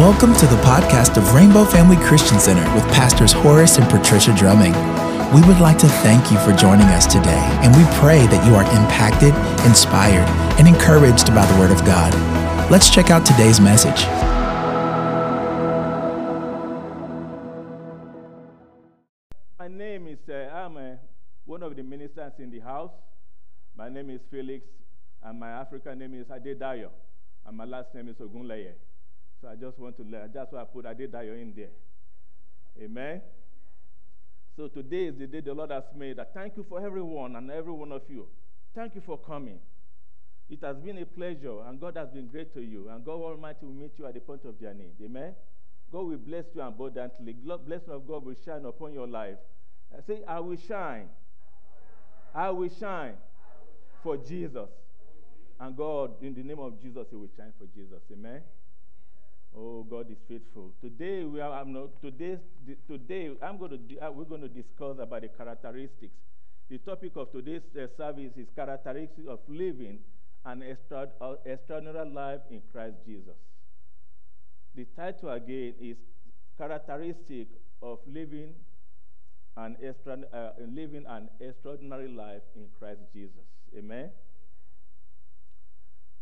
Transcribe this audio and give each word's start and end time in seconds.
Welcome 0.00 0.34
to 0.36 0.46
the 0.46 0.56
podcast 0.62 1.18
of 1.18 1.34
Rainbow 1.34 1.62
Family 1.62 1.98
Christian 1.98 2.40
Center 2.40 2.64
with 2.74 2.84
Pastors 2.84 3.32
Horace 3.32 3.76
and 3.76 3.86
Patricia 3.90 4.34
Drumming. 4.34 4.72
We 5.34 5.46
would 5.46 5.60
like 5.60 5.76
to 5.76 5.88
thank 6.00 6.32
you 6.32 6.38
for 6.38 6.54
joining 6.56 6.86
us 6.86 7.04
today, 7.04 7.44
and 7.60 7.76
we 7.76 7.84
pray 8.00 8.26
that 8.28 8.42
you 8.48 8.54
are 8.54 8.64
impacted, 8.80 9.34
inspired, 9.68 10.26
and 10.58 10.66
encouraged 10.66 11.26
by 11.34 11.44
the 11.44 11.58
Word 11.60 11.70
of 11.70 11.84
God. 11.84 12.14
Let's 12.70 12.88
check 12.88 13.10
out 13.10 13.26
today's 13.26 13.60
message. 13.60 14.06
My 19.58 19.68
name 19.68 20.08
is, 20.08 20.26
uh, 20.30 20.48
I'm 20.50 20.78
uh, 20.78 20.96
one 21.44 21.62
of 21.62 21.76
the 21.76 21.82
ministers 21.82 22.32
in 22.38 22.50
the 22.50 22.60
house. 22.60 22.94
My 23.76 23.90
name 23.90 24.08
is 24.08 24.22
Felix, 24.30 24.64
and 25.22 25.38
my 25.38 25.50
African 25.50 25.98
name 25.98 26.14
is 26.14 26.26
Adedayo, 26.28 26.88
and 27.44 27.54
my 27.54 27.66
last 27.66 27.94
name 27.94 28.08
is 28.08 28.16
Ogunleye. 28.16 28.72
So 29.40 29.48
I 29.48 29.56
just 29.56 29.78
want 29.78 29.96
to 29.96 30.02
learn. 30.02 30.30
That's 30.34 30.52
why 30.52 30.60
I 30.60 30.64
put 30.64 30.84
Adedayo 30.84 31.40
in 31.40 31.54
there. 31.56 31.70
Amen. 32.82 33.22
So 34.56 34.68
today 34.68 35.06
is 35.06 35.16
the 35.16 35.26
day 35.26 35.40
the 35.40 35.54
Lord 35.54 35.70
has 35.70 35.84
made. 35.96 36.18
I 36.18 36.24
thank 36.24 36.56
you 36.56 36.66
for 36.68 36.84
everyone 36.84 37.36
and 37.36 37.50
every 37.50 37.72
one 37.72 37.92
of 37.92 38.02
you. 38.08 38.26
Thank 38.74 38.94
you 38.94 39.00
for 39.00 39.18
coming. 39.18 39.58
It 40.50 40.58
has 40.62 40.76
been 40.78 40.98
a 40.98 41.06
pleasure, 41.06 41.60
and 41.66 41.80
God 41.80 41.96
has 41.96 42.10
been 42.10 42.26
great 42.26 42.52
to 42.54 42.60
you. 42.60 42.88
And 42.88 43.04
God 43.04 43.22
Almighty 43.22 43.64
will 43.66 43.72
meet 43.72 43.92
you 43.96 44.06
at 44.06 44.14
the 44.14 44.20
point 44.20 44.44
of 44.44 44.60
your 44.60 44.74
need. 44.74 44.94
Amen. 45.02 45.34
God 45.92 46.06
will 46.06 46.18
bless 46.18 46.44
you 46.54 46.60
abundantly. 46.60 47.32
Blessing 47.32 47.92
of 47.92 48.06
God 48.06 48.24
will 48.24 48.34
shine 48.44 48.64
upon 48.64 48.92
your 48.92 49.06
life. 49.06 49.38
I 49.96 50.02
say, 50.06 50.22
I 50.26 50.40
will 50.40 50.56
shine. 50.56 51.08
I 52.34 52.50
will 52.50 52.68
shine 52.68 53.14
for 54.02 54.16
Jesus. 54.16 54.68
And 55.58 55.76
God, 55.76 56.12
in 56.22 56.34
the 56.34 56.42
name 56.42 56.58
of 56.58 56.80
Jesus, 56.80 57.06
He 57.10 57.16
will 57.16 57.30
shine 57.36 57.52
for 57.58 57.66
Jesus. 57.74 58.02
Amen. 58.12 58.42
Oh, 59.56 59.82
God 59.82 60.10
is 60.10 60.18
faithful. 60.28 60.72
Today 60.80 61.24
we 61.24 61.40
are. 61.40 61.52
I'm 61.52 61.72
not, 61.72 62.00
today, 62.00 62.38
today 62.88 63.30
I'm 63.42 63.58
going 63.58 63.72
to. 63.88 63.98
uh, 63.98 64.10
We're 64.10 64.24
going 64.24 64.42
to 64.42 64.48
discuss 64.48 64.96
about 65.00 65.22
the 65.22 65.28
characteristics. 65.28 66.14
The 66.68 66.78
topic 66.78 67.12
of 67.16 67.32
today's 67.32 67.62
uh, 67.76 67.86
service 67.96 68.32
is 68.36 68.46
characteristics 68.54 69.26
of 69.28 69.40
living 69.48 69.98
an 70.44 70.62
uh, 70.62 71.34
extraordinary 71.44 72.08
life 72.10 72.40
in 72.50 72.62
Christ 72.72 72.94
Jesus. 73.04 73.34
The 74.76 74.86
title 74.96 75.30
again 75.30 75.74
is 75.80 75.96
characteristic 76.56 77.48
of 77.82 77.98
living 78.06 78.54
an 79.56 79.76
extra, 79.82 80.18
uh, 80.32 80.50
living 80.60 81.04
an 81.08 81.28
extraordinary 81.40 82.08
life 82.08 82.42
in 82.54 82.66
Christ 82.78 83.00
Jesus. 83.12 83.44
Amen. 83.76 84.10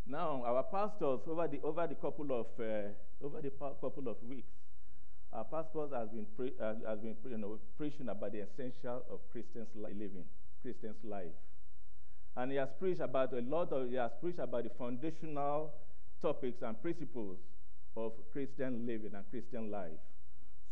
Now, 0.08 0.42
our 0.42 0.62
pastors 0.62 1.20
over 1.28 1.46
the 1.46 1.60
over 1.62 1.86
the 1.86 1.94
couple 1.94 2.32
of 2.32 2.46
uh, 2.58 2.88
over 3.22 3.42
the 3.42 3.50
couple 3.50 4.08
of 4.08 4.16
weeks, 4.26 4.48
our 5.34 5.44
pastors 5.44 5.90
has 5.92 6.08
been 6.08 6.24
pre- 6.34 6.54
uh, 6.58 6.74
has 6.88 7.00
been 7.00 7.14
you 7.28 7.36
know 7.36 7.58
preaching 7.76 8.08
about 8.08 8.32
the 8.32 8.38
essential 8.40 9.04
of 9.10 9.20
Christians 9.30 9.68
li- 9.74 9.92
living, 9.92 10.24
Christians 10.62 10.96
life, 11.04 11.36
and 12.36 12.50
he 12.50 12.56
has 12.56 12.70
preached 12.80 13.02
about 13.02 13.34
a 13.34 13.40
lot 13.42 13.70
of 13.70 13.90
he 13.90 13.96
has 13.96 14.10
preached 14.18 14.38
about 14.38 14.64
the 14.64 14.70
foundational 14.78 15.74
topics 16.22 16.62
and 16.62 16.80
principles 16.80 17.36
of 17.94 18.12
Christian 18.32 18.86
living 18.86 19.12
and 19.14 19.24
Christian 19.30 19.70
life. 19.70 20.00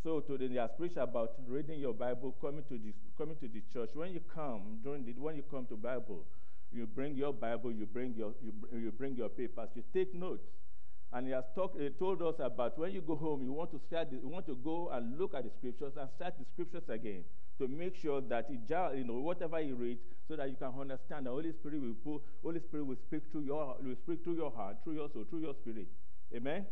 So 0.02 0.20
today 0.20 0.48
he 0.48 0.56
has 0.56 0.70
preached 0.78 0.96
about 0.96 1.32
reading 1.46 1.78
your 1.78 1.92
Bible, 1.92 2.34
coming 2.40 2.64
to 2.70 2.78
the 2.78 2.94
coming 3.18 3.36
to 3.36 3.48
the 3.48 3.62
church. 3.70 3.90
When 3.92 4.14
you 4.14 4.20
come 4.34 4.78
during 4.82 5.04
the 5.04 5.12
when 5.12 5.36
you 5.36 5.42
come 5.50 5.66
to 5.66 5.76
Bible, 5.76 6.24
you 6.76 6.86
bring 6.86 7.16
your 7.16 7.32
Bible, 7.32 7.72
you 7.72 7.86
bring 7.86 8.14
your 8.14 8.34
you, 8.42 8.52
you 8.78 8.92
bring 8.92 9.16
your 9.16 9.28
papers, 9.28 9.70
you 9.74 9.82
take 9.94 10.14
notes. 10.14 10.44
And 11.12 11.26
he 11.26 11.32
has 11.32 11.44
talked, 11.54 11.80
he 11.80 11.88
told 11.90 12.20
us 12.20 12.34
about 12.40 12.78
when 12.78 12.92
you 12.92 13.00
go 13.00 13.16
home, 13.16 13.42
you 13.42 13.52
want 13.52 13.70
to 13.70 13.80
start, 13.86 14.08
you 14.10 14.28
want 14.28 14.46
to 14.46 14.56
go 14.56 14.90
and 14.92 15.18
look 15.18 15.34
at 15.34 15.44
the 15.44 15.50
scriptures 15.58 15.92
and 15.98 16.08
start 16.16 16.34
the 16.38 16.44
scriptures 16.52 16.82
again 16.88 17.24
to 17.58 17.68
make 17.68 17.96
sure 17.96 18.20
that 18.20 18.46
it, 18.50 18.60
you 18.98 19.04
know, 19.04 19.14
whatever 19.14 19.60
you 19.60 19.76
read, 19.76 19.98
so 20.28 20.36
that 20.36 20.50
you 20.50 20.56
can 20.56 20.72
understand. 20.78 21.26
The 21.26 21.30
Holy 21.30 21.52
Spirit 21.52 21.80
will 21.80 21.94
put, 22.04 22.22
Holy 22.42 22.60
Spirit 22.60 22.84
will 22.84 22.96
speak 23.06 23.22
through 23.30 23.42
your, 23.42 23.76
will 23.80 23.94
speak 24.04 24.24
through 24.24 24.34
your 24.34 24.50
heart, 24.50 24.76
through 24.84 24.94
your 24.94 25.08
soul, 25.12 25.24
through 25.30 25.40
your 25.40 25.54
spirit. 25.54 25.86
Amen. 26.34 26.66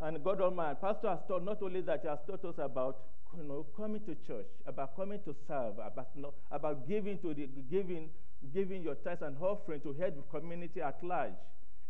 And 0.00 0.24
God 0.24 0.40
Almighty, 0.40 0.78
Pastor 0.80 1.10
has 1.10 1.20
taught 1.28 1.44
not 1.44 1.62
only 1.62 1.82
that, 1.82 2.00
he 2.02 2.08
has 2.08 2.18
taught 2.26 2.44
us 2.44 2.56
about 2.58 2.96
you 3.36 3.44
know, 3.44 3.66
coming 3.76 4.00
to 4.04 4.14
church, 4.26 4.46
about 4.66 4.96
coming 4.96 5.18
to 5.24 5.34
serve, 5.46 5.74
about, 5.78 6.08
you 6.14 6.22
know, 6.22 6.34
about 6.50 6.88
giving 6.88 7.18
to 7.18 7.34
the 7.34 7.46
giving, 7.70 8.10
giving 8.52 8.82
your 8.82 8.94
tithes 8.96 9.22
and 9.22 9.36
offering 9.40 9.80
to 9.80 9.92
help 9.92 10.16
the 10.16 10.38
community 10.38 10.80
at 10.80 11.02
large. 11.02 11.32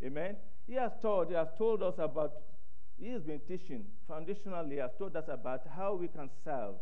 Amen. 0.04 0.36
He 0.66 0.74
has 0.74 0.92
taught, 1.00 1.28
he 1.28 1.34
has 1.34 1.48
told 1.56 1.82
us 1.82 1.94
about, 1.98 2.32
he 2.98 3.08
has 3.08 3.22
been 3.22 3.40
teaching 3.48 3.84
foundationally, 4.08 4.72
he 4.72 4.76
has 4.78 4.90
told 4.98 5.16
us 5.16 5.24
about 5.28 5.62
how 5.76 5.94
we 5.94 6.08
can 6.08 6.30
serve. 6.44 6.74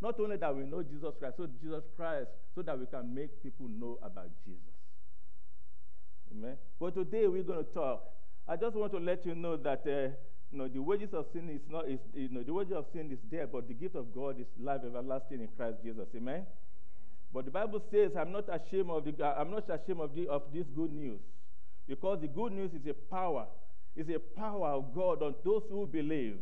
Not 0.00 0.18
only 0.18 0.36
that 0.38 0.56
we 0.56 0.64
know 0.64 0.82
Jesus 0.82 1.14
Christ, 1.18 1.36
so 1.36 1.46
Jesus 1.60 1.84
Christ, 1.96 2.28
so 2.54 2.62
that 2.62 2.78
we 2.78 2.86
can 2.86 3.14
make 3.14 3.42
people 3.42 3.68
know 3.68 3.98
about 4.02 4.30
Jesus. 4.44 4.60
Amen. 6.32 6.56
But 6.78 6.94
today 6.94 7.26
we're 7.26 7.42
going 7.42 7.64
to 7.64 7.70
talk. 7.72 8.04
I 8.48 8.56
just 8.56 8.74
want 8.76 8.92
to 8.92 8.98
let 8.98 9.26
you 9.26 9.34
know 9.34 9.56
that 9.58 9.82
uh, 9.86 10.14
you 10.50 10.58
know, 10.58 10.68
the 10.68 10.80
wages 10.80 11.10
of 11.12 11.26
sin 11.32 11.48
is 11.48 11.60
not 11.68 11.88
is 11.88 12.00
you 12.12 12.28
know 12.28 12.42
the 12.42 12.52
wages 12.52 12.72
of 12.72 12.86
sin 12.92 13.10
is 13.12 13.18
there, 13.30 13.46
but 13.46 13.68
the 13.68 13.74
gift 13.74 13.94
of 13.94 14.12
God 14.12 14.40
is 14.40 14.46
life 14.58 14.80
everlasting 14.84 15.40
in 15.40 15.48
Christ 15.56 15.76
Jesus. 15.84 16.08
Amen. 16.16 16.44
But 17.32 17.44
the 17.44 17.50
Bible 17.50 17.80
says, 17.90 18.16
"I'm 18.16 18.32
not 18.32 18.44
ashamed 18.48 18.90
of 18.90 19.04
the 19.04 19.24
I'm 19.24 19.50
not 19.50 19.68
ashamed 19.70 20.00
of 20.00 20.14
the 20.14 20.28
of 20.28 20.42
this 20.52 20.66
good 20.74 20.92
news, 20.92 21.20
because 21.86 22.20
the 22.20 22.28
good 22.28 22.52
news 22.52 22.72
is 22.74 22.86
a 22.86 22.94
power, 22.94 23.46
is 23.94 24.08
a 24.08 24.18
power 24.18 24.68
of 24.68 24.94
God 24.94 25.22
on 25.22 25.34
those 25.44 25.62
who 25.68 25.86
believe, 25.86 26.38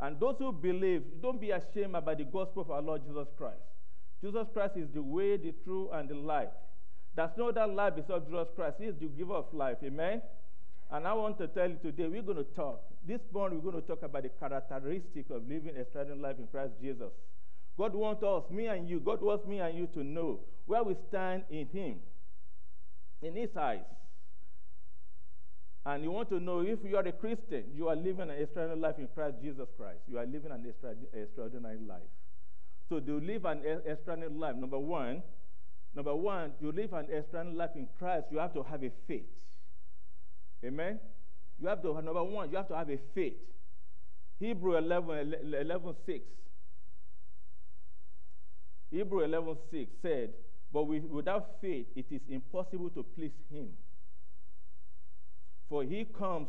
and 0.00 0.20
those 0.20 0.36
who 0.38 0.52
believe. 0.52 1.02
Don't 1.22 1.40
be 1.40 1.50
ashamed 1.50 1.96
about 1.96 2.18
the 2.18 2.24
gospel 2.24 2.62
of 2.62 2.70
our 2.70 2.82
Lord 2.82 3.02
Jesus 3.06 3.28
Christ. 3.38 3.62
Jesus 4.20 4.46
Christ 4.52 4.76
is 4.76 4.88
the 4.94 5.02
way, 5.02 5.36
the 5.36 5.52
truth, 5.64 5.88
and 5.92 6.08
the 6.08 6.14
life. 6.14 6.52
There's 7.16 7.30
no 7.36 7.48
other 7.48 7.66
life 7.66 7.94
besides 7.96 8.24
Jesus 8.26 8.48
Christ. 8.54 8.76
He 8.78 8.86
is 8.86 8.94
the 9.00 9.06
giver 9.06 9.34
of 9.34 9.52
life. 9.52 9.78
Amen. 9.82 10.22
And 10.90 11.06
I 11.06 11.12
want 11.14 11.38
to 11.38 11.48
tell 11.48 11.68
you 11.68 11.78
today, 11.82 12.06
we're 12.06 12.22
going 12.22 12.36
to 12.36 12.44
talk. 12.54 12.82
This 13.06 13.20
morning, 13.32 13.62
we're 13.62 13.72
going 13.72 13.82
to 13.82 13.88
talk 13.88 14.02
about 14.02 14.22
the 14.22 14.28
characteristic 14.28 15.30
of 15.30 15.48
living 15.48 15.74
a 15.76 15.80
extraordinary 15.80 16.20
life 16.20 16.38
in 16.38 16.46
Christ 16.46 16.72
Jesus. 16.80 17.10
God 17.78 17.94
wants 17.94 18.22
us, 18.22 18.44
me 18.50 18.66
and 18.66 18.88
you, 18.88 19.00
God 19.00 19.22
wants 19.22 19.46
me 19.46 19.60
and 19.60 19.76
you 19.76 19.86
to 19.94 20.04
know 20.04 20.40
where 20.66 20.82
we 20.82 20.94
stand 21.08 21.44
in 21.50 21.66
Him, 21.68 21.96
in 23.22 23.34
His 23.34 23.56
eyes. 23.56 23.80
And 25.84 26.04
you 26.04 26.12
want 26.12 26.28
to 26.28 26.38
know 26.38 26.60
if 26.60 26.78
you 26.84 26.96
are 26.96 27.06
a 27.06 27.12
Christian, 27.12 27.64
you 27.74 27.88
are 27.88 27.96
living 27.96 28.30
an 28.30 28.30
extraordinary 28.30 28.80
life 28.80 28.98
in 28.98 29.08
Christ 29.08 29.36
Jesus 29.42 29.68
Christ. 29.76 29.98
You 30.06 30.18
are 30.18 30.26
living 30.26 30.52
an 30.52 30.64
extra, 30.68 30.94
extraordinary 31.12 31.78
life. 31.80 32.02
So 32.88 33.00
to 33.00 33.20
live 33.20 33.44
an 33.46 33.62
extraordinary 33.84 34.32
life, 34.32 34.54
number 34.54 34.78
one, 34.78 35.22
number 35.96 36.14
one, 36.14 36.52
to 36.60 36.70
live 36.70 36.92
an 36.92 37.06
extraordinary 37.10 37.56
life 37.56 37.70
in 37.74 37.88
Christ, 37.98 38.26
you 38.30 38.38
have 38.38 38.54
to 38.54 38.62
have 38.62 38.84
a 38.84 38.90
faith. 39.08 39.24
Amen. 40.64 41.00
You 41.60 41.68
have 41.68 41.82
to 41.82 41.94
number 41.94 42.22
one, 42.22 42.50
you 42.50 42.56
have 42.58 42.68
to 42.68 42.76
have 42.76 42.90
a 42.90 42.98
faith. 43.14 43.38
Hebrew 44.38 44.76
11, 44.76 45.34
11 45.60 45.94
6. 46.06 46.24
Hebrew 48.92 49.26
11:6 49.26 49.88
said, 50.02 50.34
But 50.72 50.84
with, 50.84 51.04
without 51.04 51.60
faith 51.60 51.86
it 51.96 52.06
is 52.10 52.20
impossible 52.28 52.90
to 52.90 53.02
please 53.02 53.32
him. 53.50 53.70
For 55.68 55.82
he 55.82 56.04
comes, 56.04 56.48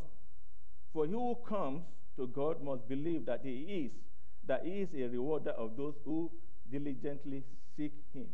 for 0.92 1.06
he 1.06 1.14
who 1.14 1.36
comes 1.48 1.82
to 2.18 2.28
God 2.28 2.62
must 2.62 2.88
believe 2.88 3.26
that 3.26 3.42
he 3.44 3.86
is, 3.86 3.92
that 4.46 4.66
he 4.66 4.82
is 4.82 4.90
a 4.94 5.08
rewarder 5.08 5.52
of 5.52 5.78
those 5.78 5.96
who 6.06 6.30
diligently 6.70 7.44
seek 7.76 7.94
him. 8.14 8.28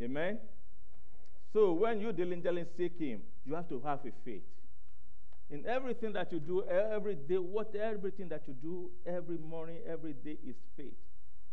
Amen. 0.00 0.38
So 1.52 1.72
when 1.72 2.00
you 2.00 2.12
diligently 2.12 2.66
seek 2.76 2.98
Him, 2.98 3.22
you 3.46 3.54
have 3.54 3.68
to 3.70 3.80
have 3.80 4.00
a 4.00 4.12
faith. 4.26 4.42
In 5.48 5.64
everything 5.66 6.12
that 6.12 6.30
you 6.30 6.38
do 6.38 6.64
every 6.64 7.14
day, 7.14 7.38
what 7.38 7.74
everything 7.74 8.28
that 8.28 8.42
you 8.46 8.54
do 8.60 8.90
every 9.06 9.38
morning, 9.38 9.78
every 9.88 10.12
day 10.12 10.36
is 10.46 10.56
faith. 10.76 10.92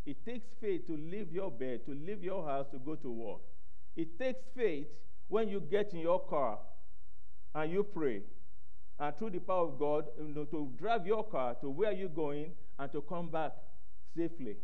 It 0.05 0.25
takes 0.25 0.47
faith 0.59 0.85
to 0.87 0.97
leave 0.97 1.31
your 1.31 1.49
bed, 1.49 1.85
to 1.85 1.91
leave 1.91 2.23
your 2.23 2.45
house, 2.45 2.67
to 2.71 2.79
go 2.79 2.95
to 2.95 3.09
work. 3.09 3.41
It 3.95 4.19
takes 4.19 4.41
faith 4.55 4.87
when 5.29 5.47
you 5.47 5.61
get 5.61 5.93
in 5.93 5.99
your 5.99 6.19
car 6.19 6.59
and 7.55 7.71
you 7.71 7.83
pray, 7.83 8.21
and 8.99 9.15
through 9.15 9.29
the 9.31 9.39
power 9.39 9.67
of 9.67 9.79
God, 9.79 10.05
you 10.19 10.33
know, 10.33 10.45
to 10.45 10.69
drive 10.77 11.07
your 11.07 11.23
car 11.23 11.55
to 11.61 11.69
where 11.69 11.91
you're 11.91 12.09
going 12.09 12.51
and 12.79 12.91
to 12.91 13.01
come 13.01 13.29
back 13.29 13.51
safely. 14.15 14.57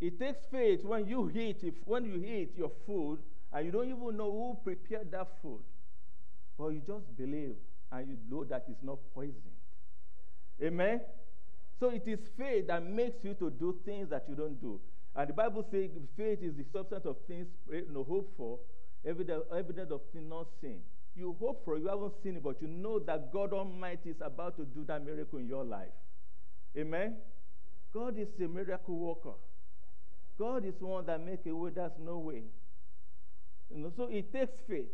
It 0.00 0.18
takes 0.18 0.40
faith 0.50 0.84
when 0.84 1.06
you 1.06 1.30
eat, 1.30 1.58
if, 1.62 1.74
when 1.84 2.04
you 2.04 2.16
eat 2.16 2.52
your 2.56 2.70
food 2.86 3.18
and 3.52 3.66
you 3.66 3.72
don't 3.72 3.88
even 3.88 4.16
know 4.16 4.30
who 4.30 4.58
prepared 4.62 5.10
that 5.12 5.28
food, 5.42 5.60
but 6.58 6.68
you 6.68 6.82
just 6.86 7.16
believe 7.16 7.56
and 7.92 8.08
you 8.08 8.16
know 8.30 8.44
that 8.44 8.64
it's 8.68 8.82
not 8.82 8.98
poisoned. 9.14 9.38
Amen? 10.62 11.00
So 11.80 11.90
it 11.90 12.06
is 12.06 12.20
faith 12.38 12.68
that 12.68 12.84
makes 12.84 13.24
you 13.24 13.34
to 13.34 13.50
do 13.50 13.76
things 13.84 14.08
that 14.10 14.24
you 14.28 14.34
don't 14.34 14.60
do. 14.60 14.80
And 15.16 15.28
the 15.28 15.32
Bible 15.32 15.64
says 15.70 15.90
faith 16.16 16.38
is 16.42 16.54
the 16.56 16.64
substance 16.72 17.04
of 17.04 17.16
things 17.26 17.46
you 17.70 17.86
know, 17.92 18.04
hoped 18.04 18.36
for, 18.36 18.58
evidence, 19.04 19.44
evidence 19.56 19.90
of 19.90 20.00
things 20.12 20.28
not 20.28 20.46
seen. 20.60 20.80
You 21.16 21.36
hope 21.38 21.64
for 21.64 21.78
you 21.78 21.86
haven't 21.86 22.14
seen 22.22 22.36
it, 22.36 22.42
but 22.42 22.60
you 22.60 22.66
know 22.66 22.98
that 23.00 23.32
God 23.32 23.52
Almighty 23.52 24.10
is 24.10 24.16
about 24.20 24.56
to 24.56 24.64
do 24.64 24.84
that 24.86 25.04
miracle 25.04 25.38
in 25.38 25.46
your 25.46 25.64
life. 25.64 25.92
Amen? 26.76 27.16
God 27.92 28.18
is 28.18 28.28
a 28.40 28.48
miracle 28.48 28.96
worker. 28.96 29.36
God 30.36 30.64
is 30.64 30.74
one 30.80 31.06
that 31.06 31.24
makes 31.24 31.46
a 31.46 31.54
way 31.54 31.70
that's 31.74 31.96
no 32.04 32.18
way. 32.18 32.42
You 33.72 33.82
know, 33.82 33.92
so 33.96 34.08
it 34.10 34.32
takes 34.32 34.52
faith. 34.68 34.90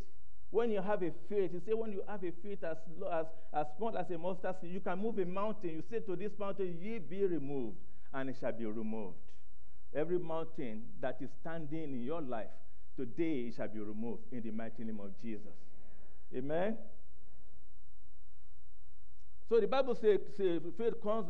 When 0.51 0.71
you 0.71 0.83
have 0.83 1.03
a 1.03 1.13
faith, 1.29 1.53
you 1.53 1.61
say 1.65 1.75
when 1.75 1.93
you 1.93 2.03
have 2.09 2.25
a 2.25 2.33
faith 2.43 2.65
as, 2.65 2.77
as, 3.13 3.27
as 3.55 3.67
small 3.77 3.97
as 3.97 4.11
a 4.11 4.19
mustard 4.19 4.57
seed, 4.61 4.73
you 4.73 4.81
can 4.81 4.99
move 4.99 5.19
a 5.19 5.25
mountain. 5.25 5.71
You 5.71 5.83
say 5.89 6.01
to 6.01 6.17
this 6.17 6.33
mountain, 6.39 6.77
ye 6.81 6.99
be 6.99 7.25
removed, 7.25 7.77
and 8.13 8.29
it 8.29 8.37
shall 8.41 8.53
be 8.53 8.67
removed. 8.67 9.17
Every 9.95 10.19
mountain 10.19 10.83
that 11.01 11.19
is 11.21 11.31
standing 11.41 11.85
in 11.85 12.03
your 12.03 12.21
life, 12.21 12.51
today 12.97 13.47
it 13.49 13.55
shall 13.57 13.69
be 13.69 13.79
removed 13.79 14.23
in 14.33 14.43
the 14.43 14.51
mighty 14.51 14.83
name 14.83 14.99
of 15.01 15.11
Jesus. 15.23 15.55
Amen. 16.37 16.77
So 19.49 19.61
the 19.61 19.67
Bible 19.67 19.97
says, 19.97 20.21
say, 20.37 20.61
faith 20.79 20.95
comes, 21.03 21.27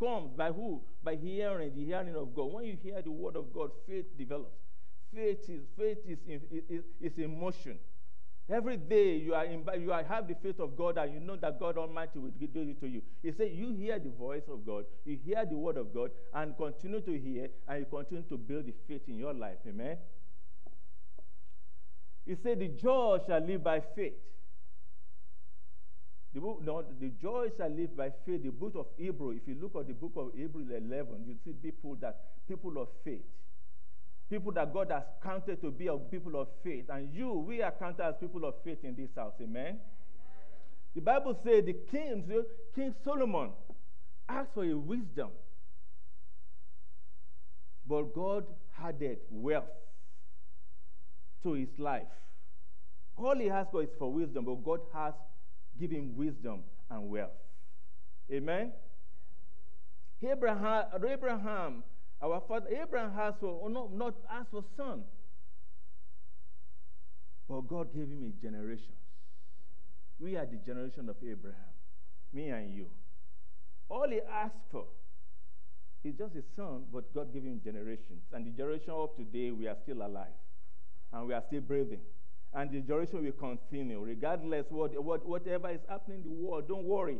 comes 0.00 0.32
by 0.36 0.48
who? 0.50 0.82
By 1.02 1.16
hearing, 1.16 1.72
the 1.74 1.84
hearing 1.84 2.16
of 2.16 2.34
God. 2.34 2.52
When 2.52 2.64
you 2.64 2.76
hear 2.82 3.00
the 3.02 3.10
word 3.10 3.36
of 3.36 3.52
God, 3.52 3.70
faith 3.88 4.06
develops. 4.18 4.58
Faith 5.14 5.48
is, 5.48 5.62
faith 5.78 5.98
is, 6.06 6.18
in, 6.26 6.40
is, 6.68 6.82
is 7.00 7.18
in 7.18 7.38
motion. 7.38 7.78
Every 8.50 8.76
day 8.76 9.16
you 9.16 9.34
are 9.34 9.44
in, 9.44 9.64
you 9.80 9.92
are, 9.92 10.02
have 10.04 10.26
the 10.26 10.34
faith 10.42 10.58
of 10.58 10.76
God 10.76 10.98
and 10.98 11.14
you 11.14 11.20
know 11.20 11.36
that 11.36 11.60
God 11.60 11.78
Almighty 11.78 12.18
will 12.18 12.30
do 12.30 12.48
it 12.54 12.80
to 12.80 12.86
you. 12.86 13.02
He 13.22 13.32
said, 13.32 13.52
You 13.52 13.72
hear 13.72 13.98
the 13.98 14.10
voice 14.10 14.42
of 14.50 14.66
God, 14.66 14.84
you 15.04 15.18
hear 15.24 15.46
the 15.46 15.56
word 15.56 15.76
of 15.76 15.94
God, 15.94 16.10
and 16.34 16.56
continue 16.56 17.00
to 17.00 17.18
hear, 17.18 17.48
and 17.68 17.80
you 17.80 17.86
continue 17.86 18.24
to 18.28 18.36
build 18.36 18.66
the 18.66 18.74
faith 18.88 19.02
in 19.06 19.16
your 19.16 19.32
life. 19.32 19.58
Amen. 19.66 19.96
He 22.26 22.34
said, 22.42 22.58
The 22.58 22.68
just 22.68 23.26
shall 23.28 23.40
live 23.40 23.62
by 23.62 23.80
faith. 23.94 24.14
The, 26.34 26.40
book, 26.40 26.62
no, 26.64 26.82
the 26.98 27.10
joy 27.20 27.48
shall 27.56 27.68
live 27.68 27.96
by 27.96 28.10
faith. 28.24 28.42
The 28.42 28.50
book 28.50 28.72
of 28.74 28.86
Hebrew, 28.96 29.30
if 29.30 29.46
you 29.46 29.56
look 29.60 29.76
at 29.76 29.86
the 29.86 29.92
book 29.92 30.12
of 30.16 30.30
Hebrew 30.34 30.62
11, 30.62 31.26
you 31.26 31.36
see 31.44 31.52
people 31.52 31.96
that 32.00 32.16
people 32.48 32.78
of 32.78 32.88
faith. 33.04 33.22
People 34.32 34.52
that 34.52 34.72
God 34.72 34.90
has 34.90 35.02
counted 35.22 35.60
to 35.60 35.70
be 35.70 35.88
a 35.88 35.96
people 35.98 36.40
of 36.40 36.48
faith. 36.64 36.86
And 36.88 37.14
you, 37.14 37.32
we 37.32 37.60
are 37.60 37.70
counted 37.70 38.02
as 38.02 38.14
people 38.18 38.46
of 38.46 38.54
faith 38.64 38.78
in 38.82 38.94
this 38.94 39.10
house. 39.14 39.34
Amen. 39.42 39.66
Amen. 39.66 39.78
The 40.94 41.02
Bible 41.02 41.38
says 41.44 41.66
the 41.66 41.76
king, 41.90 42.24
King 42.74 42.94
Solomon, 43.04 43.50
asked 44.30 44.54
for 44.54 44.64
a 44.64 44.74
wisdom. 44.74 45.28
But 47.86 48.14
God 48.14 48.46
added 48.82 49.18
wealth 49.30 49.64
to 51.42 51.52
his 51.52 51.68
life. 51.76 52.08
All 53.18 53.36
he 53.36 53.50
asked 53.50 53.72
for 53.72 53.82
is 53.82 53.90
for 53.98 54.10
wisdom, 54.10 54.46
but 54.46 54.64
God 54.64 54.80
has 54.94 55.12
given 55.78 56.16
wisdom 56.16 56.60
and 56.90 57.10
wealth. 57.10 57.36
Amen? 58.32 58.72
Abraham, 60.22 60.84
Abraham 61.06 61.82
our 62.22 62.42
father 62.46 62.68
Abraham 62.68 63.12
has 63.12 63.34
for 63.40 63.60
oh, 63.62 63.68
not, 63.68 63.92
not 63.92 64.14
asked 64.30 64.50
for 64.50 64.64
son. 64.76 65.02
But 67.48 67.62
God 67.62 67.92
gave 67.92 68.08
him 68.08 68.24
a 68.24 68.42
generation. 68.42 68.94
We 70.20 70.36
are 70.36 70.46
the 70.46 70.56
generation 70.56 71.08
of 71.08 71.16
Abraham, 71.22 71.74
me 72.32 72.48
and 72.50 72.72
you. 72.72 72.86
All 73.88 74.08
he 74.08 74.20
asked 74.20 74.54
for 74.70 74.84
is 76.04 76.14
just 76.16 76.36
a 76.36 76.42
son, 76.56 76.84
but 76.92 77.12
God 77.12 77.32
gave 77.32 77.42
him 77.42 77.60
generations. 77.62 78.22
And 78.32 78.46
the 78.46 78.50
generation 78.50 78.90
of 78.90 79.16
today, 79.16 79.50
we 79.50 79.66
are 79.66 79.76
still 79.82 80.06
alive. 80.06 80.38
And 81.12 81.26
we 81.26 81.34
are 81.34 81.42
still 81.48 81.60
breathing 81.60 82.00
and 82.54 82.70
the 82.70 82.80
generation 82.80 83.24
will 83.24 83.32
continue, 83.32 84.00
regardless 84.00 84.66
what, 84.68 85.02
what 85.02 85.26
whatever 85.26 85.70
is 85.70 85.80
happening 85.88 86.18
in 86.18 86.24
the 86.24 86.30
world. 86.30 86.68
Don't 86.68 86.84
worry. 86.84 87.18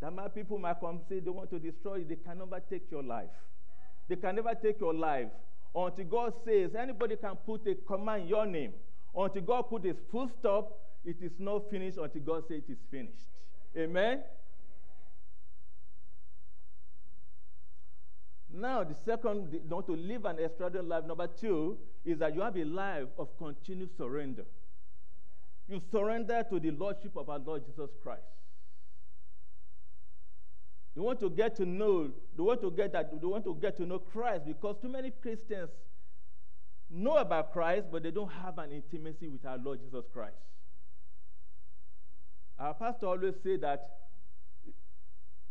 That 0.00 0.12
my 0.14 0.28
people 0.28 0.58
might 0.58 0.80
come 0.80 1.00
say 1.08 1.20
they 1.20 1.30
want 1.30 1.50
to 1.50 1.58
destroy 1.58 1.96
you. 1.96 2.06
They 2.08 2.16
can 2.16 2.38
never 2.38 2.60
take 2.70 2.90
your 2.90 3.02
life. 3.02 3.28
They 4.10 4.16
can 4.16 4.34
never 4.34 4.52
take 4.60 4.80
your 4.80 4.92
life 4.92 5.28
until 5.72 6.04
God 6.04 6.32
says 6.44 6.74
anybody 6.74 7.14
can 7.14 7.36
put 7.46 7.64
a 7.68 7.76
command 7.76 8.22
in 8.22 8.28
your 8.28 8.44
name. 8.44 8.72
Until 9.16 9.42
God 9.42 9.62
put 9.70 9.84
his 9.84 9.94
full 10.10 10.28
stop, 10.40 10.76
it 11.04 11.18
is 11.22 11.30
not 11.38 11.70
finished 11.70 11.96
until 11.96 12.20
God 12.20 12.42
says 12.48 12.62
it 12.68 12.72
is 12.72 12.78
finished. 12.90 13.22
Amen. 13.78 14.24
Now, 18.52 18.82
the 18.82 18.96
second, 19.04 19.60
not 19.68 19.86
to 19.86 19.92
live 19.94 20.24
an 20.24 20.40
extraordinary 20.40 20.88
life, 20.88 21.04
number 21.06 21.28
two, 21.28 21.78
is 22.04 22.18
that 22.18 22.34
you 22.34 22.40
have 22.40 22.56
a 22.56 22.64
life 22.64 23.06
of 23.16 23.28
continued 23.38 23.90
surrender. 23.96 24.44
You 25.68 25.80
surrender 25.92 26.44
to 26.50 26.58
the 26.58 26.72
Lordship 26.72 27.16
of 27.16 27.28
our 27.30 27.38
Lord 27.38 27.64
Jesus 27.64 27.90
Christ. 28.02 28.24
You 31.00 31.06
want 31.06 31.20
to 31.20 31.30
get 31.30 31.56
to 31.56 31.64
know, 31.64 32.10
you 32.36 32.44
want 32.44 32.60
to 32.60 32.70
get 32.70 32.92
that, 32.92 33.10
you 33.22 33.26
want 33.30 33.44
to 33.44 33.54
get 33.54 33.74
to 33.78 33.86
know 33.86 33.98
Christ 33.98 34.44
because 34.44 34.76
too 34.82 34.90
many 34.90 35.10
Christians 35.10 35.70
know 36.90 37.16
about 37.16 37.54
Christ, 37.54 37.86
but 37.90 38.02
they 38.02 38.10
don't 38.10 38.30
have 38.30 38.58
an 38.58 38.70
intimacy 38.70 39.26
with 39.28 39.46
our 39.46 39.56
Lord 39.56 39.80
Jesus 39.80 40.04
Christ. 40.12 40.36
Our 42.58 42.74
pastor 42.74 43.06
always 43.06 43.32
say 43.42 43.56
that. 43.56 43.82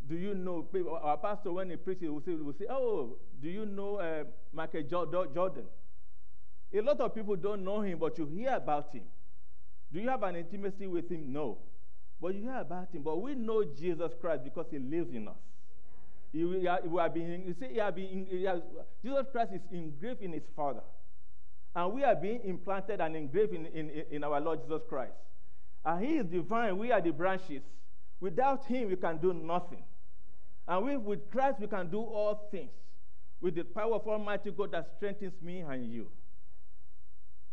Do 0.07 0.15
you 0.15 0.35
know? 0.35 0.67
Our 1.01 1.17
pastor, 1.17 1.51
when 1.51 1.71
he 1.71 1.77
preaches, 1.77 2.11
will 2.11 2.21
say, 2.21 2.33
will 2.33 2.53
say 2.53 2.65
"Oh, 2.69 3.17
do 3.41 3.49
you 3.49 3.65
know 3.65 3.95
uh, 3.95 4.25
Michael 4.53 4.83
Jordan?" 4.83 5.65
A 6.71 6.81
lot 6.81 7.01
of 7.01 7.15
people 7.15 7.35
don't 7.35 7.63
know 7.63 7.81
him, 7.81 7.97
but 7.97 8.19
you 8.19 8.27
hear 8.27 8.53
about 8.53 8.93
him. 8.93 9.05
Do 9.91 9.99
you 9.99 10.09
have 10.09 10.21
an 10.21 10.35
intimacy 10.35 10.85
with 10.85 11.09
him? 11.09 11.33
No. 11.33 11.57
But 12.21 12.35
you 12.35 12.41
hear 12.41 12.59
about 12.59 12.93
him. 12.93 13.01
But 13.03 13.21
we 13.21 13.35
know 13.35 13.63
Jesus 13.63 14.11
Christ 14.19 14.43
because 14.43 14.65
he 14.69 14.79
lives 14.79 15.13
in 15.13 15.27
us. 15.27 15.35
He, 16.31 16.43
we 16.43 16.67
are, 16.67 17.09
being, 17.09 17.43
you 17.47 17.55
see, 17.59 17.73
he 17.73 17.79
are 17.79 17.91
being, 17.91 18.27
he 18.29 18.47
Jesus 19.03 19.25
Christ 19.31 19.53
is 19.53 19.61
engraved 19.71 20.21
in 20.21 20.33
his 20.33 20.43
Father. 20.55 20.83
And 21.75 21.93
we 21.93 22.03
are 22.03 22.15
being 22.15 22.41
implanted 22.43 22.99
and 22.99 23.15
engraved 23.15 23.53
in, 23.53 23.65
in, 23.67 23.89
in 24.11 24.23
our 24.23 24.39
Lord 24.39 24.61
Jesus 24.61 24.81
Christ. 24.87 25.13
And 25.85 26.05
he 26.05 26.17
is 26.17 26.25
divine. 26.25 26.77
We 26.77 26.91
are 26.91 27.01
the 27.01 27.11
branches. 27.11 27.63
Without 28.19 28.65
him, 28.65 28.89
we 28.89 28.95
can 28.95 29.17
do 29.17 29.33
nothing. 29.33 29.83
And 30.67 31.03
with 31.03 31.31
Christ, 31.31 31.59
we 31.59 31.67
can 31.67 31.89
do 31.89 31.99
all 31.99 32.47
things. 32.51 32.71
With 33.41 33.55
the 33.55 33.63
power 33.63 33.95
of 33.95 34.07
Almighty 34.07 34.51
God 34.51 34.71
that 34.73 34.87
strengthens 34.97 35.41
me 35.41 35.61
and 35.61 35.91
you. 35.91 36.07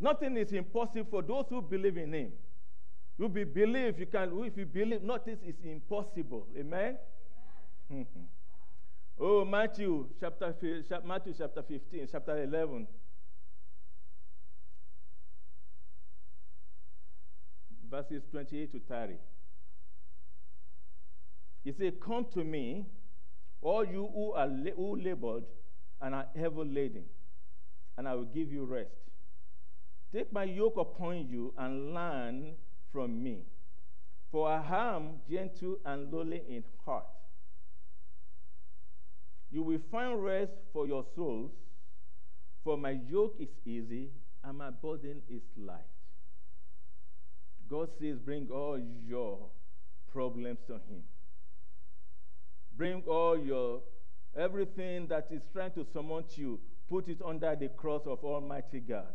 Nothing 0.01 0.37
is 0.37 0.53
impossible 0.53 1.07
for 1.09 1.23
those 1.23 1.47
who 1.49 1.63
believe 1.63 1.97
in 1.97 2.13
him. 2.13 2.33
You 3.19 3.29
be 3.29 3.45
believe 3.45 3.99
you 3.99 4.07
can 4.07 4.31
if 4.45 4.57
you 4.57 4.67
believe 4.67 5.03
nothing 5.03 5.39
is 5.47 5.55
impossible. 5.65 6.47
Amen. 6.57 6.99
Amen. 7.91 8.07
oh, 9.21 9.45
Matthew 9.45 10.09
chapter 10.21 10.55
Matthew 11.05 11.35
chapter 11.39 11.63
15, 11.63 12.09
chapter 12.13 12.43
11. 12.43 12.87
Verses 17.91 18.23
28 18.31 18.73
to 18.73 18.81
30. 18.81 19.15
He 21.65 21.73
said, 21.73 22.01
Come 22.01 22.27
to 22.35 22.45
me, 22.45 22.85
all 23.63 23.85
you 23.85 24.11
who 24.13 24.33
are 24.33 24.49
who 24.49 24.97
labored 25.01 25.45
and 26.03 26.15
are 26.15 26.27
heavy 26.37 26.65
laden, 26.65 27.05
and 27.97 28.07
I 28.07 28.15
will 28.15 28.25
give 28.25 28.53
you 28.53 28.65
rest. 28.65 28.91
Take 30.13 30.33
my 30.33 30.45
yoke 30.45 30.77
upon 30.77 31.29
you 31.29 31.55
and 31.57 31.95
learn 31.95 32.55
from 32.93 33.23
me, 33.23 33.45
for 34.31 34.49
I 34.49 34.95
am 34.95 35.21
gentle 35.31 35.79
and 35.85 36.13
lowly 36.13 36.43
in 36.49 36.65
heart. 36.85 37.07
You 39.51 39.63
will 39.63 39.81
find 39.91 40.23
rest 40.23 40.53
for 40.73 40.87
your 40.87 41.05
souls, 41.15 41.53
for 42.65 42.77
my 42.77 42.99
yoke 43.09 43.37
is 43.39 43.49
easy 43.65 44.11
and 44.43 44.59
my 44.59 44.71
burden 44.71 45.23
is 45.29 45.43
light. 45.57 45.79
God 47.69 47.89
says, 48.01 48.19
Bring 48.19 48.49
all 48.51 48.79
your 49.07 49.39
problems 50.13 50.59
to 50.67 50.75
Him. 50.75 51.03
Bring 52.77 53.03
all 53.07 53.39
your 53.39 53.81
everything 54.37 55.07
that 55.09 55.29
is 55.31 55.43
trying 55.53 55.73
to 55.73 55.87
surmount 55.93 56.37
you, 56.37 56.61
put 56.89 57.09
it 57.09 57.19
under 57.25 57.57
the 57.57 57.69
cross 57.69 58.03
of 58.07 58.23
Almighty 58.23 58.81
God. 58.81 59.15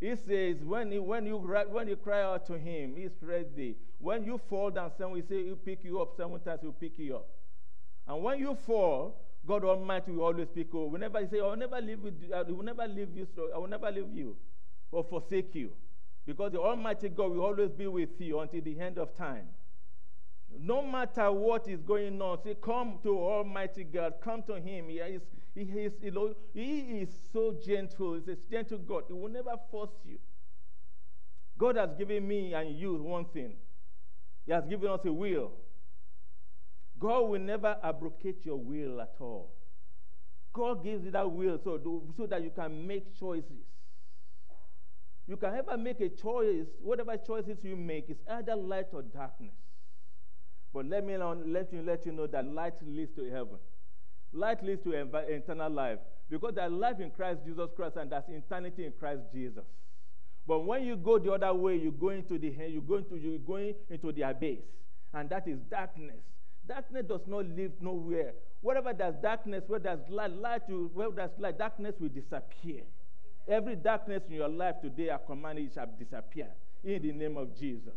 He 0.00 0.14
says, 0.16 0.62
when, 0.62 0.90
he, 0.90 0.98
when, 0.98 1.24
you, 1.26 1.36
when 1.36 1.88
you 1.88 1.96
cry 1.96 2.22
out 2.22 2.46
to 2.46 2.58
him, 2.58 2.94
he's 2.96 3.22
ready. 3.22 3.76
When 3.98 4.24
you 4.24 4.40
fall 4.50 4.70
down, 4.70 4.90
someone 4.98 5.20
will 5.20 5.26
say, 5.26 5.44
he'll 5.44 5.56
pick 5.56 5.84
you 5.84 6.00
up. 6.00 6.16
Seven 6.16 6.38
times 6.40 6.60
he'll 6.62 6.72
pick 6.72 6.98
you 6.98 7.16
up. 7.16 7.28
And 8.06 8.22
when 8.22 8.38
you 8.38 8.56
fall, 8.66 9.16
God 9.46 9.64
Almighty 9.64 10.12
will 10.12 10.24
always 10.24 10.48
pick 10.54 10.72
you 10.72 10.84
up. 10.84 10.90
Whenever 10.90 11.20
he 11.20 11.26
say, 11.26 11.40
I 11.40 11.44
will 11.44 11.56
never 11.56 11.80
leave 11.80 12.00
you, 12.04 12.34
I 12.34 12.42
will 12.42 12.62
never 12.62 12.86
leave 12.86 13.16
you, 13.16 13.26
I 13.54 13.58
will 13.58 13.68
never 13.68 13.90
leave 13.90 14.12
you 14.14 14.36
or 14.90 15.04
forsake 15.04 15.54
you. 15.54 15.70
Because 16.26 16.52
the 16.52 16.60
Almighty 16.60 17.08
God 17.08 17.32
will 17.32 17.44
always 17.44 17.70
be 17.70 17.86
with 17.86 18.20
you 18.20 18.40
until 18.40 18.62
the 18.62 18.78
end 18.80 18.98
of 18.98 19.14
time. 19.14 19.46
No 20.58 20.82
matter 20.82 21.30
what 21.32 21.68
is 21.68 21.82
going 21.82 22.20
on, 22.22 22.42
say, 22.42 22.56
come 22.62 22.98
to 23.02 23.18
Almighty 23.18 23.84
God, 23.84 24.14
come 24.22 24.42
to 24.44 24.54
Him. 24.54 24.88
He 24.88 24.96
is, 24.98 25.22
he 25.54 25.62
is, 25.62 25.92
he 26.52 26.68
is 27.02 27.08
so 27.32 27.56
gentle. 27.64 28.14
He's 28.14 28.28
a 28.28 28.36
gentle 28.50 28.78
God. 28.78 29.04
He 29.06 29.12
will 29.12 29.28
never 29.28 29.52
force 29.70 29.92
you. 30.04 30.18
God 31.56 31.76
has 31.76 31.90
given 31.96 32.26
me 32.26 32.54
and 32.54 32.76
you 32.76 32.94
one 32.96 33.26
thing. 33.26 33.54
He 34.46 34.52
has 34.52 34.64
given 34.66 34.90
us 34.90 35.00
a 35.04 35.12
will. 35.12 35.52
God 36.98 37.28
will 37.28 37.40
never 37.40 37.76
abrogate 37.82 38.44
your 38.44 38.56
will 38.56 39.00
at 39.00 39.14
all. 39.20 39.52
God 40.52 40.82
gives 40.84 41.04
you 41.04 41.10
that 41.12 41.30
will 41.30 41.58
so, 41.62 41.80
so 42.16 42.26
that 42.26 42.42
you 42.42 42.50
can 42.50 42.86
make 42.86 43.18
choices. 43.18 43.66
You 45.26 45.36
can 45.36 45.54
ever 45.54 45.76
make 45.76 46.00
a 46.00 46.08
choice, 46.08 46.66
whatever 46.82 47.16
choices 47.16 47.58
you 47.62 47.76
make, 47.76 48.10
is 48.10 48.18
either 48.28 48.54
light 48.54 48.86
or 48.92 49.02
darkness. 49.02 49.54
But 50.72 50.86
let 50.86 51.04
me 51.04 51.16
let 51.16 51.72
you, 51.72 51.82
let 51.82 52.04
you 52.04 52.12
know 52.12 52.26
that 52.26 52.44
light 52.44 52.74
leads 52.84 53.12
to 53.12 53.24
heaven. 53.30 53.58
Light 54.34 54.62
leads 54.64 54.82
to 54.82 54.90
eternal 54.92 55.70
life 55.70 55.98
because 56.28 56.54
there's 56.56 56.72
life 56.72 56.98
in 56.98 57.10
Christ 57.10 57.40
Jesus 57.46 57.70
Christ 57.76 57.96
and 57.96 58.10
there's 58.10 58.24
eternity 58.28 58.84
in 58.84 58.92
Christ 58.98 59.20
Jesus. 59.32 59.62
But 60.46 60.66
when 60.66 60.84
you 60.84 60.96
go 60.96 61.18
the 61.18 61.32
other 61.32 61.54
way, 61.54 61.76
you 61.76 61.92
go 61.92 62.10
into 62.10 62.38
the 62.38 62.48
you 62.68 62.82
go 62.86 62.96
into 62.96 63.16
you 63.16 63.38
going 63.46 63.74
into 63.88 64.12
the 64.12 64.22
abyss, 64.22 64.58
and 65.14 65.30
that 65.30 65.46
is 65.46 65.58
darkness. 65.70 66.20
Darkness 66.66 67.04
does 67.08 67.20
not 67.26 67.46
live 67.46 67.72
nowhere. 67.80 68.32
Wherever 68.60 68.92
there's 68.92 69.14
darkness, 69.22 69.62
where 69.68 69.78
there's 69.78 70.00
light, 70.08 70.32
light 70.32 70.62
where 70.68 71.10
there's 71.10 71.30
light, 71.38 71.58
darkness 71.58 71.94
will 72.00 72.08
disappear. 72.08 72.82
Every 73.46 73.76
darkness 73.76 74.22
in 74.28 74.36
your 74.36 74.48
life 74.48 74.76
today, 74.82 75.10
I 75.10 75.18
command 75.24 75.58
it 75.58 75.72
shall 75.74 75.88
disappear 75.98 76.48
in 76.82 77.02
the 77.02 77.12
name 77.12 77.36
of 77.36 77.58
Jesus. 77.58 77.92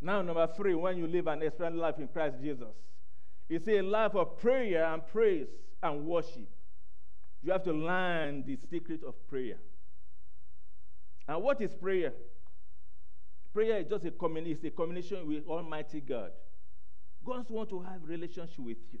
Now, 0.00 0.22
number 0.22 0.46
three, 0.56 0.74
when 0.74 0.96
you 0.96 1.06
live 1.06 1.26
an 1.26 1.42
external 1.42 1.78
life 1.78 1.98
in 1.98 2.08
Christ 2.08 2.36
Jesus, 2.40 2.74
it's 3.48 3.68
a 3.68 3.82
life 3.82 4.14
of 4.14 4.38
prayer 4.38 4.84
and 4.92 5.06
praise 5.06 5.48
and 5.82 6.06
worship. 6.06 6.48
You 7.42 7.52
have 7.52 7.64
to 7.64 7.72
learn 7.72 8.44
the 8.46 8.56
secret 8.70 9.02
of 9.06 9.14
prayer. 9.28 9.58
And 11.28 11.42
what 11.42 11.60
is 11.60 11.74
prayer? 11.74 12.12
Prayer 13.52 13.78
is 13.78 13.86
just 13.88 14.04
a, 14.04 14.10
communi- 14.10 14.52
it's 14.52 14.64
a 14.64 14.70
communication 14.70 15.26
with 15.26 15.46
Almighty 15.46 16.00
God. 16.00 16.30
God 17.24 17.50
wants 17.50 17.70
to 17.70 17.80
have 17.80 18.00
relationship 18.04 18.58
with 18.58 18.78
you. 18.92 19.00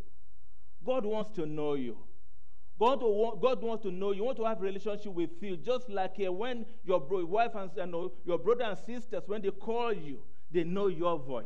God 0.84 1.04
wants 1.06 1.30
to 1.30 1.46
know 1.46 1.74
you. 1.74 1.96
God, 2.78 3.02
want, 3.02 3.42
God 3.42 3.62
wants 3.62 3.82
to 3.84 3.90
know 3.90 4.12
you. 4.12 4.24
Want 4.24 4.38
to 4.38 4.44
have 4.44 4.60
relationship 4.60 5.12
with 5.12 5.30
you, 5.40 5.56
just 5.56 5.88
like 5.88 6.14
uh, 6.26 6.32
when 6.32 6.64
your 6.84 6.98
bro- 6.98 7.24
wife 7.26 7.52
and 7.54 7.94
uh, 7.94 8.08
your 8.24 8.38
brother 8.38 8.64
and 8.64 8.78
sisters, 8.78 9.22
when 9.26 9.42
they 9.42 9.50
call 9.50 9.92
you, 9.92 10.20
they 10.52 10.64
know 10.64 10.88
your 10.88 11.18
voice. 11.18 11.44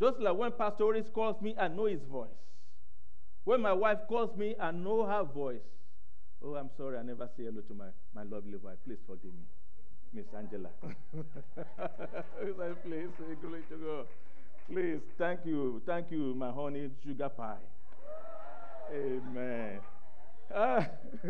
Just 0.00 0.18
like 0.18 0.36
when 0.36 0.50
Pastor 0.52 0.84
Horace 0.84 1.08
calls 1.12 1.40
me, 1.40 1.54
I 1.58 1.68
know 1.68 1.86
his 1.86 2.00
voice. 2.10 2.28
When 3.44 3.60
my 3.60 3.72
wife 3.72 3.98
calls 4.08 4.36
me, 4.36 4.54
I 4.60 4.70
know 4.70 5.04
her 5.04 5.24
voice. 5.24 5.60
Oh, 6.44 6.54
I'm 6.56 6.70
sorry, 6.76 6.98
I 6.98 7.02
never 7.02 7.28
say 7.36 7.44
hello 7.44 7.60
to 7.60 7.74
my, 7.74 7.86
my 8.14 8.22
lovely 8.24 8.56
wife. 8.56 8.78
Please 8.84 8.98
forgive 9.06 9.32
me, 9.32 9.46
Miss 10.12 10.26
Angela. 10.36 10.70
Please, 12.84 13.08
glory 13.40 13.62
to 13.68 13.76
God. 13.76 14.06
Please, 14.70 15.00
thank 15.18 15.40
you. 15.44 15.82
Thank 15.86 16.10
you, 16.10 16.34
my 16.34 16.50
honey 16.50 16.90
sugar 17.04 17.28
pie. 17.28 17.56
Amen. 18.92 19.80
Ah. 20.54 20.86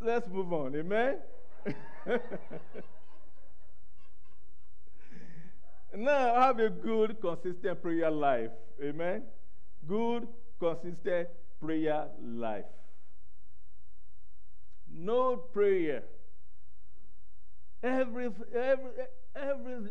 Let's 0.00 0.28
move 0.28 0.52
on. 0.52 0.74
Amen. 0.76 1.16
now, 5.96 6.34
have 6.40 6.58
a 6.58 6.70
good, 6.70 7.20
consistent 7.20 7.82
prayer 7.82 8.10
life. 8.10 8.50
Amen. 8.82 9.22
Good, 9.86 10.28
consistent 10.58 11.28
prayer 11.60 12.06
life. 12.22 12.64
No 14.92 15.36
prayer. 15.36 16.02
Every, 17.82 18.30
every, 18.54 18.90
every, 19.34 19.90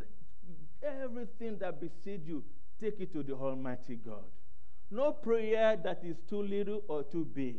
everything 0.84 1.58
that 1.60 1.80
beside 1.80 2.26
you, 2.26 2.44
take 2.80 3.00
it 3.00 3.14
to 3.14 3.24
the 3.24 3.34
Almighty 3.34 3.96
God. 3.96 4.24
No 4.92 5.12
prayer 5.12 5.78
that 5.84 6.04
is 6.04 6.18
too 6.30 6.42
little 6.42 6.82
or 6.88 7.04
too 7.04 7.26
big. 7.26 7.58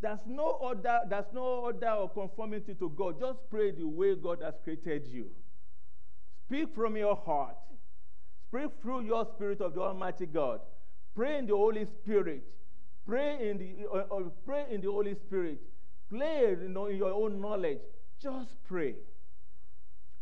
There's 0.00 0.20
no 0.26 0.58
order, 0.60 1.00
there's 1.08 1.32
no 1.32 1.42
order 1.42 1.90
or 1.90 2.10
conformity 2.10 2.74
to 2.74 2.90
God. 2.90 3.18
Just 3.18 3.38
pray 3.50 3.70
the 3.70 3.84
way 3.84 4.14
God 4.14 4.42
has 4.42 4.54
created 4.62 5.06
you. 5.08 5.30
Speak 6.46 6.74
from 6.74 6.96
your 6.96 7.16
heart. 7.16 7.56
Speak 8.48 8.70
through 8.82 9.02
your 9.02 9.26
spirit 9.34 9.60
of 9.60 9.74
the 9.74 9.80
Almighty 9.80 10.26
God. 10.26 10.60
Pray 11.14 11.38
in 11.38 11.46
the 11.46 11.56
Holy 11.56 11.86
Spirit. 11.86 12.44
Pray 13.06 13.48
in 13.50 13.58
the, 13.58 13.88
uh, 13.88 14.14
uh, 14.14 14.22
pray 14.44 14.66
in 14.70 14.80
the 14.80 14.90
Holy 14.90 15.14
Spirit. 15.14 15.60
Play 16.10 16.56
you 16.60 16.68
know, 16.68 16.86
in 16.86 16.96
your 16.96 17.12
own 17.12 17.40
knowledge. 17.40 17.80
Just 18.20 18.62
pray. 18.64 18.94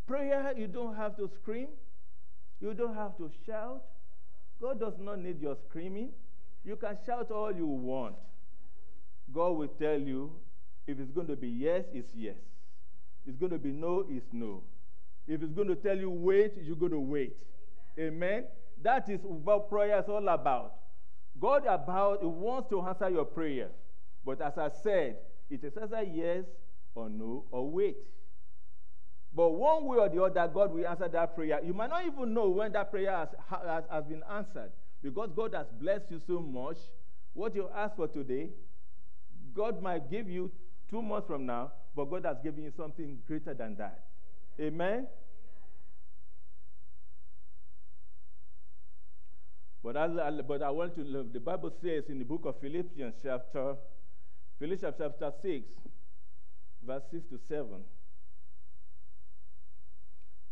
Prayer, 0.06 0.52
you 0.56 0.66
don't 0.66 0.94
have 0.94 1.16
to 1.16 1.28
scream. 1.28 1.68
You 2.60 2.74
don't 2.74 2.94
have 2.94 3.16
to 3.18 3.30
shout. 3.44 3.82
God 4.60 4.80
does 4.80 4.94
not 4.98 5.18
need 5.18 5.40
your 5.40 5.56
screaming. 5.68 6.10
You 6.64 6.76
can 6.76 6.96
shout 7.04 7.30
all 7.30 7.52
you 7.52 7.66
want. 7.66 8.14
God 9.34 9.50
will 9.50 9.68
tell 9.68 9.98
you 9.98 10.30
if 10.86 11.00
it's 11.00 11.10
going 11.10 11.26
to 11.26 11.36
be 11.36 11.48
yes, 11.48 11.84
it's 11.92 12.12
yes. 12.14 12.36
It's 13.26 13.36
going 13.36 13.52
to 13.52 13.58
be 13.58 13.72
no, 13.72 14.04
it's 14.08 14.26
no. 14.32 14.62
If 15.26 15.42
it's 15.42 15.52
going 15.52 15.68
to 15.68 15.76
tell 15.76 15.96
you 15.96 16.10
wait, 16.10 16.52
you're 16.62 16.76
going 16.76 16.92
to 16.92 17.00
wait. 17.00 17.36
Amen. 17.98 18.12
Amen? 18.12 18.44
That 18.82 19.08
is 19.08 19.20
what 19.22 19.70
prayer 19.70 19.98
is 19.98 20.08
all 20.08 20.28
about. 20.28 20.74
God 21.40 21.64
about 21.66 22.20
He 22.20 22.26
wants 22.26 22.68
to 22.70 22.82
answer 22.82 23.08
your 23.08 23.24
prayer. 23.24 23.68
But 24.24 24.40
as 24.40 24.56
I 24.58 24.68
said, 24.82 25.16
it 25.50 25.64
is 25.64 25.72
either 25.76 26.02
yes 26.02 26.44
or 26.94 27.08
no 27.08 27.44
or 27.50 27.70
wait. 27.70 27.96
But 29.34 29.50
one 29.50 29.84
way 29.86 29.98
or 29.98 30.08
the 30.08 30.22
other, 30.22 30.52
God 30.52 30.72
will 30.72 30.86
answer 30.86 31.08
that 31.08 31.34
prayer. 31.34 31.60
You 31.64 31.74
might 31.74 31.90
not 31.90 32.06
even 32.06 32.32
know 32.32 32.48
when 32.50 32.72
that 32.72 32.90
prayer 32.90 33.10
has, 33.10 33.28
has, 33.50 33.84
has 33.90 34.04
been 34.04 34.22
answered 34.30 34.70
because 35.02 35.30
God 35.34 35.54
has 35.54 35.66
blessed 35.80 36.10
you 36.10 36.20
so 36.26 36.40
much. 36.40 36.76
What 37.32 37.54
you 37.54 37.68
ask 37.74 37.96
for 37.96 38.06
today, 38.06 38.50
God 39.54 39.82
might 39.82 40.10
give 40.10 40.28
you 40.28 40.50
two 40.90 41.02
months 41.02 41.26
from 41.26 41.46
now, 41.46 41.72
but 41.94 42.06
God 42.06 42.24
has 42.24 42.36
given 42.42 42.64
you 42.64 42.72
something 42.76 43.18
greater 43.26 43.54
than 43.54 43.76
that. 43.76 44.04
Amen? 44.60 45.06
But 49.82 49.96
I, 49.98 50.30
but 50.30 50.62
I 50.62 50.70
want 50.70 50.94
to. 50.94 51.28
The 51.30 51.40
Bible 51.40 51.70
says 51.82 52.04
in 52.08 52.18
the 52.18 52.24
book 52.24 52.46
of 52.46 52.58
Philippians, 52.60 53.14
chapter, 53.22 53.76
Philippians 54.58 54.94
chapter 54.98 55.30
6, 55.42 55.68
verse 56.86 57.02
6 57.10 57.24
to 57.26 57.38
7. 57.46 57.66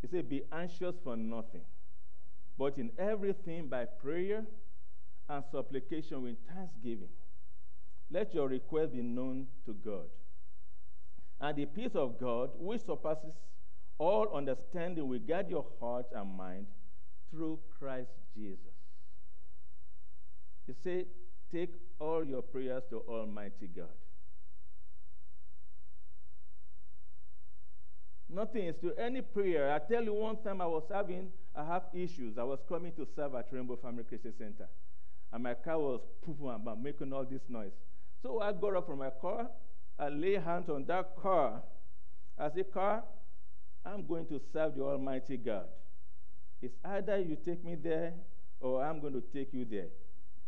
He 0.03 0.09
said, 0.09 0.29
Be 0.29 0.43
anxious 0.53 0.97
for 1.03 1.17
nothing, 1.17 1.63
but 2.59 2.77
in 2.77 2.91
everything 2.99 3.69
by 3.69 3.87
prayer 3.87 4.45
and 5.29 5.45
supplication 5.51 6.23
with 6.23 6.37
thanksgiving. 6.55 7.09
Let 8.13 8.35
your 8.35 8.49
request 8.49 8.93
be 8.93 9.03
known 9.03 9.47
to 9.65 9.73
God. 9.73 10.05
And 11.41 11.57
the 11.57 11.65
peace 11.67 11.95
of 11.95 12.21
God, 12.21 12.51
which 12.59 12.83
surpasses 12.83 13.35
all 13.99 14.29
understanding, 14.35 15.09
will 15.09 15.19
guard 15.19 15.49
your 15.49 15.65
heart 15.81 16.07
and 16.15 16.37
mind 16.37 16.67
through 17.31 17.59
Christ 17.79 18.11
Jesus. 18.37 18.59
He 20.67 20.75
said, 20.85 21.07
Take 21.51 21.75
all 21.99 22.25
your 22.25 22.43
prayers 22.43 22.83
to 22.91 23.01
Almighty 23.09 23.69
God. 23.75 23.89
Nothing 28.29 28.67
is 28.67 28.77
to 28.81 28.95
any 28.99 29.21
prayer. 29.21 29.73
I 29.73 29.79
tell 29.79 30.03
you, 30.03 30.15
one 30.15 30.37
time 30.43 30.61
I 30.63 30.67
was 30.67 30.85
having, 30.91 31.29
I 31.55 31.65
have 31.65 31.83
issues. 31.93 32.39
I 32.39 32.45
was 32.45 32.61
coming 32.67 32.93
to 32.93 33.07
serve 33.15 33.35
at 33.35 33.49
Rainbow 33.51 33.77
Family 33.77 34.05
Christian 34.05 34.33
Center, 34.39 34.69
and 35.33 35.43
my 35.43 35.53
car 35.53 35.79
was 35.79 36.01
pooping 36.25 36.49
about 36.49 36.81
making 36.83 37.13
all 37.13 37.25
this 37.25 37.43
noise. 37.49 37.73
So 38.23 38.41
I 38.41 38.53
got 38.53 38.77
up 38.77 38.87
from 38.87 39.01
my 39.01 39.11
car, 39.21 39.49
I 39.99 40.09
lay 40.09 40.35
hands 40.35 40.69
on 40.69 40.85
that 40.87 41.17
car. 41.21 41.63
I 42.39 42.49
said, 42.51 42.73
Car, 42.73 43.03
I'm 43.85 44.07
going 44.07 44.27
to 44.27 44.41
serve 44.53 44.77
the 44.77 44.83
Almighty 44.83 45.37
God. 45.37 45.67
It's 46.61 46.75
either 46.85 47.19
you 47.19 47.37
take 47.45 47.65
me 47.65 47.75
there 47.75 48.15
or 48.61 48.85
I'm 48.85 49.01
going 49.01 49.15
to 49.15 49.23
take 49.35 49.53
you 49.53 49.65
there. 49.65 49.89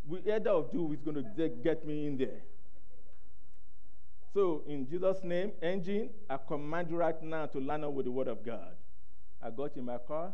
We, 0.06 0.20
either 0.32 0.50
of 0.50 0.70
you 0.72 0.92
is 0.92 1.00
going 1.00 1.16
to 1.16 1.48
get 1.62 1.86
me 1.86 2.06
in 2.06 2.16
there. 2.16 2.42
So, 4.32 4.62
in 4.66 4.88
Jesus' 4.88 5.22
name, 5.22 5.52
engine, 5.62 6.10
I 6.28 6.36
command 6.36 6.90
you 6.90 6.96
right 6.96 7.20
now 7.22 7.46
to 7.46 7.60
line 7.60 7.84
up 7.84 7.92
with 7.92 8.06
the 8.06 8.12
Word 8.12 8.28
of 8.28 8.44
God. 8.44 8.74
I 9.42 9.50
got 9.50 9.76
in 9.76 9.84
my 9.84 9.98
car, 9.98 10.32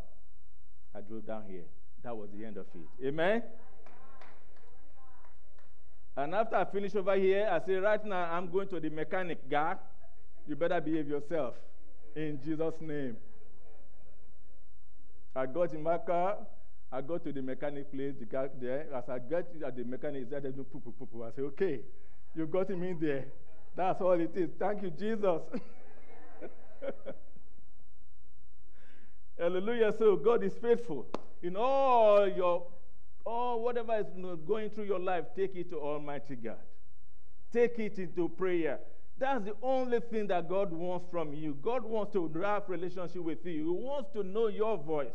I 0.94 1.00
drove 1.00 1.26
down 1.26 1.44
here. 1.48 1.64
That 2.02 2.16
was 2.16 2.30
the 2.34 2.44
end 2.44 2.56
of 2.56 2.66
it. 2.74 3.06
Amen? 3.06 3.42
And 6.20 6.34
after 6.34 6.56
I 6.56 6.66
finish 6.66 6.94
over 6.94 7.16
here, 7.16 7.48
I 7.50 7.64
say, 7.64 7.76
right 7.76 8.04
now, 8.04 8.30
I'm 8.30 8.50
going 8.50 8.68
to 8.68 8.78
the 8.78 8.90
mechanic 8.90 9.48
guy. 9.48 9.76
You 10.46 10.54
better 10.54 10.78
behave 10.78 11.08
yourself. 11.08 11.54
In 12.14 12.38
Jesus' 12.44 12.74
name. 12.80 13.16
I 15.34 15.46
got 15.46 15.72
in 15.72 15.82
my 15.82 15.96
car. 15.96 16.36
I 16.92 17.00
go 17.00 17.16
to 17.16 17.32
the 17.32 17.40
mechanic 17.40 17.90
place, 17.90 18.14
the 18.18 18.26
guy 18.26 18.48
there. 18.60 18.86
As 18.94 19.08
I 19.08 19.18
get 19.18 19.46
at 19.64 19.76
the 19.76 19.84
mechanic, 19.84 20.24
he 20.24 20.30
said, 20.30 20.42
poo, 20.54 20.80
poo, 20.80 20.92
poo, 20.92 21.06
poo. 21.06 21.22
I 21.24 21.30
say, 21.30 21.42
okay. 21.42 21.80
You 22.34 22.46
got 22.46 22.68
him 22.68 22.82
in 22.82 22.98
there. 23.00 23.24
That's 23.74 24.02
all 24.02 24.20
it 24.20 24.32
is. 24.34 24.50
Thank 24.58 24.82
you, 24.82 24.90
Jesus. 24.90 25.40
Hallelujah. 29.38 29.94
So 29.98 30.16
God 30.16 30.44
is 30.44 30.52
faithful. 30.60 31.06
In 31.42 31.56
all 31.56 32.28
your, 32.28 32.66
all 33.24 33.62
whatever 33.62 33.96
is 33.98 34.06
going 34.46 34.70
through 34.70 34.84
your 34.84 35.00
life, 35.00 35.24
take 35.36 35.54
it 35.56 35.70
to 35.70 35.78
Almighty 35.78 36.36
God. 36.36 36.56
Take 37.52 37.78
it 37.78 37.98
into 37.98 38.28
prayer. 38.28 38.78
That's 39.18 39.44
the 39.44 39.54
only 39.62 40.00
thing 40.00 40.28
that 40.28 40.48
God 40.48 40.72
wants 40.72 41.06
from 41.10 41.34
you. 41.34 41.58
God 41.62 41.84
wants 41.84 42.12
to 42.14 42.30
have 42.42 42.62
a 42.66 42.70
relationship 42.70 43.22
with 43.22 43.44
you. 43.44 43.52
He 43.52 43.62
wants 43.62 44.10
to 44.14 44.22
know 44.22 44.46
your 44.48 44.78
voice. 44.78 45.08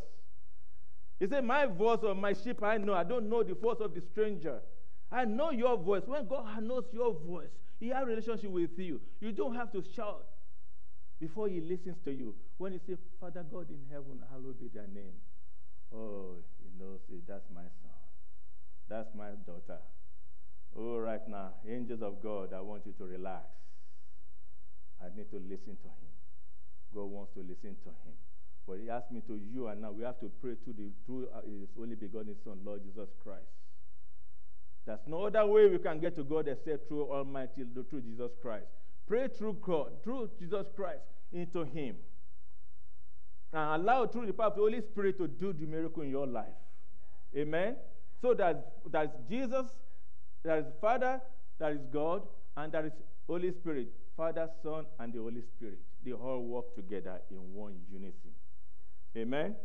He 1.20 1.28
said, 1.28 1.44
My 1.44 1.66
voice 1.66 2.00
or 2.04 2.14
my 2.14 2.34
sheep 2.34 2.62
I 2.62 2.78
know. 2.78 2.94
I 2.94 3.04
don't 3.04 3.30
know 3.30 3.42
the 3.42 3.56
voice 3.56 3.78
of 3.80 3.96
the 3.96 4.02
stranger. 4.02 4.60
I 5.12 5.26
know 5.26 5.52
your 5.52 5.78
voice. 5.78 6.04
When 6.06 6.28
God 6.28 6.62
knows 6.62 6.86
your 6.92 7.14
voice, 7.14 7.50
He 7.80 7.88
has 7.90 8.04
a 8.04 8.06
relationship 8.06 8.52
with 8.52 8.78
you. 8.78 9.02
You 9.22 9.32
don't 9.32 9.56
have 9.56 9.72
to 9.72 9.84
shout 9.96 10.26
before 11.20 11.48
He 11.48 11.62
listens 11.62 11.98
to 12.06 12.12
you. 12.12 12.36
When 12.58 12.74
you 12.74 12.80
say, 12.86 12.96
Father 13.20 13.44
God 13.50 13.70
in 13.70 13.80
heaven, 13.90 14.20
hallowed 14.30 14.60
be 14.60 14.68
thy 14.68 14.86
name. 14.94 15.16
Oh, 15.94 16.36
He 16.60 16.70
knows 16.78 17.00
it. 17.10 17.24
That's 17.28 17.46
my 17.54 17.62
son. 17.62 17.95
That's 18.90 19.10
my 19.16 19.32
daughter. 19.46 19.80
Oh, 20.78 20.98
right 20.98 21.26
now, 21.28 21.54
angels 21.68 22.02
of 22.02 22.22
God, 22.22 22.54
I 22.54 22.62
want 22.62 22.86
you 22.86 22.94
to 22.98 23.06
relax. 23.06 23.46
I 25.02 25.08
need 25.16 25.30
to 25.32 25.38
listen 25.38 25.78
to 25.82 25.88
Him. 25.88 26.14
God 26.94 27.06
wants 27.06 27.34
to 27.34 27.40
listen 27.40 27.76
to 27.84 27.90
Him. 28.04 28.16
But 28.68 28.80
He 28.84 28.90
asked 28.90 29.12
me 29.12 29.22
to 29.28 29.40
you, 29.54 29.68
and 29.68 29.82
now 29.82 29.92
we 29.92 30.04
have 30.04 30.20
to 30.20 30.32
pray 30.42 30.56
to 30.66 30.74
the, 30.74 30.92
through 31.06 31.28
uh, 31.34 31.42
His 31.46 31.70
only 31.80 31.96
begotten 31.96 32.36
Son, 32.44 32.60
Lord 32.66 32.82
Jesus 32.84 33.10
Christ. 33.24 33.48
There's 34.86 35.00
no 35.08 35.26
other 35.26 35.46
way 35.46 35.68
we 35.68 35.80
can 35.80 36.00
get 36.00 36.16
to 36.16 36.24
God 36.24 36.48
except 36.48 36.88
through 36.88 37.12
Almighty, 37.12 37.64
through 37.90 38.02
Jesus 38.02 38.32
Christ. 38.42 38.68
Pray 39.08 39.28
through 39.28 39.58
God, 39.62 39.92
through 40.04 40.30
Jesus 40.40 40.66
Christ, 40.76 41.04
into 41.32 41.64
Him. 41.64 41.96
And 43.54 43.82
allow 43.82 44.06
through 44.08 44.28
the 44.28 44.34
power 44.34 44.48
of 44.48 44.56
the 44.56 44.62
Holy 44.62 44.82
Spirit 44.82 45.18
to 45.20 45.28
do 45.28 45.54
the 45.54 45.66
miracle 45.66 46.04
in 46.04 46.10
your 46.10 46.28
life. 46.28 46.46
Amen. 47.36 47.76
So 48.26 48.34
there's, 48.34 48.58
that 48.92 49.30
Jesus, 49.30 49.68
there 50.42 50.58
is 50.58 50.66
Father, 50.82 51.22
there 51.60 51.74
is 51.74 51.82
God, 51.94 52.24
and 52.58 52.72
there 52.72 52.84
is 52.88 52.92
Holy 53.28 53.52
Spirit, 53.52 53.90
Father, 54.18 54.50
Son, 54.64 54.88
and 55.00 55.14
the 55.14 55.20
Holy 55.20 55.44
Spirit. 55.56 55.78
They 56.04 56.12
all 56.12 56.42
work 56.42 56.74
together 56.74 57.22
in 57.30 57.38
one 57.54 57.76
unity. 57.88 58.34
Amen. 59.16 59.56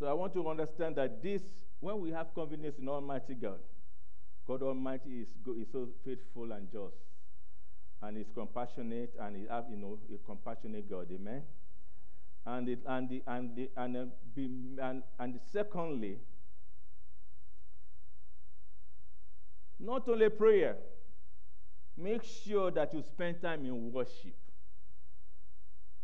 So 0.00 0.06
I 0.06 0.14
want 0.14 0.32
to 0.32 0.48
understand 0.48 0.96
that 0.96 1.22
this, 1.22 1.42
when 1.78 2.00
we 2.00 2.10
have 2.10 2.34
confidence 2.34 2.74
in 2.80 2.88
Almighty 2.88 3.34
God, 3.34 3.60
God 4.48 4.64
Almighty 4.64 5.20
is, 5.20 5.28
is 5.46 5.68
so 5.70 5.86
faithful 6.04 6.50
and 6.50 6.66
just, 6.72 6.96
and 8.02 8.18
is 8.18 8.26
compassionate, 8.34 9.14
and 9.20 9.48
have 9.48 9.66
you 9.70 9.76
know 9.76 9.96
a 10.12 10.18
compassionate 10.26 10.90
God. 10.90 11.06
Amen. 11.14 11.42
And 12.46 12.68
and 12.86 13.08
the, 13.08 13.22
and 13.26 13.56
the, 13.56 13.70
and, 13.76 13.96
uh, 13.96 14.04
be, 14.34 14.50
and 14.80 15.02
and 15.18 15.40
secondly, 15.50 16.18
not 19.80 20.08
only 20.08 20.28
prayer, 20.28 20.76
make 21.96 22.22
sure 22.22 22.70
that 22.70 22.92
you 22.92 23.02
spend 23.02 23.40
time 23.40 23.64
in 23.64 23.92
worship. 23.92 24.34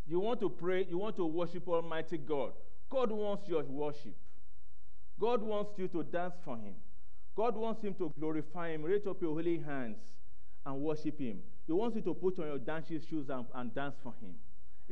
You 0.06 0.20
want 0.20 0.40
to 0.40 0.50
pray, 0.50 0.86
you 0.88 0.98
want 0.98 1.16
to 1.16 1.26
worship 1.26 1.68
Almighty 1.68 2.18
God. 2.18 2.52
God 2.88 3.12
wants 3.12 3.46
your 3.48 3.62
worship. 3.62 4.16
God 5.20 5.42
wants 5.42 5.78
you 5.78 5.86
to 5.88 6.02
dance 6.02 6.34
for 6.44 6.56
Him. 6.56 6.74
God 7.36 7.54
wants 7.54 7.84
Him 7.84 7.94
to 7.94 8.12
glorify 8.18 8.70
Him. 8.70 8.82
Raise 8.82 9.06
up 9.06 9.20
your 9.22 9.34
holy 9.34 9.58
hands 9.58 9.98
and 10.66 10.80
worship 10.80 11.20
Him. 11.20 11.38
He 11.66 11.72
wants 11.72 11.96
you 11.96 12.02
to 12.02 12.14
put 12.14 12.38
on 12.38 12.46
your 12.46 12.58
dancing 12.58 13.00
shoes 13.08 13.28
and, 13.28 13.46
and 13.54 13.74
dance 13.74 13.94
for 14.02 14.12
Him. 14.20 14.34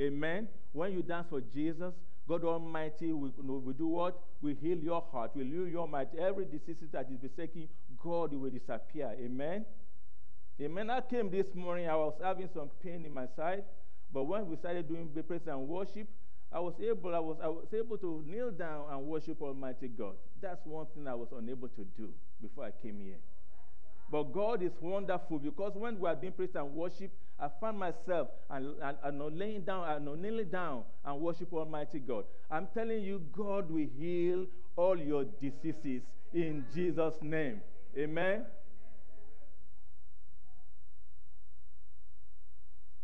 Amen. 0.00 0.48
When 0.72 0.92
you 0.92 1.02
dance 1.02 1.26
for 1.28 1.40
Jesus, 1.40 1.94
God 2.28 2.44
Almighty 2.44 3.12
will, 3.12 3.32
will 3.38 3.72
do 3.72 3.86
what? 3.88 4.18
Will 4.42 4.54
heal 4.54 4.78
your 4.78 5.02
heart, 5.10 5.34
will 5.34 5.44
heal 5.44 5.66
your 5.66 5.88
mind. 5.88 6.08
Every 6.18 6.44
disease 6.44 6.76
that 6.92 7.08
is 7.10 7.18
besetting, 7.18 7.68
God 8.02 8.32
will 8.34 8.50
disappear. 8.50 9.14
Amen. 9.18 9.64
Amen. 10.60 10.90
I 10.90 11.00
came 11.00 11.30
this 11.30 11.46
morning, 11.54 11.88
I 11.88 11.96
was 11.96 12.14
having 12.22 12.48
some 12.52 12.70
pain 12.82 13.04
in 13.04 13.14
my 13.14 13.26
side, 13.36 13.64
but 14.12 14.24
when 14.24 14.48
we 14.48 14.56
started 14.56 14.88
doing 14.88 15.08
praise 15.26 15.46
and 15.46 15.68
worship, 15.68 16.08
I 16.50 16.60
was 16.60 16.74
able, 16.80 17.14
I 17.14 17.18
was, 17.18 17.36
I 17.42 17.48
was 17.48 17.66
able 17.72 17.98
to 17.98 18.24
kneel 18.26 18.50
down 18.50 18.86
and 18.90 19.02
worship 19.06 19.40
Almighty 19.42 19.88
God. 19.88 20.14
That's 20.40 20.64
one 20.64 20.86
thing 20.94 21.06
I 21.06 21.14
was 21.14 21.28
unable 21.36 21.68
to 21.68 21.86
do 21.96 22.10
before 22.40 22.64
I 22.64 22.70
came 22.70 23.00
here. 23.00 23.18
But 24.10 24.32
God 24.32 24.62
is 24.62 24.72
wonderful 24.80 25.38
because 25.38 25.72
when 25.74 26.00
we 26.00 26.08
are 26.08 26.16
being 26.16 26.32
praise 26.32 26.54
and 26.54 26.74
worship, 26.74 27.10
I 27.38 27.48
find 27.60 27.78
myself 27.78 28.28
and, 28.50 28.74
and, 28.82 28.96
and 29.04 29.38
laying 29.38 29.62
down 29.62 29.88
and 29.88 30.22
kneeling 30.22 30.48
down 30.48 30.82
and 31.04 31.20
worship 31.20 31.52
Almighty 31.52 31.98
God. 31.98 32.24
I'm 32.50 32.68
telling 32.72 33.02
you, 33.02 33.22
God 33.36 33.70
will 33.70 33.86
heal 33.98 34.46
all 34.76 34.98
your 34.98 35.24
diseases 35.24 36.02
in 36.32 36.64
Jesus' 36.74 37.14
name. 37.20 37.60
Amen. 37.96 38.44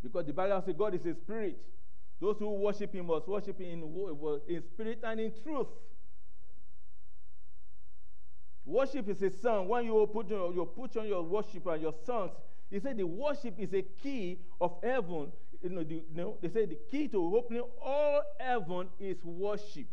Because 0.03 0.27
the 0.27 0.33
Bible 0.33 0.63
says 0.65 0.75
God 0.77 0.95
is 0.95 1.05
a 1.07 1.15
spirit. 1.15 1.59
Those 2.21 2.37
who 2.39 2.51
worship 2.51 2.95
him 2.95 3.07
must 3.07 3.29
worship 3.29 3.59
him 3.61 3.83
in, 3.83 4.39
in 4.49 4.63
spirit 4.73 5.01
and 5.03 5.21
in 5.21 5.33
truth. 5.43 5.67
Worship 8.67 9.09
is 9.09 9.23
a 9.23 9.31
song. 9.31 9.69
When 9.69 9.85
you 9.85 10.09
put, 10.13 10.33
on, 10.33 10.55
you 10.55 10.65
put 10.65 10.97
on 10.97 11.07
your 11.07 11.23
worship 11.23 11.67
and 11.67 11.83
your 11.83 11.95
songs, 12.07 12.33
he 12.71 12.81
said 12.81 12.97
the 12.97 13.07
worship 13.07 13.55
is 13.59 13.73
a 13.75 13.83
key 13.83 14.39
of 14.61 14.77
heaven. 14.83 15.33
You 15.63 15.71
know, 15.71 15.85
the, 15.85 15.95
you 15.95 16.05
know, 16.15 16.37
they 16.41 16.49
say 16.49 16.67
the 16.67 16.79
key 16.91 17.09
to 17.09 17.37
opening 17.37 17.63
all 17.83 18.23
heaven 18.41 18.89
is 18.99 19.23
worship. 19.23 19.87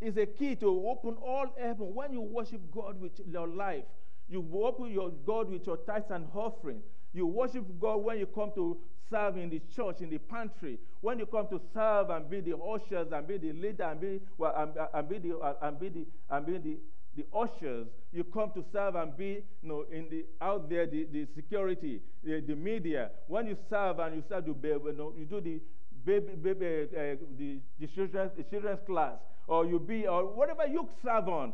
It's 0.00 0.16
a 0.16 0.26
key 0.26 0.54
to 0.56 0.66
open 0.88 1.16
all 1.22 1.46
heaven. 1.58 1.94
When 1.94 2.12
you 2.12 2.20
worship 2.20 2.60
God 2.72 3.00
with 3.00 3.12
your 3.26 3.48
life, 3.48 3.84
you 4.28 4.46
open 4.62 4.90
your 4.90 5.10
God 5.26 5.50
with 5.50 5.66
your 5.66 5.78
tithes 5.78 6.10
and 6.10 6.26
offering. 6.34 6.80
You 7.12 7.26
worship 7.26 7.64
God 7.80 7.96
when 7.98 8.18
you 8.18 8.26
come 8.26 8.52
to 8.54 8.76
serve 9.10 9.36
in 9.36 9.50
the 9.50 9.60
church, 9.74 10.00
in 10.00 10.10
the 10.10 10.18
pantry. 10.18 10.78
When 11.00 11.18
you 11.18 11.26
come 11.26 11.46
to 11.48 11.60
serve 11.72 12.10
and 12.10 12.28
be 12.28 12.40
the 12.40 12.56
ushers 12.56 13.12
and 13.12 13.26
be 13.26 13.38
the 13.38 13.52
leader 13.52 13.84
and 13.84 14.00
be, 14.00 14.20
well, 14.38 14.54
and, 14.56 14.72
and 14.92 15.08
be 15.08 15.18
the, 15.18 15.56
and 15.62 15.78
be 15.78 15.88
the, 15.88 16.06
and 16.30 16.46
be 16.46 16.58
the, 16.58 16.78
the 17.16 17.24
ushers, 17.36 17.86
you 18.12 18.24
come 18.24 18.50
to 18.54 18.64
serve 18.72 18.96
and 18.96 19.16
be 19.16 19.44
you 19.62 19.68
know, 19.68 19.84
in 19.90 20.06
the, 20.10 20.24
out 20.40 20.68
there, 20.68 20.86
the, 20.86 21.06
the 21.12 21.26
security, 21.34 22.00
the, 22.24 22.42
the 22.46 22.54
media. 22.54 23.10
When 23.28 23.46
you 23.46 23.56
serve 23.70 23.98
and 24.00 24.16
you 24.16 24.22
start 24.26 24.46
to, 24.46 24.56
you, 24.62 24.94
know, 24.96 25.12
you 25.16 25.24
do 25.24 25.40
the 25.40 25.60
baby, 26.04 26.34
baby 26.34 26.88
uh, 26.90 27.16
the, 27.38 27.58
the, 27.78 27.86
children's, 27.94 28.32
the 28.36 28.42
children's 28.44 28.80
class, 28.86 29.14
or 29.46 29.66
you 29.66 29.78
be, 29.78 30.06
or 30.06 30.26
whatever 30.34 30.66
you 30.66 30.88
serve 31.04 31.28
on, 31.28 31.52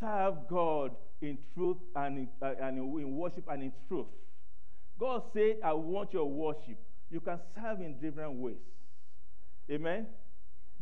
serve 0.00 0.34
God 0.48 0.94
in 1.22 1.38
truth 1.54 1.76
and 1.96 2.18
in, 2.18 2.28
uh, 2.42 2.52
and 2.60 2.78
in 2.78 3.16
worship 3.16 3.44
and 3.50 3.62
in 3.62 3.72
truth. 3.88 4.06
God 4.98 5.22
said, 5.32 5.56
I 5.64 5.72
want 5.72 6.12
your 6.12 6.26
worship. 6.26 6.78
You 7.10 7.20
can 7.20 7.38
serve 7.54 7.80
in 7.80 7.98
different 8.00 8.34
ways. 8.34 8.56
Amen? 9.70 10.06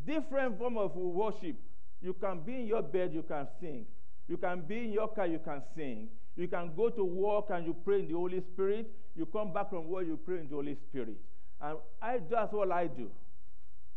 Different 0.04 0.58
form 0.58 0.76
of 0.76 0.94
worship. 0.96 1.56
You 2.00 2.14
can 2.14 2.40
be 2.40 2.54
in 2.54 2.66
your 2.66 2.82
bed, 2.82 3.12
you 3.12 3.22
can 3.22 3.46
sing. 3.60 3.86
You 4.28 4.36
can 4.36 4.60
be 4.60 4.84
in 4.84 4.92
your 4.92 5.08
car, 5.08 5.26
you 5.26 5.40
can 5.44 5.62
sing. 5.74 6.08
You 6.36 6.46
can 6.48 6.72
go 6.76 6.90
to 6.90 7.02
work 7.02 7.46
and 7.50 7.66
you 7.66 7.74
pray 7.84 8.00
in 8.00 8.08
the 8.08 8.14
Holy 8.14 8.40
Spirit. 8.52 8.90
You 9.16 9.26
come 9.26 9.52
back 9.52 9.70
from 9.70 9.88
work, 9.88 10.06
you 10.06 10.18
pray 10.24 10.38
in 10.38 10.48
the 10.48 10.54
Holy 10.54 10.76
Spirit. 10.88 11.16
And 11.60 11.78
I 12.00 12.20
that's 12.30 12.52
all 12.52 12.72
I 12.72 12.86
do. 12.86 13.10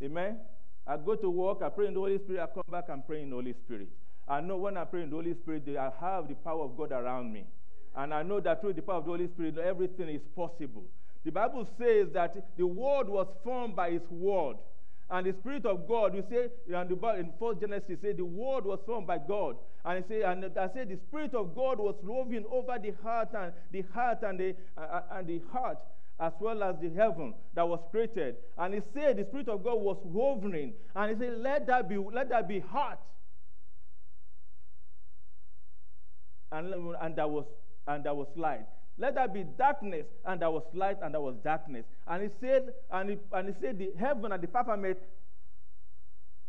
Amen? 0.01 0.39
I 0.87 0.97
go 0.97 1.15
to 1.15 1.29
work, 1.29 1.61
I 1.61 1.69
pray 1.69 1.87
in 1.87 1.93
the 1.93 1.99
Holy 1.99 2.17
Spirit, 2.17 2.41
I 2.41 2.47
come 2.47 2.63
back 2.71 2.85
and 2.89 3.05
pray 3.05 3.21
in 3.21 3.29
the 3.29 3.35
Holy 3.35 3.53
Spirit. 3.65 3.89
I 4.27 4.41
know 4.41 4.57
when 4.57 4.77
I 4.77 4.85
pray 4.85 5.03
in 5.03 5.09
the 5.09 5.15
Holy 5.15 5.33
Spirit, 5.33 5.63
I 5.77 5.91
have 5.99 6.27
the 6.27 6.35
power 6.35 6.63
of 6.63 6.77
God 6.77 6.91
around 6.91 7.31
me. 7.31 7.45
And 7.95 8.13
I 8.13 8.23
know 8.23 8.39
that 8.39 8.61
through 8.61 8.73
the 8.73 8.81
power 8.81 8.97
of 8.97 9.05
the 9.05 9.11
Holy 9.11 9.27
Spirit, 9.27 9.57
everything 9.57 10.09
is 10.09 10.21
possible. 10.35 10.85
The 11.23 11.31
Bible 11.31 11.67
says 11.77 12.07
that 12.13 12.35
the 12.57 12.65
world 12.65 13.09
was 13.09 13.27
formed 13.43 13.75
by 13.75 13.91
His 13.91 14.01
word. 14.09 14.55
And 15.11 15.27
the 15.27 15.33
Spirit 15.33 15.65
of 15.65 15.87
God, 15.89 16.13
we 16.13 16.21
say 16.29 16.47
in 16.67 16.87
the 16.87 16.95
Bible, 16.95 17.19
in 17.19 17.33
First 17.37 17.59
Genesis, 17.59 17.99
say 18.01 18.13
the 18.13 18.23
word 18.23 18.65
was 18.65 18.79
formed 18.85 19.07
by 19.07 19.17
God. 19.17 19.57
And 19.83 20.05
say, 20.07 20.21
and 20.21 20.45
I 20.57 20.67
say 20.73 20.85
the 20.85 20.97
Spirit 21.09 21.35
of 21.35 21.53
God 21.53 21.79
was 21.79 21.95
roving 22.01 22.45
over 22.49 22.79
the 22.81 22.93
heart 23.03 23.29
and 23.33 23.51
the 23.71 23.83
heart 23.93 24.19
and 24.23 24.39
the 24.39 24.55
uh, 24.77 25.01
and 25.11 25.27
the 25.27 25.41
heart 25.51 25.79
as 26.19 26.31
well 26.39 26.63
as 26.63 26.75
the 26.81 26.89
heaven 26.91 27.33
that 27.55 27.67
was 27.67 27.79
created. 27.89 28.35
And 28.57 28.75
he 28.75 28.81
said 28.93 29.17
the 29.17 29.25
Spirit 29.25 29.49
of 29.49 29.63
God 29.63 29.81
was 29.81 29.97
hovering. 30.13 30.73
And 30.95 31.11
he 31.11 31.25
said, 31.25 31.39
Let 31.39 31.67
that 31.67 31.89
be, 31.89 31.97
let 31.97 32.29
that 32.29 32.47
be 32.47 32.59
heart. 32.59 32.99
And, 36.53 36.73
and 37.01 37.15
that 37.15 37.29
was 37.29 37.45
and 37.87 38.03
that 38.03 38.15
was 38.15 38.27
light. 38.35 38.67
Let 39.01 39.15
there 39.15 39.27
be 39.27 39.43
darkness, 39.57 40.05
and 40.27 40.39
there 40.39 40.51
was 40.51 40.61
light, 40.75 40.97
and 41.01 41.15
there 41.15 41.21
was 41.21 41.33
darkness. 41.43 41.85
And 42.07 42.21
he 42.21 42.29
said, 42.39 42.71
and 42.91 43.09
he, 43.09 43.17
and 43.33 43.47
he 43.47 43.55
said, 43.59 43.79
the 43.79 43.89
heaven 43.99 44.31
and 44.31 44.43
the 44.43 44.47
firmament 44.47 44.99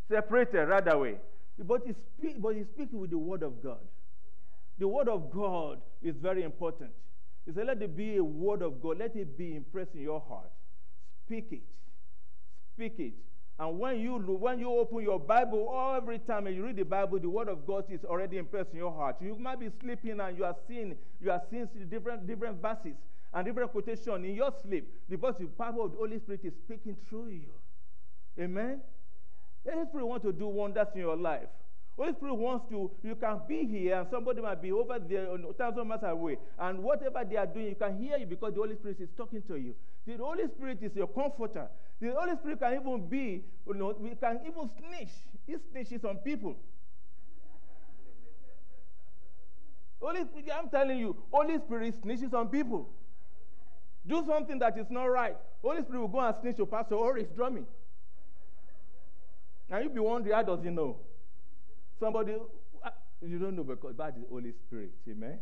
separated 0.07 0.67
right 0.67 0.87
away. 0.93 1.17
But 1.59 1.81
he's, 1.87 1.95
speak, 2.19 2.43
but 2.43 2.55
he's 2.55 2.67
speaking 2.75 3.01
with 3.01 3.11
the 3.11 3.17
word 3.17 3.43
of 3.43 3.63
God. 3.63 3.79
The 4.79 4.87
word 4.87 5.09
of 5.09 5.31
God 5.31 5.81
is 6.03 6.15
very 6.21 6.43
important. 6.43 6.91
He 7.47 7.53
said, 7.53 7.67
Let 7.67 7.81
it 7.81 7.97
be 7.97 8.19
a 8.19 8.25
word 8.25 8.61
of 8.61 8.83
God. 8.83 8.99
Let 8.99 9.17
it 9.17 9.39
be 9.39 9.57
impressed 9.57 9.95
in 9.95 10.03
your 10.03 10.21
heart. 10.21 10.51
Speak 11.27 11.47
it. 11.53 11.63
Speak 12.75 12.95
it. 12.99 13.15
And 13.59 13.79
when 13.79 14.01
you 14.01 14.15
when 14.17 14.59
you 14.59 14.71
open 14.71 15.03
your 15.03 15.21
Bible, 15.21 15.95
every 15.97 16.19
time 16.19 16.47
you 16.49 16.65
read 16.65 16.77
the 16.77 16.85
Bible, 16.85 17.19
the 17.19 17.29
word 17.29 17.49
of 17.49 17.67
God 17.67 17.85
is 17.91 18.05
already 18.05 18.39
impressed 18.39 18.71
in 18.73 18.79
your 18.79 18.93
heart. 18.93 19.17
You 19.21 19.37
might 19.37 19.61
be 19.61 19.69
sleeping 19.81 20.21
and 20.21 20.37
you 20.37 20.45
are 20.45 20.57
seeing 20.67 20.97
you 21.21 21.31
are 21.31 21.43
seeing 21.51 21.69
different 21.91 22.27
different 22.27 22.61
verses 22.61 22.97
and 23.35 23.47
different 23.47 23.71
quotation 23.73 24.25
in 24.25 24.35
your 24.35 24.53
sleep 24.63 24.89
because 25.09 25.35
the 25.39 25.47
power 25.47 25.85
of 25.85 25.93
the 25.93 25.99
Holy 25.99 26.19
Spirit 26.19 26.41
is 26.45 26.55
speaking 26.65 26.97
through 27.09 27.29
you. 27.29 27.53
Amen. 28.41 28.81
The 29.65 29.73
Holy 29.73 29.87
Spirit 29.87 30.07
wants 30.07 30.25
to 30.25 30.33
do 30.33 30.49
wonders 30.49 30.89
in 30.95 31.01
your 31.01 31.17
life. 31.17 31.49
Holy 31.97 32.13
Spirit 32.15 32.35
wants 32.35 32.69
to, 32.71 32.91
you 33.03 33.15
can 33.15 33.41
be 33.47 33.67
here 33.67 34.01
and 34.01 34.09
somebody 34.11 34.41
might 34.41 34.63
be 34.63 34.73
over 34.73 34.99
there 34.99 35.27
a 35.35 35.53
thousand 35.53 35.89
miles 35.89 36.03
away. 36.03 36.39
And 36.59 36.83
whatever 36.83 37.23
they 37.29 37.37
are 37.37 37.47
doing, 37.47 37.67
you 37.67 37.75
can 37.75 37.99
hear 38.03 38.17
you 38.17 38.27
because 38.27 38.55
the 38.55 38.61
Holy 38.61 38.77
Spirit 38.77 38.99
is 39.01 39.11
talking 39.17 39.43
to 39.43 39.57
you. 39.57 39.75
The 40.07 40.17
Holy 40.17 40.47
Spirit 40.49 40.79
is 40.83 40.95
your 40.97 41.07
comforter. 41.07 41.69
The 42.01 42.13
Holy 42.19 42.37
Spirit 42.37 42.59
can 42.59 42.75
even 42.75 43.09
be, 43.09 43.45
you 43.67 43.75
know, 43.75 43.95
we 43.99 44.15
can 44.17 44.41
even 44.47 44.69
snitch. 44.79 45.13
He 45.47 45.55
snitches 45.55 46.05
on 46.05 46.17
people. 46.19 46.57
Holy 50.01 50.25
Spirit, 50.25 50.51
I'm 50.53 50.69
telling 50.69 50.99
you, 50.99 51.17
Holy 51.31 51.59
Spirit 51.59 51.95
snitches 52.03 52.35
on 52.35 52.49
people. 52.49 52.89
Do 54.05 54.25
something 54.27 54.59
that 54.59 54.77
is 54.77 54.87
not 54.91 55.05
right. 55.05 55.37
Holy 55.63 55.83
Spirit 55.83 56.01
will 56.01 56.09
go 56.09 56.19
and 56.19 56.35
snitch 56.41 56.59
your 56.59 56.67
pastor 56.67 56.97
Horace 56.97 57.29
Drumming. 57.37 57.67
And 59.71 59.85
you'll 59.85 59.95
be 59.95 60.01
wondering, 60.01 60.35
how 60.35 60.43
does 60.43 60.65
he 60.65 60.71
know? 60.71 60.97
Somebody, 62.01 62.35
uh, 62.85 62.91
you 63.23 63.39
don't 63.39 63.55
know 63.55 63.63
because 63.63 63.97
that 63.97 64.15
is 64.19 64.25
Holy 64.29 64.53
Spirit. 64.67 64.91
Amen? 65.09 65.39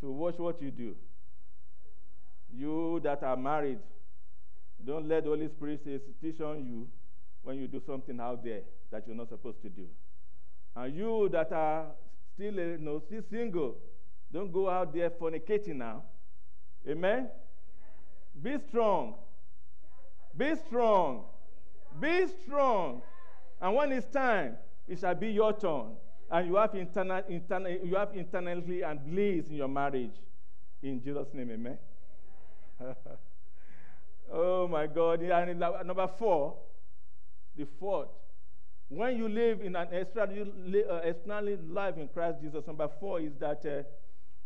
So 0.00 0.10
watch 0.10 0.38
what 0.38 0.62
you 0.62 0.70
do. 0.70 0.96
You 2.54 3.00
that 3.04 3.22
are 3.22 3.36
married, 3.36 3.78
don't 4.84 5.08
let 5.08 5.24
the 5.24 5.30
Holy 5.30 5.48
Spirit 5.48 5.82
teach 6.20 6.40
on 6.40 6.64
you 6.64 6.88
when 7.42 7.58
you 7.58 7.68
do 7.68 7.80
something 7.84 8.18
out 8.20 8.44
there 8.44 8.60
that 8.90 9.06
you're 9.06 9.16
not 9.16 9.28
supposed 9.28 9.60
to 9.62 9.68
do. 9.68 9.86
And 10.76 10.94
you 10.94 11.28
that 11.32 11.52
are 11.52 11.86
still, 12.34 12.54
you 12.54 12.78
know, 12.78 13.00
still 13.06 13.22
single, 13.30 13.76
don't 14.32 14.52
go 14.52 14.68
out 14.68 14.94
there 14.94 15.10
fornicating 15.10 15.76
now. 15.76 16.02
Amen? 16.88 17.28
Be 18.40 18.56
strong. 18.68 19.14
Be 20.36 20.54
strong. 20.66 21.24
Be 22.00 22.26
strong. 22.44 23.02
And 23.60 23.74
when 23.74 23.92
it's 23.92 24.06
time, 24.06 24.56
it 24.86 25.00
shall 25.00 25.14
be 25.14 25.28
your 25.28 25.52
turn. 25.58 25.96
And 26.30 26.46
you 26.46 26.56
have, 26.56 26.74
internal, 26.74 27.22
internal, 27.28 27.70
you 27.70 27.96
have 27.96 28.14
internally 28.14 28.82
and 28.82 29.04
bliss 29.04 29.48
in 29.48 29.56
your 29.56 29.68
marriage. 29.68 30.14
In 30.82 31.02
Jesus' 31.02 31.28
name, 31.32 31.50
amen. 31.50 31.78
oh 34.32 34.68
my 34.68 34.86
God. 34.86 35.20
And 35.22 35.60
number 35.60 36.08
four, 36.18 36.56
the 37.56 37.66
fourth, 37.78 38.08
when 38.88 39.16
you 39.16 39.28
live 39.28 39.60
in 39.60 39.76
an 39.76 39.88
uh, 39.88 41.04
life 41.68 41.96
in 41.98 42.08
Christ 42.08 42.38
Jesus, 42.40 42.66
number 42.66 42.88
four 43.00 43.20
is 43.20 43.32
that 43.38 43.64
uh, 43.66 43.82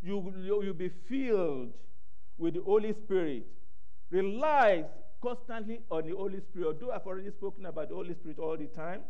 you, 0.02 0.32
you, 0.38 0.62
you'll 0.64 0.74
be 0.74 0.90
filled 1.08 1.72
with 2.38 2.54
the 2.54 2.62
Holy 2.62 2.92
Spirit. 2.92 3.46
Rely 4.10 4.84
constantly 5.22 5.80
on 5.90 6.06
the 6.08 6.16
Holy 6.16 6.40
Spirit. 6.40 6.66
Although 6.66 6.92
I've 6.92 7.06
already 7.06 7.30
spoken 7.30 7.66
about 7.66 7.88
the 7.88 7.94
Holy 7.94 8.14
Spirit 8.14 8.38
all 8.38 8.56
the 8.56 8.66
time, 8.66 9.02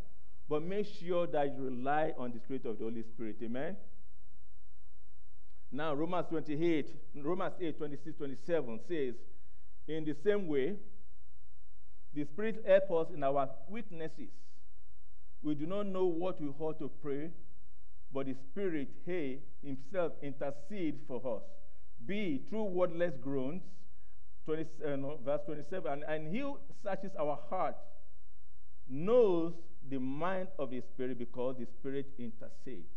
but 0.48 0.62
make 0.62 0.87
sure 0.87 1.26
that 1.28 1.56
you 1.56 1.64
rely 1.64 2.12
on 2.18 2.32
the 2.32 2.38
Spirit 2.40 2.66
of 2.66 2.78
the 2.78 2.85
Holy 2.85 3.02
Spirit. 3.02 3.37
Amen. 3.42 3.76
Now, 5.72 5.94
Romans 5.94 6.26
28, 6.28 6.94
Romans 7.24 7.54
8, 7.58 7.78
26, 7.78 8.16
27 8.18 8.80
says, 8.87 9.14
In 9.88 10.04
the 10.04 10.14
same 10.22 10.46
way, 10.46 10.74
the 12.14 12.24
Spirit 12.24 12.62
helps 12.66 12.90
us 12.90 13.14
in 13.14 13.24
our 13.24 13.48
weaknesses. 13.68 14.28
We 15.42 15.54
do 15.54 15.66
not 15.66 15.87
know 15.87 16.04
what 16.04 16.40
we 16.40 16.48
ought 16.58 16.78
to 16.78 16.90
pray, 17.02 17.30
but 18.12 18.26
the 18.26 18.35
Spirit, 18.50 18.88
He 19.06 19.38
Himself, 19.64 20.12
intercedes 20.22 20.98
for 21.08 21.37
us, 21.37 21.42
be 22.06 22.42
through 22.50 22.64
wordless 22.64 23.14
groans 23.22 23.62
20, 24.44 24.62
uh, 24.85 24.96
no, 24.96 25.18
verse 25.24 25.40
27, 25.46 25.92
and, 25.92 26.02
and 26.02 26.35
he 26.35 26.42
searches 26.82 27.12
our 27.18 27.38
heart, 27.48 27.76
knows 28.88 29.52
the 29.88 29.98
mind 29.98 30.48
of 30.58 30.70
the 30.70 30.80
Spirit 30.80 31.18
because 31.18 31.56
the 31.58 31.66
Spirit 31.78 32.06
intercedes. 32.18 32.88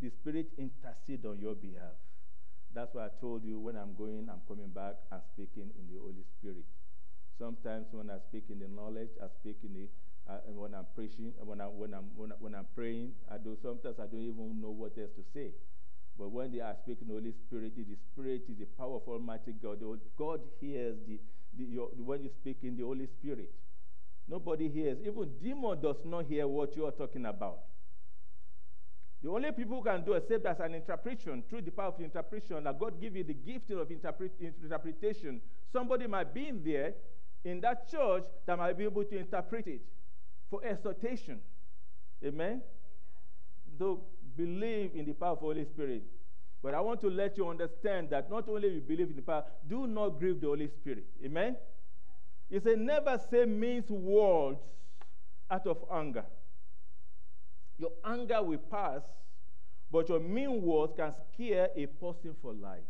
The 0.00 0.10
Spirit 0.10 0.48
intercedes 0.58 1.24
on 1.24 1.38
your 1.38 1.54
behalf. 1.54 1.96
That's 2.74 2.94
why 2.94 3.06
I 3.06 3.12
told 3.20 3.44
you 3.44 3.60
when 3.60 3.76
I'm 3.76 3.94
going, 3.94 4.28
I'm 4.30 4.42
coming 4.48 4.68
back, 4.68 4.94
I'm 5.12 5.22
speaking 5.32 5.70
in 5.78 5.86
the 5.86 6.00
Holy 6.00 6.24
Spirit. 6.38 6.66
Sometimes 7.38 7.86
when 7.92 8.10
I 8.10 8.18
speak 8.28 8.44
in 8.50 8.58
the 8.58 8.68
knowledge, 8.68 9.10
I 9.22 9.26
speak 9.40 9.58
in 9.62 9.74
the 9.74 9.86
uh, 10.26 10.38
when 10.56 10.74
I'm 10.74 10.86
preaching, 10.94 11.32
when, 11.44 11.60
I, 11.60 11.64
when, 11.64 11.92
I'm, 11.92 12.08
when, 12.16 12.32
I, 12.32 12.34
when 12.38 12.54
I'm 12.54 12.66
praying, 12.74 13.12
I 13.30 13.36
do 13.36 13.58
sometimes 13.62 13.96
I 13.98 14.06
don't 14.06 14.22
even 14.22 14.60
know 14.60 14.70
what 14.70 14.96
else 14.96 15.10
to 15.16 15.24
say. 15.34 15.50
But 16.18 16.30
when 16.30 16.52
they 16.52 16.60
are 16.60 16.74
speaking 16.82 17.08
the 17.08 17.14
Holy 17.14 17.32
Spirit, 17.46 17.76
the 17.76 17.84
Spirit 18.12 18.42
is 18.48 18.58
the 18.58 18.64
power 18.78 18.96
of 18.96 19.02
Almighty 19.06 19.52
God. 19.52 19.80
God 20.16 20.40
hears 20.60 20.96
the, 21.06 21.18
the 21.58 21.64
your, 21.64 21.88
when 21.98 22.22
you 22.22 22.30
speak 22.40 22.58
in 22.62 22.76
the 22.76 22.84
Holy 22.84 23.06
Spirit. 23.06 23.52
Nobody 24.26 24.70
hears. 24.70 24.98
Even 25.00 25.30
demon 25.42 25.80
does 25.82 25.96
not 26.04 26.24
hear 26.24 26.48
what 26.48 26.74
you 26.76 26.86
are 26.86 26.92
talking 26.92 27.26
about. 27.26 27.58
The 29.24 29.30
only 29.30 29.52
people 29.52 29.78
who 29.78 29.84
can 29.84 30.04
do 30.04 30.12
except 30.12 30.44
as 30.44 30.60
an 30.60 30.74
interpretation, 30.74 31.42
through 31.48 31.62
the 31.62 31.70
power 31.70 31.86
of 31.86 31.98
interpretation, 31.98 32.62
that 32.64 32.78
God 32.78 33.00
give 33.00 33.16
you 33.16 33.24
the 33.24 33.32
gift 33.32 33.70
of 33.70 33.90
interpret, 33.90 34.32
interpretation. 34.38 35.40
Somebody 35.72 36.06
might 36.06 36.34
be 36.34 36.48
in 36.48 36.62
there 36.62 36.92
in 37.42 37.62
that 37.62 37.90
church 37.90 38.24
that 38.44 38.58
might 38.58 38.76
be 38.76 38.84
able 38.84 39.02
to 39.02 39.16
interpret 39.16 39.66
it 39.66 39.80
for 40.50 40.62
exhortation. 40.62 41.40
Amen? 42.22 42.34
Amen. 42.34 42.62
Though 43.78 44.02
believe 44.36 44.90
in 44.94 45.06
the 45.06 45.14
power 45.14 45.30
of 45.30 45.40
the 45.40 45.46
Holy 45.46 45.64
Spirit. 45.64 46.02
But 46.62 46.74
I 46.74 46.80
want 46.82 47.00
to 47.00 47.08
let 47.08 47.38
you 47.38 47.48
understand 47.48 48.10
that 48.10 48.28
not 48.28 48.46
only 48.46 48.74
you 48.74 48.80
believe 48.82 49.08
in 49.08 49.16
the 49.16 49.22
power, 49.22 49.44
do 49.66 49.86
not 49.86 50.18
grieve 50.18 50.42
the 50.42 50.48
Holy 50.48 50.68
Spirit. 50.68 51.06
Amen? 51.24 51.56
He 52.50 52.60
said, 52.60 52.78
never 52.78 53.18
say 53.30 53.46
mean 53.46 53.84
words 53.88 54.60
out 55.50 55.66
of 55.66 55.78
anger. 55.90 56.26
Your 57.78 57.90
anger 58.04 58.42
will 58.42 58.58
pass, 58.58 59.02
but 59.90 60.08
your 60.08 60.20
mean 60.20 60.62
words 60.62 60.92
can 60.96 61.12
scare 61.32 61.68
a 61.76 61.86
person 61.86 62.34
for 62.40 62.52
life. 62.52 62.82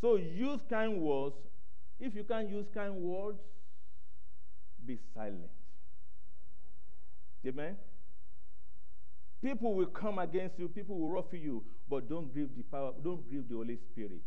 So 0.00 0.16
use 0.16 0.60
kind 0.68 1.00
words. 1.00 1.36
If 2.00 2.14
you 2.14 2.24
can't 2.24 2.48
use 2.48 2.66
kind 2.72 2.94
words, 2.94 3.38
be 4.86 4.98
silent. 5.14 5.50
Amen? 7.46 7.76
People 9.42 9.74
will 9.74 9.86
come 9.86 10.18
against 10.18 10.58
you, 10.58 10.68
people 10.68 10.98
will 10.98 11.08
ruffle 11.08 11.38
you, 11.38 11.64
but 11.88 12.08
don't 12.08 12.32
grieve 12.32 12.50
the 12.56 12.62
power, 12.64 12.92
don't 13.02 13.28
grieve 13.28 13.48
the 13.48 13.54
Holy 13.54 13.76
Spirit. 13.76 14.22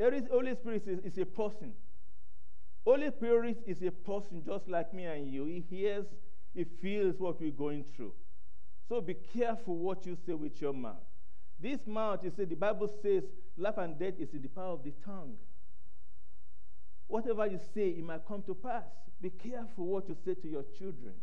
Holy 0.00 0.54
Spirit 0.54 0.82
is, 0.86 0.98
is 1.12 1.18
a 1.18 1.26
person. 1.26 1.72
Holy 2.84 3.08
Spirit 3.10 3.58
is 3.66 3.82
a 3.82 3.90
person 3.90 4.42
just 4.44 4.68
like 4.68 4.92
me 4.92 5.04
and 5.04 5.32
you. 5.32 5.44
He 5.44 5.64
hears, 5.70 6.06
he 6.54 6.64
feels 6.64 7.18
what 7.18 7.40
we're 7.40 7.50
going 7.50 7.84
through. 7.96 8.12
So 8.88 9.00
be 9.00 9.14
careful 9.14 9.76
what 9.76 10.04
you 10.04 10.16
say 10.26 10.34
with 10.34 10.60
your 10.60 10.72
mouth. 10.72 10.96
This 11.60 11.86
mouth, 11.86 12.20
you 12.24 12.32
see, 12.36 12.44
the 12.44 12.56
Bible 12.56 12.90
says 13.02 13.22
life 13.56 13.78
and 13.78 13.98
death 13.98 14.14
is 14.18 14.34
in 14.34 14.42
the 14.42 14.48
power 14.48 14.72
of 14.72 14.84
the 14.84 14.92
tongue. 15.04 15.36
Whatever 17.06 17.46
you 17.46 17.60
say, 17.74 17.90
it 17.90 18.04
might 18.04 18.26
come 18.26 18.42
to 18.42 18.54
pass. 18.54 18.84
Be 19.20 19.30
careful 19.30 19.86
what 19.86 20.08
you 20.08 20.16
say 20.24 20.34
to 20.34 20.48
your 20.48 20.64
children. 20.76 21.14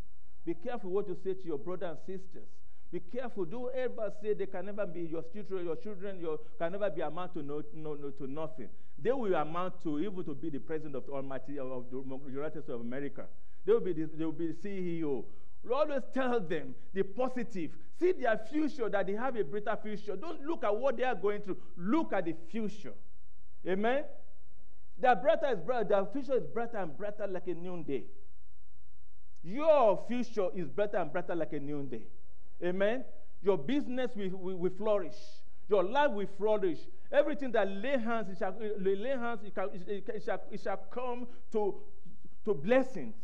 Be 0.46 0.54
careful 0.54 0.92
what 0.92 1.08
you 1.08 1.18
say 1.24 1.34
to 1.34 1.46
your 1.46 1.58
brothers 1.58 1.90
and 1.90 2.00
sisters. 2.00 2.48
Be 2.92 3.00
careful. 3.00 3.46
Don't 3.46 3.74
ever 3.76 4.12
say 4.22 4.34
they 4.34 4.48
can 4.48 4.66
never 4.66 4.86
be 4.86 5.02
your 5.02 5.24
children. 5.34 5.66
Your 5.66 5.76
children 5.76 6.20
your, 6.20 6.40
can 6.58 6.72
never 6.72 6.90
be 6.90 7.02
amount 7.02 7.34
to, 7.34 7.44
no, 7.44 7.62
no, 7.74 7.94
no, 7.94 8.10
to 8.12 8.26
nothing. 8.26 8.70
They 8.98 9.12
will 9.12 9.36
amount 9.36 9.84
to 9.84 10.00
even 10.00 10.24
to 10.24 10.34
be 10.34 10.50
the 10.50 10.60
president 10.60 10.96
of 10.96 11.06
the 11.06 11.12
Almighty 11.12 11.60
of 11.60 11.86
the 11.92 12.04
United 12.32 12.64
States 12.64 12.70
of 12.70 12.82
America. 12.82 13.26
They 13.66 13.74
will 13.74 13.82
be 13.82 13.94
the, 13.94 14.10
they 14.14 14.26
will 14.26 14.32
be 14.32 14.54
CEO. 14.54 15.24
We 15.64 15.74
always 15.74 16.04
tell 16.14 16.40
them 16.40 16.76
the 16.94 17.04
positive. 17.04 17.72
See 18.00 18.14
their 18.14 18.40
future 18.50 18.90
that 18.90 19.08
they 19.08 19.14
have 19.14 19.36
a 19.36 19.44
brighter 19.44 19.78
future. 19.82 20.16
Don't 20.16 20.42
look 20.46 20.64
at 20.64 20.76
what 20.76 20.98
they 20.98 21.04
are 21.04 21.16
going 21.16 21.42
through. 21.42 21.58
Look 21.78 22.14
at 22.14 22.26
the 22.26 22.36
future. 22.50 22.94
Amen. 23.68 24.06
Their 24.98 25.16
brighter 25.16 25.48
is 25.52 25.60
brighter. 25.60 25.86
Their 25.90 26.06
future 26.06 26.38
is 26.38 26.46
brighter 26.46 26.78
and 26.78 26.98
brighter 26.98 27.28
like 27.28 27.48
a 27.48 27.54
noonday. 27.54 28.06
Your 29.44 30.04
future 30.08 30.48
is 30.54 30.68
brighter 30.68 30.98
and 30.98 31.12
brighter 31.12 31.36
like 31.36 31.54
a 31.54 31.60
noonday. 31.60 32.04
Amen. 32.64 33.06
Your 33.42 33.58
business 33.58 34.12
will, 34.16 34.30
will, 34.30 34.56
will, 34.58 34.72
flourish. 34.72 35.16
Your 35.70 35.84
life 35.84 36.12
will 36.12 36.28
flourish. 36.38 36.80
Everything 37.12 37.52
that 37.54 37.70
lay 37.70 37.98
hands, 37.98 38.30
it 38.30 38.38
shall, 38.38 38.54
lay 38.80 39.10
hands, 39.10 39.42
it, 39.44 39.54
it, 39.88 40.10
it, 40.10 40.24
shall, 40.24 40.42
it 40.52 40.62
shall 40.62 40.78
come 40.92 41.28
to, 41.52 41.76
to 42.44 42.54
blessings. 42.54 43.16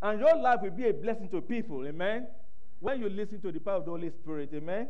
And 0.00 0.20
your 0.20 0.36
life 0.36 0.60
will 0.62 0.70
be 0.70 0.88
a 0.88 0.92
blessing 0.92 1.28
to 1.30 1.40
people. 1.40 1.86
Amen. 1.86 2.28
When 2.80 3.00
you 3.00 3.08
listen 3.08 3.40
to 3.42 3.50
the 3.50 3.58
power 3.58 3.76
of 3.76 3.84
the 3.84 3.90
Holy 3.90 4.10
Spirit, 4.10 4.50
amen? 4.54 4.88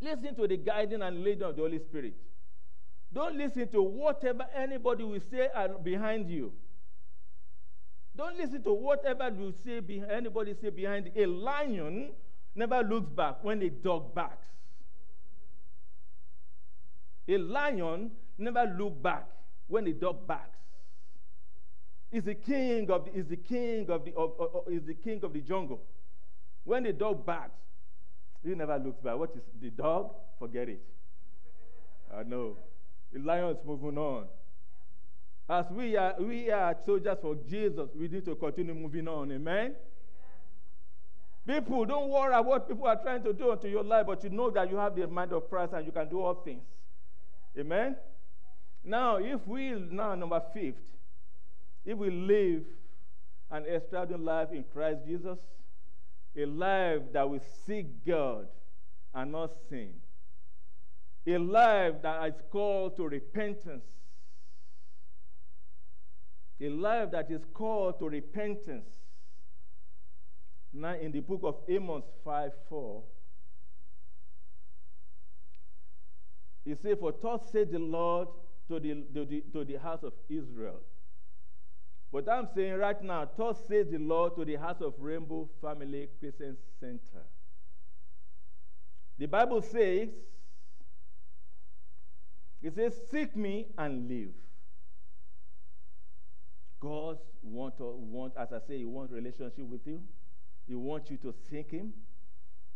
Listen 0.00 0.34
to 0.36 0.46
the 0.46 0.56
guiding 0.56 1.02
and 1.02 1.24
leading 1.24 1.42
of 1.42 1.56
the 1.56 1.62
Holy 1.62 1.78
Spirit. 1.78 2.14
Don't 3.12 3.36
listen 3.36 3.68
to 3.72 3.82
whatever 3.82 4.46
anybody 4.54 5.02
will 5.04 5.20
say 5.30 5.48
behind 5.82 6.30
you. 6.30 6.52
Don't 8.16 8.36
listen 8.36 8.62
to 8.62 8.72
whatever 8.72 9.28
you 9.28 9.52
say 9.64 9.80
anybody 10.10 10.54
say 10.60 10.70
behind 10.70 11.10
a 11.16 11.26
lion 11.26 12.10
never 12.54 12.82
looks 12.82 13.10
back 13.10 13.42
when 13.42 13.62
a 13.62 13.68
dog 13.68 14.14
barks. 14.14 14.46
A 17.28 17.36
lion 17.36 18.10
never 18.38 18.64
looks 18.78 18.96
back 19.02 19.26
when 19.66 19.86
a 19.86 19.92
dog 19.92 20.26
barks. 20.26 20.55
Is 22.16 22.24
the 22.24 22.34
king 22.34 22.90
of 22.90 23.04
the, 23.04 23.14
is 23.14 23.26
the 23.26 23.36
king 23.36 23.90
of 23.90 24.06
the 24.06 24.14
of, 24.14 24.32
of, 24.40 24.72
is 24.72 24.82
the 24.86 24.94
king 24.94 25.20
of 25.22 25.34
the 25.34 25.40
jungle. 25.42 25.82
When 26.64 26.84
the 26.84 26.94
dog 26.94 27.26
barks, 27.26 27.60
he 28.42 28.54
never 28.54 28.78
looks 28.78 28.98
back. 29.02 29.18
What 29.18 29.36
is 29.36 29.42
the 29.60 29.68
dog? 29.68 30.14
Forget 30.38 30.70
it. 30.70 30.82
I 32.16 32.22
know. 32.22 32.56
The 33.12 33.18
lion 33.18 33.50
is 33.50 33.58
moving 33.66 33.98
on. 33.98 34.28
As 35.46 35.66
we 35.70 35.94
are, 35.98 36.14
we 36.18 36.50
are 36.50 36.74
soldiers 36.86 37.18
for 37.20 37.36
Jesus, 37.50 37.90
we 37.94 38.08
need 38.08 38.24
to 38.24 38.34
continue 38.34 38.72
moving 38.72 39.08
on. 39.08 39.30
Amen? 39.32 39.74
People, 41.46 41.84
don't 41.84 42.08
worry 42.08 42.32
about 42.32 42.46
what 42.46 42.66
people 42.66 42.86
are 42.86 42.96
trying 42.96 43.24
to 43.24 43.34
do 43.34 43.52
into 43.52 43.68
your 43.68 43.84
life, 43.84 44.06
but 44.06 44.24
you 44.24 44.30
know 44.30 44.50
that 44.52 44.70
you 44.70 44.76
have 44.78 44.96
the 44.96 45.06
mind 45.06 45.34
of 45.34 45.50
Christ 45.50 45.74
and 45.74 45.84
you 45.84 45.92
can 45.92 46.08
do 46.08 46.22
all 46.22 46.34
things. 46.36 46.62
Amen? 47.58 47.94
Now, 48.82 49.16
if 49.16 49.46
we, 49.46 49.72
now, 49.90 50.14
number 50.14 50.40
fifth, 50.54 50.76
if 51.86 51.96
we 51.96 52.10
live 52.10 52.64
an 53.50 53.64
extraordinary 53.66 54.24
life 54.24 54.48
in 54.52 54.64
Christ 54.64 55.00
Jesus, 55.06 55.38
a 56.36 56.44
life 56.44 57.02
that 57.12 57.30
will 57.30 57.40
seek 57.64 58.04
God 58.04 58.48
and 59.14 59.32
not 59.32 59.52
sin, 59.70 59.92
a 61.26 61.38
life 61.38 61.94
that 62.02 62.26
is 62.26 62.34
called 62.50 62.96
to 62.96 63.04
repentance, 63.04 63.86
a 66.60 66.68
life 66.68 67.12
that 67.12 67.30
is 67.30 67.42
called 67.54 68.00
to 68.00 68.08
repentance. 68.08 68.90
Now, 70.72 70.94
in 70.94 71.12
the 71.12 71.20
book 71.20 71.40
of 71.44 71.56
Amos 71.68 72.04
5 72.24 72.50
4, 72.68 73.02
he 76.64 76.74
said, 76.74 76.98
For 76.98 77.14
thus 77.22 77.40
said 77.52 77.70
the 77.70 77.78
Lord 77.78 78.28
to 78.68 78.80
the, 78.80 79.04
to 79.14 79.24
the, 79.24 79.44
to 79.52 79.64
the 79.64 79.76
house 79.76 80.02
of 80.02 80.12
Israel. 80.28 80.80
But 82.16 82.30
I'm 82.30 82.48
saying 82.54 82.72
right 82.76 83.02
now, 83.02 83.28
thus 83.36 83.58
says 83.68 83.90
the 83.90 83.98
Lord 83.98 84.36
to 84.36 84.44
the 84.46 84.56
house 84.56 84.80
of 84.80 84.94
Rainbow 84.98 85.50
Family 85.60 86.08
Christian 86.18 86.56
Center. 86.80 87.26
The 89.18 89.26
Bible 89.26 89.60
says, 89.60 90.08
it 92.62 92.74
says, 92.74 92.94
Seek 93.10 93.36
me 93.36 93.66
and 93.76 94.08
live. 94.08 94.30
God 96.80 97.18
want, 97.42 97.74
want, 97.78 98.32
as 98.40 98.50
I 98.50 98.60
say, 98.66 98.78
He 98.78 98.86
wants 98.86 99.12
relationship 99.12 99.66
with 99.66 99.86
you. 99.86 100.00
He 100.66 100.74
wants 100.74 101.10
you 101.10 101.18
to 101.18 101.34
seek 101.50 101.70
Him. 101.70 101.92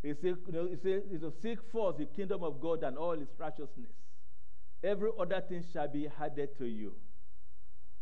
He 0.03 0.12
said, 0.20 0.37
you 0.46 0.53
know, 0.53 0.68
he 0.68 0.76
said, 0.76 1.18
to 1.18 1.33
seek 1.40 1.61
first 1.72 1.96
the 1.96 2.05
kingdom 2.05 2.44
of 2.44 2.61
God 2.61 2.83
and 2.83 2.98
all 2.98 3.18
His 3.18 3.31
righteousness. 3.38 3.94
Every 4.85 5.09
other 5.18 5.40
thing 5.40 5.64
shall 5.72 5.88
be 5.88 6.11
added 6.20 6.59
to 6.59 6.66
you. 6.66 6.92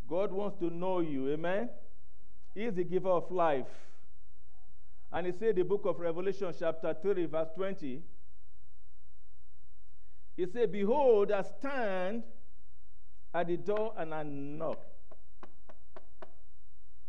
God 0.09 0.33
wants 0.33 0.59
to 0.61 0.71
know 0.71 1.01
you. 1.01 1.31
Amen. 1.33 1.69
He 2.55 2.65
is 2.65 2.75
the 2.75 2.85
giver 2.85 3.11
of 3.11 3.31
life. 3.31 3.67
And 5.13 5.27
he 5.27 5.33
said, 5.33 5.57
the 5.57 5.65
book 5.65 5.85
of 5.85 5.99
Revelation, 5.99 6.53
chapter 6.59 6.95
3, 7.01 7.27
verse 7.27 7.49
20. 7.55 8.03
He 10.37 10.47
said, 10.47 10.71
Behold, 10.71 11.33
I 11.33 11.43
stand 11.43 12.23
at 13.35 13.49
the 13.49 13.57
door 13.57 13.95
and 13.97 14.15
I 14.15 14.23
knock. 14.23 14.79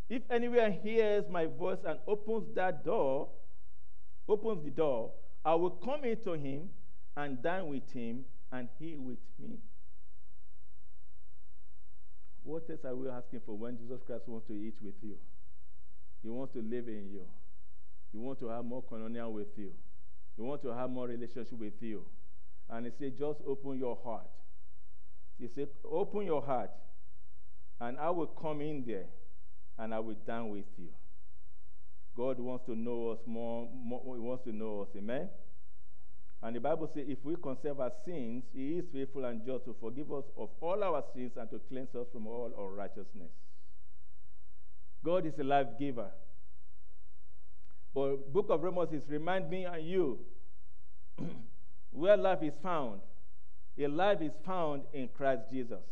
If 0.08 0.22
anyone 0.28 0.72
hears 0.72 1.28
my 1.30 1.46
voice 1.46 1.78
and 1.86 2.00
opens 2.06 2.52
that 2.54 2.84
door, 2.84 3.28
opens 4.28 4.64
the 4.64 4.70
door, 4.70 5.12
I 5.44 5.54
will 5.54 5.70
come 5.70 6.04
into 6.04 6.32
him 6.32 6.70
and 7.16 7.40
dine 7.42 7.68
with 7.68 7.90
him 7.92 8.24
and 8.50 8.68
he 8.78 8.96
with 8.96 9.18
me. 9.38 9.58
What 12.42 12.64
else 12.70 12.84
are 12.84 12.94
we 12.94 13.08
asking 13.08 13.40
for 13.44 13.56
when 13.56 13.76
Jesus 13.76 14.00
Christ 14.06 14.26
wants 14.26 14.46
to 14.48 14.54
eat 14.54 14.76
with 14.82 14.94
you? 15.02 15.16
He 16.22 16.28
wants 16.28 16.54
to 16.54 16.60
live 16.60 16.88
in 16.88 17.08
you. 17.10 17.24
He 18.12 18.18
wants 18.18 18.40
to 18.40 18.48
have 18.48 18.64
more 18.64 18.82
communion 18.82 19.32
with 19.32 19.56
you. 19.56 19.72
He 20.36 20.42
wants 20.42 20.64
to 20.64 20.74
have 20.74 20.90
more 20.90 21.06
relationship 21.06 21.58
with 21.58 21.80
you. 21.80 22.04
And 22.68 22.86
he 22.86 22.92
said, 22.98 23.18
just 23.18 23.40
open 23.46 23.78
your 23.78 23.98
heart. 24.02 24.30
He 25.38 25.48
said, 25.54 25.68
open 25.90 26.26
your 26.26 26.42
heart, 26.42 26.70
and 27.80 27.98
I 27.98 28.10
will 28.10 28.26
come 28.26 28.60
in 28.60 28.84
there 28.86 29.06
and 29.78 29.94
I 29.94 29.98
will 29.98 30.16
dine 30.26 30.50
with 30.50 30.66
you. 30.76 30.88
God 32.14 32.38
wants 32.38 32.66
to 32.66 32.76
know 32.76 33.08
us 33.08 33.18
more, 33.26 33.68
more, 33.72 34.02
He 34.14 34.20
wants 34.20 34.44
to 34.44 34.52
know 34.52 34.82
us. 34.82 34.88
Amen? 34.96 35.28
And 36.42 36.56
the 36.56 36.60
Bible 36.60 36.88
says, 36.92 37.04
if 37.06 37.18
we 37.22 37.36
conserve 37.36 37.80
our 37.80 37.92
sins, 38.04 38.44
He 38.54 38.78
is 38.78 38.86
faithful 38.92 39.24
and 39.24 39.44
just 39.44 39.64
to 39.66 39.76
forgive 39.80 40.10
us 40.12 40.24
of 40.36 40.48
all 40.60 40.82
our 40.82 41.04
sins 41.14 41.32
and 41.36 41.50
to 41.50 41.60
cleanse 41.68 41.94
us 41.94 42.06
from 42.12 42.26
all 42.26 42.52
unrighteousness. 42.58 43.30
God 45.04 45.26
is 45.26 45.38
a 45.38 45.44
life 45.44 45.66
giver. 45.78 46.10
But 47.94 48.32
book 48.32 48.46
of 48.48 48.62
Romans 48.62 48.92
is 48.92 49.08
remind 49.08 49.50
me 49.50 49.64
and 49.64 49.86
you 49.86 50.18
where 51.90 52.16
life 52.16 52.42
is 52.42 52.54
found. 52.62 53.00
A 53.78 53.86
life 53.86 54.20
is 54.20 54.32
found 54.44 54.82
in 54.92 55.08
Christ 55.08 55.42
Jesus. 55.50 55.84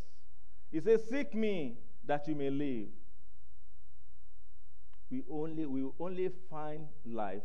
He 0.70 0.80
says, 0.80 1.02
Seek 1.08 1.34
me 1.34 1.78
that 2.06 2.28
you 2.28 2.34
may 2.34 2.50
live 2.50 2.88
we 5.10 5.22
only 5.30 5.66
we 5.66 5.88
only 5.98 6.30
find 6.50 6.86
life 7.06 7.42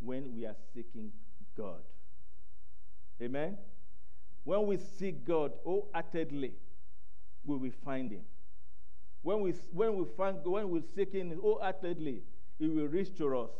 when 0.00 0.34
we 0.34 0.44
are 0.44 0.56
seeking 0.74 1.10
God. 1.56 1.80
Amen. 3.20 3.56
When 4.44 4.66
we 4.66 4.76
seek 4.76 5.24
God 5.24 5.52
wholeheartedly, 5.64 6.52
we 7.44 7.56
will 7.56 7.72
find 7.84 8.10
Him. 8.10 8.22
When 9.22 9.40
we 9.40 9.52
when 9.72 9.96
we 9.96 10.04
find 10.16 10.38
when 10.44 10.70
we 10.70 10.82
seek 10.94 11.12
Him 11.12 11.36
wholeheartedly, 11.40 12.22
He 12.58 12.68
will 12.68 12.86
restore 12.86 13.34
us. 13.36 13.50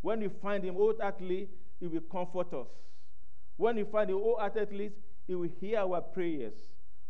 When 0.00 0.20
we 0.20 0.28
find 0.28 0.64
Him 0.64 0.74
wholeheartedly, 0.74 1.48
He 1.80 1.86
will 1.86 2.00
comfort 2.00 2.52
us. 2.54 2.68
When 3.56 3.76
we 3.76 3.84
find 3.84 4.10
Him 4.10 4.18
wholeheartedly, 4.18 4.92
He 5.26 5.34
will 5.34 5.50
hear 5.60 5.80
our 5.80 6.00
prayers. 6.00 6.54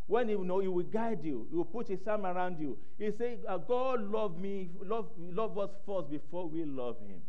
When 0.06 0.28
you 0.28 0.44
know, 0.44 0.58
he 0.58 0.68
will 0.68 0.84
guide 0.84 1.24
you. 1.24 1.46
He 1.50 1.56
will 1.56 1.64
put 1.64 1.88
his 1.88 2.06
arm 2.06 2.26
around 2.26 2.58
you. 2.58 2.76
He 2.98 3.10
say, 3.12 3.38
uh, 3.48 3.58
God 3.58 4.02
love 4.02 4.38
me, 4.38 4.70
love, 4.84 5.08
love 5.18 5.56
us 5.58 5.70
first 5.86 6.10
before 6.10 6.48
we 6.48 6.64
love 6.64 6.96
him. 7.06 7.20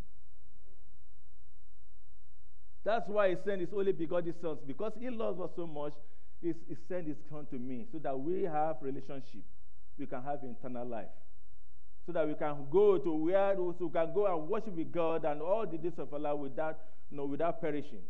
That's 2.84 3.08
why 3.08 3.30
he 3.30 3.36
sent 3.46 3.62
his 3.62 3.70
only 3.76 3.92
begotten 3.92 4.34
sons. 4.42 4.60
Because 4.66 4.92
he 5.00 5.10
loves 5.10 5.40
us 5.40 5.50
so 5.56 5.66
much, 5.66 5.94
he, 6.42 6.54
he 6.68 6.76
sent 6.88 7.08
his 7.08 7.18
son 7.30 7.46
to 7.52 7.58
me 7.58 7.86
so 7.92 8.00
that 8.00 8.20
we 8.20 8.44
have 8.44 8.78
relationship. 8.82 9.44
We 9.98 10.06
can 10.06 10.24
have 10.24 10.40
eternal 10.44 10.88
life. 10.88 11.14
So 12.06 12.12
that 12.12 12.28
we 12.28 12.34
can 12.34 12.66
go 12.70 12.98
to 12.98 13.14
where 13.14 13.56
we 13.56 13.90
can 13.90 14.14
go 14.14 14.26
and 14.28 14.50
worship 14.50 14.76
with 14.76 14.92
God 14.92 15.24
and 15.24 15.42
all 15.42 15.66
the 15.66 15.78
days 15.78 15.98
of 15.98 16.14
Allah 16.14 16.36
without, 16.36 16.78
you 17.10 17.18
know, 17.18 17.26
without 17.26 17.62
perishing 17.62 18.02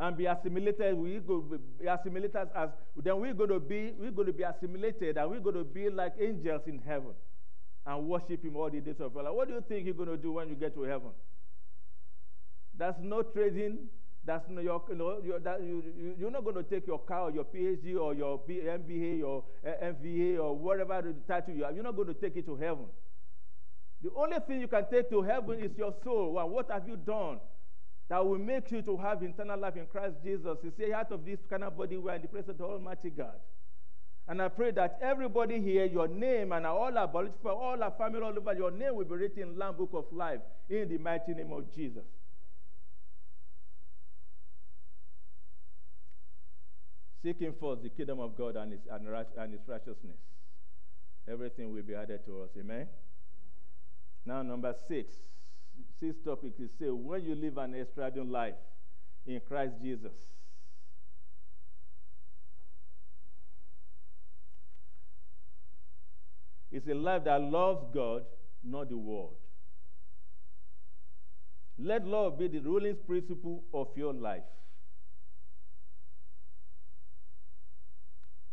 and 0.00 0.16
be 0.16 0.26
assimilated. 0.26 0.96
We 0.96 1.18
go 1.18 1.40
be 1.78 1.86
assimilated 1.86 2.48
as 2.54 2.70
then 2.96 3.20
we're 3.20 3.34
going 3.34 3.50
to 3.50 3.60
be 3.60 3.92
we're 3.98 4.10
going 4.10 4.26
to 4.26 4.32
be 4.32 4.44
assimilated 4.44 5.16
and 5.16 5.30
we're 5.30 5.40
going 5.40 5.56
to 5.56 5.64
be 5.64 5.90
like 5.90 6.14
angels 6.20 6.62
in 6.66 6.78
heaven 6.78 7.14
and 7.86 8.06
worship 8.06 8.44
Him 8.44 8.56
all 8.56 8.70
the 8.70 8.80
days 8.80 9.00
of 9.00 9.16
Allah. 9.16 9.32
What 9.32 9.48
do 9.48 9.54
you 9.54 9.64
think 9.68 9.86
you're 9.86 9.94
going 9.94 10.08
to 10.08 10.16
do 10.16 10.32
when 10.32 10.48
you 10.48 10.54
get 10.54 10.74
to 10.74 10.82
heaven? 10.82 11.10
That's 12.78 12.98
no 13.00 13.22
trading. 13.22 13.78
That's 14.24 14.48
no 14.48 14.60
your, 14.60 14.82
you 14.88 14.94
know, 14.94 15.18
you're, 15.24 15.40
that, 15.40 15.62
you, 15.62 15.82
you, 16.18 16.26
are 16.26 16.30
not 16.30 16.44
going 16.44 16.56
to 16.56 16.62
take 16.62 16.86
your 16.86 16.98
car 16.98 17.22
or 17.22 17.30
your 17.30 17.44
PhD 17.44 17.98
or 17.98 18.12
eh, 18.12 18.16
your 18.18 18.38
MBA 18.38 19.24
or 19.24 19.44
MVA 19.64 20.38
or 20.38 20.56
whatever 20.56 21.02
the 21.02 21.14
title 21.26 21.54
you 21.54 21.64
have. 21.64 21.74
You're 21.74 21.84
not 21.84 21.96
going 21.96 22.08
to 22.08 22.14
take 22.14 22.36
it 22.36 22.46
to 22.46 22.56
heaven. 22.56 22.86
The 24.02 24.10
only 24.14 24.36
thing 24.46 24.60
you 24.60 24.68
can 24.68 24.84
take 24.90 25.10
to 25.10 25.22
heaven 25.22 25.60
is 25.60 25.76
your 25.76 25.94
soul. 26.04 26.34
Well, 26.34 26.48
what 26.48 26.70
have 26.70 26.86
you 26.86 26.96
done 26.96 27.38
that 28.08 28.24
will 28.24 28.38
make 28.38 28.70
you 28.70 28.82
to 28.82 28.96
have 28.96 29.22
eternal 29.22 29.58
life 29.58 29.76
in 29.76 29.86
Christ 29.86 30.14
Jesus. 30.24 30.56
You 30.62 30.72
say, 30.78 30.92
out 30.92 31.12
of 31.12 31.24
this 31.24 31.38
kind 31.48 31.62
of 31.62 31.76
body, 31.76 31.96
we 31.96 32.10
are 32.10 32.16
in 32.16 32.22
the 32.22 32.28
presence 32.28 32.52
of 32.52 32.58
the 32.58 32.64
Almighty 32.64 33.10
God. 33.10 33.36
And 34.26 34.42
I 34.42 34.48
pray 34.48 34.72
that 34.72 34.98
everybody 35.00 35.60
here, 35.60 35.84
your 35.86 36.08
name 36.08 36.52
and 36.52 36.66
all 36.66 36.96
our 36.96 37.06
all 37.06 37.82
our 37.82 37.90
family 37.96 38.20
all 38.20 38.36
over, 38.36 38.54
your 38.54 38.70
name 38.70 38.94
will 38.94 39.04
be 39.04 39.14
written 39.14 39.42
in 39.42 39.52
the 39.54 39.58
Lamb 39.58 39.76
Book 39.76 39.90
of 39.94 40.04
Life 40.12 40.40
in 40.68 40.88
the 40.88 40.98
mighty 40.98 41.32
name 41.32 41.52
of 41.52 41.74
Jesus. 41.74 42.04
Seeking 47.22 47.52
first 47.60 47.82
the 47.82 47.88
kingdom 47.88 48.20
of 48.20 48.36
God 48.36 48.56
and 48.56 48.72
his, 48.72 48.80
and, 48.90 49.06
and 49.08 49.52
his 49.52 49.60
righteousness. 49.66 50.18
Everything 51.30 51.72
will 51.72 51.82
be 51.82 51.94
added 51.94 52.24
to 52.26 52.42
us. 52.42 52.50
Amen. 52.58 52.86
Now, 54.24 54.42
number 54.42 54.74
six. 54.86 55.14
Sixth 56.00 56.24
topic 56.24 56.52
is 56.58 56.70
say 56.78 56.90
when 56.90 57.24
you 57.24 57.34
live 57.34 57.58
an 57.58 57.74
extravagant 57.74 58.30
life 58.30 58.54
in 59.26 59.40
Christ 59.46 59.74
Jesus. 59.82 60.12
It's 66.70 66.86
a 66.86 66.94
life 66.94 67.24
that 67.24 67.40
loves 67.40 67.86
God, 67.94 68.24
not 68.62 68.90
the 68.90 68.96
world. 68.96 69.34
Let 71.78 72.06
love 72.06 72.38
be 72.38 72.48
the 72.48 72.60
ruling 72.60 72.96
principle 73.06 73.62
of 73.72 73.88
your 73.96 74.12
life. 74.12 74.42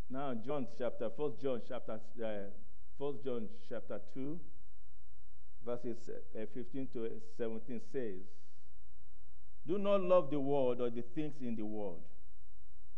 Now, 0.10 0.34
John 0.36 0.68
chapter, 0.78 1.10
First 1.10 1.42
John 1.42 1.62
chapter, 1.68 2.00
uh, 2.24 2.28
First 3.00 3.24
John 3.26 3.48
chapter 3.68 4.00
two, 4.14 4.40
verses 5.66 5.98
uh, 6.10 6.46
15 6.54 6.88
to 6.94 7.10
17 7.38 7.82
says, 7.92 8.22
"Do 9.68 9.80
not 9.80 10.02
love 10.02 10.30
the 10.30 10.40
world 10.40 10.80
or 10.80 10.90
the 10.92 11.02
things 11.02 11.34
in 11.42 11.56
the 11.56 11.66
world. 11.66 12.04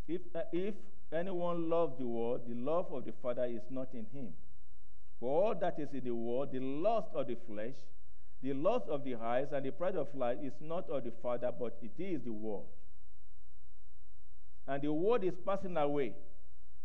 If 0.06 0.20
uh, 0.34 0.42
if 0.52 0.74
anyone 1.10 1.70
loves 1.70 1.98
the 1.98 2.06
world, 2.06 2.42
the 2.46 2.54
love 2.54 2.92
of 2.92 3.06
the 3.06 3.12
Father 3.22 3.44
is 3.44 3.62
not 3.70 3.88
in 3.94 4.04
him. 4.12 4.34
For 5.18 5.44
all 5.44 5.54
that 5.54 5.78
is 5.78 5.92
in 5.94 6.04
the 6.04 6.14
world, 6.14 6.52
the 6.52 6.60
lust 6.60 7.08
of 7.14 7.26
the 7.26 7.36
flesh, 7.46 7.74
the 8.42 8.52
lust 8.52 8.86
of 8.88 9.02
the 9.02 9.16
eyes, 9.16 9.48
and 9.52 9.64
the 9.64 9.72
pride 9.72 9.96
of 9.96 10.14
life 10.14 10.38
is 10.42 10.52
not 10.60 10.88
of 10.90 11.04
the 11.04 11.10
Father, 11.22 11.50
but 11.58 11.76
it 11.82 12.00
is 12.00 12.22
the 12.22 12.32
world. 12.32 12.66
And 14.66 14.82
the 14.82 14.92
world 14.92 15.24
is 15.24 15.34
passing 15.44 15.76
away, 15.76 16.12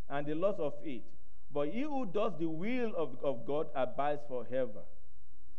and 0.09 0.25
the 0.27 0.35
loss 0.35 0.55
of 0.59 0.73
it. 0.83 1.03
But 1.53 1.69
he 1.69 1.81
who 1.81 2.05
does 2.05 2.33
the 2.39 2.49
will 2.49 2.93
of, 2.95 3.17
of 3.23 3.45
God 3.45 3.67
abides 3.75 4.21
forever. 4.27 4.81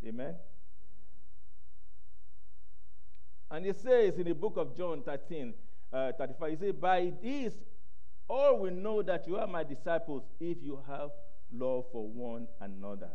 Amen. 0.07 0.35
And 3.51 3.65
he 3.65 3.73
says 3.73 4.19
in 4.19 4.25
the 4.25 4.35
book 4.35 4.55
of 4.57 4.77
John 4.77 5.03
13, 5.03 5.55
uh, 5.93 6.13
35, 6.19 6.51
he 6.51 6.57
says, 6.57 6.73
By 6.73 7.13
this 7.23 7.55
all 8.29 8.59
will 8.59 8.73
know 8.73 9.03
that 9.03 9.29
you 9.29 9.37
are 9.37 9.47
my 9.47 9.63
disciples 9.63 10.23
if 10.41 10.59
you 10.63 10.81
have 10.89 11.11
love 11.53 11.85
for 11.93 12.09
one 12.09 12.49
another. 12.61 13.11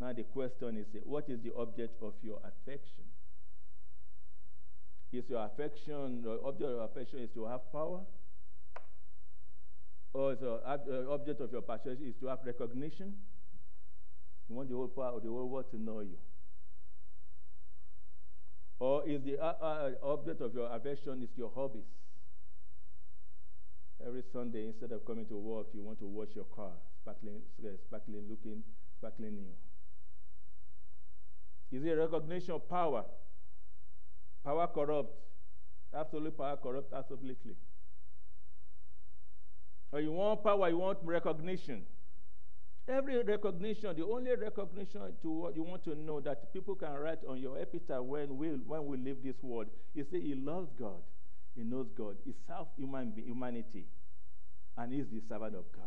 Now, 0.00 0.12
the 0.12 0.22
question 0.22 0.76
is 0.76 0.86
what 1.04 1.28
is 1.28 1.40
the 1.40 1.52
object 1.56 2.02
of 2.02 2.14
your 2.22 2.38
affection? 2.44 3.04
Is 5.12 5.28
your 5.28 5.44
affection, 5.44 6.22
the 6.22 6.38
object 6.44 6.70
of 6.70 6.90
affection 6.90 7.20
is 7.20 7.30
to 7.30 7.46
have 7.46 7.72
power? 7.72 8.00
Or 10.12 10.34
the 10.34 10.60
uh, 10.66 11.12
object 11.12 11.40
of 11.40 11.52
your 11.52 11.62
passion 11.62 11.98
is 12.04 12.14
to 12.20 12.26
have 12.26 12.38
recognition? 12.44 13.14
You 14.48 14.56
want 14.56 14.70
the 14.70 14.76
whole 14.76 14.88
power 14.88 15.16
of 15.16 15.22
the 15.22 15.28
whole 15.28 15.48
world 15.48 15.70
to 15.72 15.80
know 15.80 16.00
you. 16.00 16.16
Or 18.80 19.06
is 19.06 19.22
the 19.22 19.38
uh, 19.38 19.54
uh, 19.60 19.90
object 20.02 20.40
of 20.40 20.54
your 20.54 20.72
aversion 20.72 21.22
is 21.22 21.30
your 21.36 21.50
hobbies? 21.54 21.88
Every 24.06 24.22
Sunday, 24.32 24.66
instead 24.66 24.92
of 24.92 25.04
coming 25.04 25.26
to 25.26 25.36
work, 25.36 25.66
you 25.74 25.82
want 25.82 25.98
to 25.98 26.06
wash 26.06 26.28
your 26.34 26.44
car, 26.44 26.70
sparkling, 27.02 27.40
sparkling 27.86 28.22
looking, 28.30 28.62
sparkling 28.96 29.34
new. 29.34 29.50
Is 31.76 31.84
it 31.84 31.90
recognition 31.90 32.54
of 32.54 32.68
power? 32.68 33.04
Power 34.44 34.68
corrupt. 34.68 35.10
Absolute 35.92 36.38
power 36.38 36.56
corrupt, 36.56 36.92
absolutely. 36.92 37.56
Or 39.92 40.00
you 40.00 40.12
want 40.12 40.44
power, 40.44 40.68
you 40.68 40.78
want 40.78 40.98
recognition. 41.02 41.82
Every 42.88 43.22
recognition, 43.22 43.94
the 43.96 44.04
only 44.04 44.34
recognition 44.34 45.02
to 45.22 45.30
what 45.30 45.56
you 45.56 45.62
want 45.62 45.84
to 45.84 45.94
know 45.94 46.20
that 46.20 46.52
people 46.52 46.74
can 46.74 46.92
write 46.94 47.18
on 47.28 47.38
your 47.38 47.58
epitaph 47.58 48.02
when 48.02 48.36
we, 48.36 48.48
when 48.48 48.86
we 48.86 48.96
leave 48.96 49.22
this 49.22 49.36
world 49.42 49.66
is 49.94 50.06
say 50.10 50.20
he 50.20 50.34
loves 50.34 50.70
God. 50.78 51.02
He 51.54 51.64
knows 51.64 51.88
God. 51.96 52.16
He 52.24 52.32
serves 52.46 52.70
human, 52.76 53.12
humanity. 53.16 53.84
And 54.76 54.92
he's 54.92 55.06
the 55.08 55.20
servant 55.28 55.54
of 55.56 55.64
God. 55.72 55.84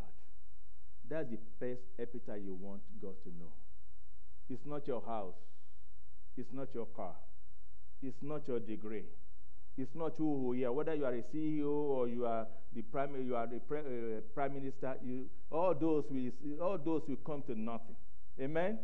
That's 1.10 1.30
the 1.30 1.38
best 1.60 1.82
epitaph 1.98 2.38
you 2.44 2.54
want 2.54 2.82
God 3.02 3.16
to 3.24 3.30
know. 3.30 3.52
It's 4.50 4.66
not 4.66 4.86
your 4.88 5.02
house. 5.02 5.36
It's 6.38 6.52
not 6.54 6.68
your 6.74 6.86
car. 6.86 7.16
It's 8.04 8.18
not 8.22 8.48
your 8.48 8.60
degree. 8.60 9.06
It's 9.78 9.96
not 9.96 10.14
who 10.18 10.54
you 10.54 10.68
are. 10.68 10.74
Whether 10.74 10.96
you 10.96 11.06
are 11.06 11.14
a 11.14 11.24
CEO 11.34 11.70
or 11.70 12.08
you 12.08 12.26
are 12.26 12.46
the 12.76 12.82
prime, 12.82 13.16
you 13.26 13.36
are 13.36 13.48
the 13.48 13.60
pre, 13.60 13.80
uh, 13.80 14.22
prime 14.34 14.54
minister. 14.54 14.96
You, 15.04 15.26
all 15.50 15.74
those 15.74 16.04
will, 16.10 16.32
all 16.62 16.78
those 16.78 17.02
will 17.08 17.18
come 17.26 17.44
to 17.48 17.60
nothing. 17.60 17.96
Amen. 18.40 18.80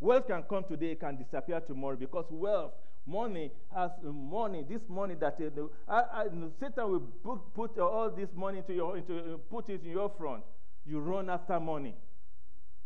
Wealth 0.00 0.26
can 0.26 0.42
come 0.48 0.64
today, 0.68 0.92
it 0.92 1.00
can 1.00 1.16
disappear 1.16 1.60
tomorrow 1.60 1.96
because 1.96 2.26
wealth 2.30 2.72
money 3.06 3.50
has 3.74 3.90
money 4.02 4.64
this 4.68 4.80
money 4.88 5.14
that 5.14 5.36
uh, 5.40 5.62
I, 5.92 6.22
I, 6.22 6.24
satan 6.60 6.90
will 6.90 7.00
put, 7.24 7.54
put 7.54 7.78
all 7.78 8.10
this 8.10 8.28
money 8.34 8.58
into 8.58 8.74
your 8.74 8.96
into 8.96 9.16
uh, 9.18 9.36
put 9.50 9.68
it 9.68 9.82
in 9.84 9.90
your 9.90 10.12
front 10.16 10.44
you 10.86 11.00
run 11.00 11.28
after 11.28 11.58
money 11.58 11.96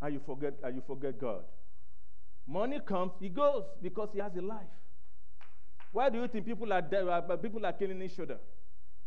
and 0.01 0.15
you 0.15 0.21
forget 0.25 0.55
and 0.65 0.75
you 0.75 0.83
forget 0.87 1.21
god 1.21 1.43
money 2.47 2.81
comes 2.87 3.13
he 3.21 3.29
goes 3.29 3.65
because 3.83 4.09
he 4.15 4.21
has 4.21 4.33
a 4.39 4.41
life 4.41 4.65
why 5.97 6.09
do 6.11 6.21
you 6.21 6.29
think 6.29 6.45
people 6.45 6.73
are 6.73 6.83
uh, 6.83 7.37
people 7.37 7.65
are 7.65 7.73
killing 7.73 8.01
each 8.03 8.19
other 8.21 8.39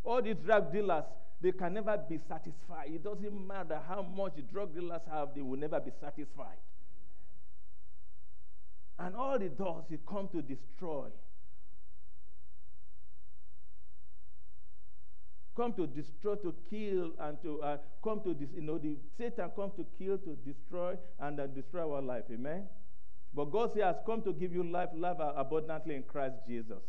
all 0.04 0.21
these 0.21 0.39
drug 0.45 0.71
dealers 0.73 1.04
they 1.41 1.52
can 1.52 1.73
never 1.73 1.95
be 2.10 2.19
satisfied 2.28 2.88
it 2.88 3.04
doesn't 3.04 3.47
matter 3.47 3.80
how 3.88 4.02
much 4.02 4.34
the 4.36 4.41
drug 4.54 4.73
dealers 4.73 5.02
have 5.12 5.30
they 5.36 5.41
will 5.41 5.60
never 5.60 5.80
be 5.80 5.91
satisfied 6.02 6.60
and 8.99 9.15
all 9.15 9.39
the 9.39 9.49
doors 9.49 9.86
he 9.89 9.97
come 10.08 10.28
to 10.30 10.41
destroy. 10.41 11.08
Come 15.56 15.73
to 15.73 15.88
destroy, 15.88 16.36
to 16.36 16.54
kill, 16.69 17.12
and 17.19 17.41
to 17.41 17.62
uh, 17.62 17.78
come 18.04 18.21
to 18.21 18.34
this. 18.34 18.49
You 18.56 18.62
know, 18.62 18.78
the 18.78 18.97
Satan 19.17 19.49
comes 19.56 19.73
to 19.78 19.86
kill, 19.97 20.17
to 20.19 20.38
destroy, 20.45 20.95
and 21.19 21.39
uh, 21.39 21.47
destroy 21.47 21.93
our 21.95 22.02
life. 22.02 22.23
Amen. 22.32 22.63
But 23.33 23.51
God 23.51 23.71
says, 23.73 23.83
has 23.83 23.95
come 24.05 24.21
to 24.23 24.33
give 24.33 24.53
you 24.53 24.63
life, 24.63 24.89
life 24.95 25.17
abundantly 25.35 25.95
in 25.95 26.03
Christ 26.03 26.35
Jesus. 26.47 26.81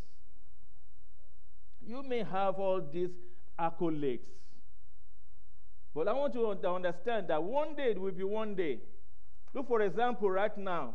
You 1.87 2.03
may 2.03 2.23
have 2.23 2.55
all 2.57 2.81
these 2.93 3.11
accolades, 3.59 4.21
but 5.95 6.09
I 6.09 6.13
want 6.13 6.35
you 6.35 6.57
to 6.61 6.69
understand 6.69 7.29
that 7.29 7.43
one 7.43 7.75
day 7.75 7.91
it 7.91 8.01
will 8.01 8.13
be 8.13 8.25
one 8.25 8.55
day. 8.55 8.79
Look, 9.55 9.67
for 9.69 9.83
example, 9.83 10.31
right 10.31 10.57
now, 10.57 10.95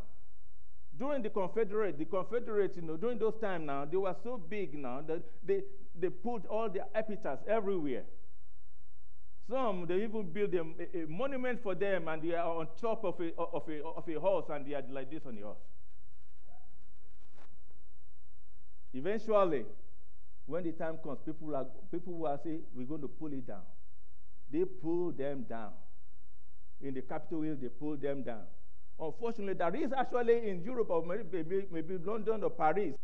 during 0.97 1.21
the 1.21 1.29
Confederate, 1.29 1.97
the 1.99 2.05
Confederates, 2.05 2.77
you 2.77 2.83
know, 2.83 2.95
during 2.95 3.19
those 3.19 3.35
times 3.41 3.65
now, 3.67 3.85
they 3.85 3.97
were 3.97 4.15
so 4.23 4.37
big 4.37 4.73
now 4.73 5.01
that 5.05 5.21
they, 5.45 5.61
they 5.99 6.09
put 6.09 6.45
all 6.45 6.69
the 6.69 6.81
epitaphs 6.95 7.43
everywhere. 7.47 8.03
Some, 9.49 9.85
they 9.87 10.03
even 10.03 10.31
build 10.31 10.53
a, 10.55 10.61
a, 10.61 11.05
monument 11.07 11.61
for 11.61 11.75
them 11.75 12.07
and 12.07 12.21
they 12.21 12.33
are 12.33 12.47
on 12.47 12.67
top 12.81 13.03
of 13.03 13.19
a, 13.19 13.31
of, 13.37 13.63
a, 13.69 13.83
of 13.83 14.09
a 14.09 14.19
horse 14.19 14.45
and 14.49 14.65
they 14.65 14.73
are 14.73 14.83
like 14.89 15.11
this 15.11 15.21
on 15.25 15.35
the 15.35 15.41
horse. 15.41 15.57
Eventually, 18.93 19.65
when 20.47 20.63
the 20.63 20.71
time 20.71 20.97
comes, 21.03 21.19
people, 21.25 21.55
are, 21.55 21.65
people 21.91 22.13
will 22.13 22.39
say, 22.43 22.59
we're 22.75 22.87
going 22.87 23.01
to 23.01 23.07
pull 23.07 23.33
it 23.33 23.45
down. 23.45 23.61
They 24.51 24.63
pull 24.63 25.11
them 25.11 25.45
down. 25.49 25.71
In 26.81 26.93
the 26.93 27.01
Capitol 27.01 27.41
Hill, 27.41 27.57
they 27.61 27.67
pull 27.67 27.97
them 27.97 28.23
down. 28.23 28.43
Unfortunately, 28.99 29.53
there 29.53 29.75
is 29.75 29.91
actually 29.91 30.49
in 30.49 30.63
Europe 30.63 30.89
or 30.89 31.05
maybe, 31.05 31.65
maybe 31.71 31.97
London 31.97 32.43
or 32.43 32.49
Paris, 32.49 32.95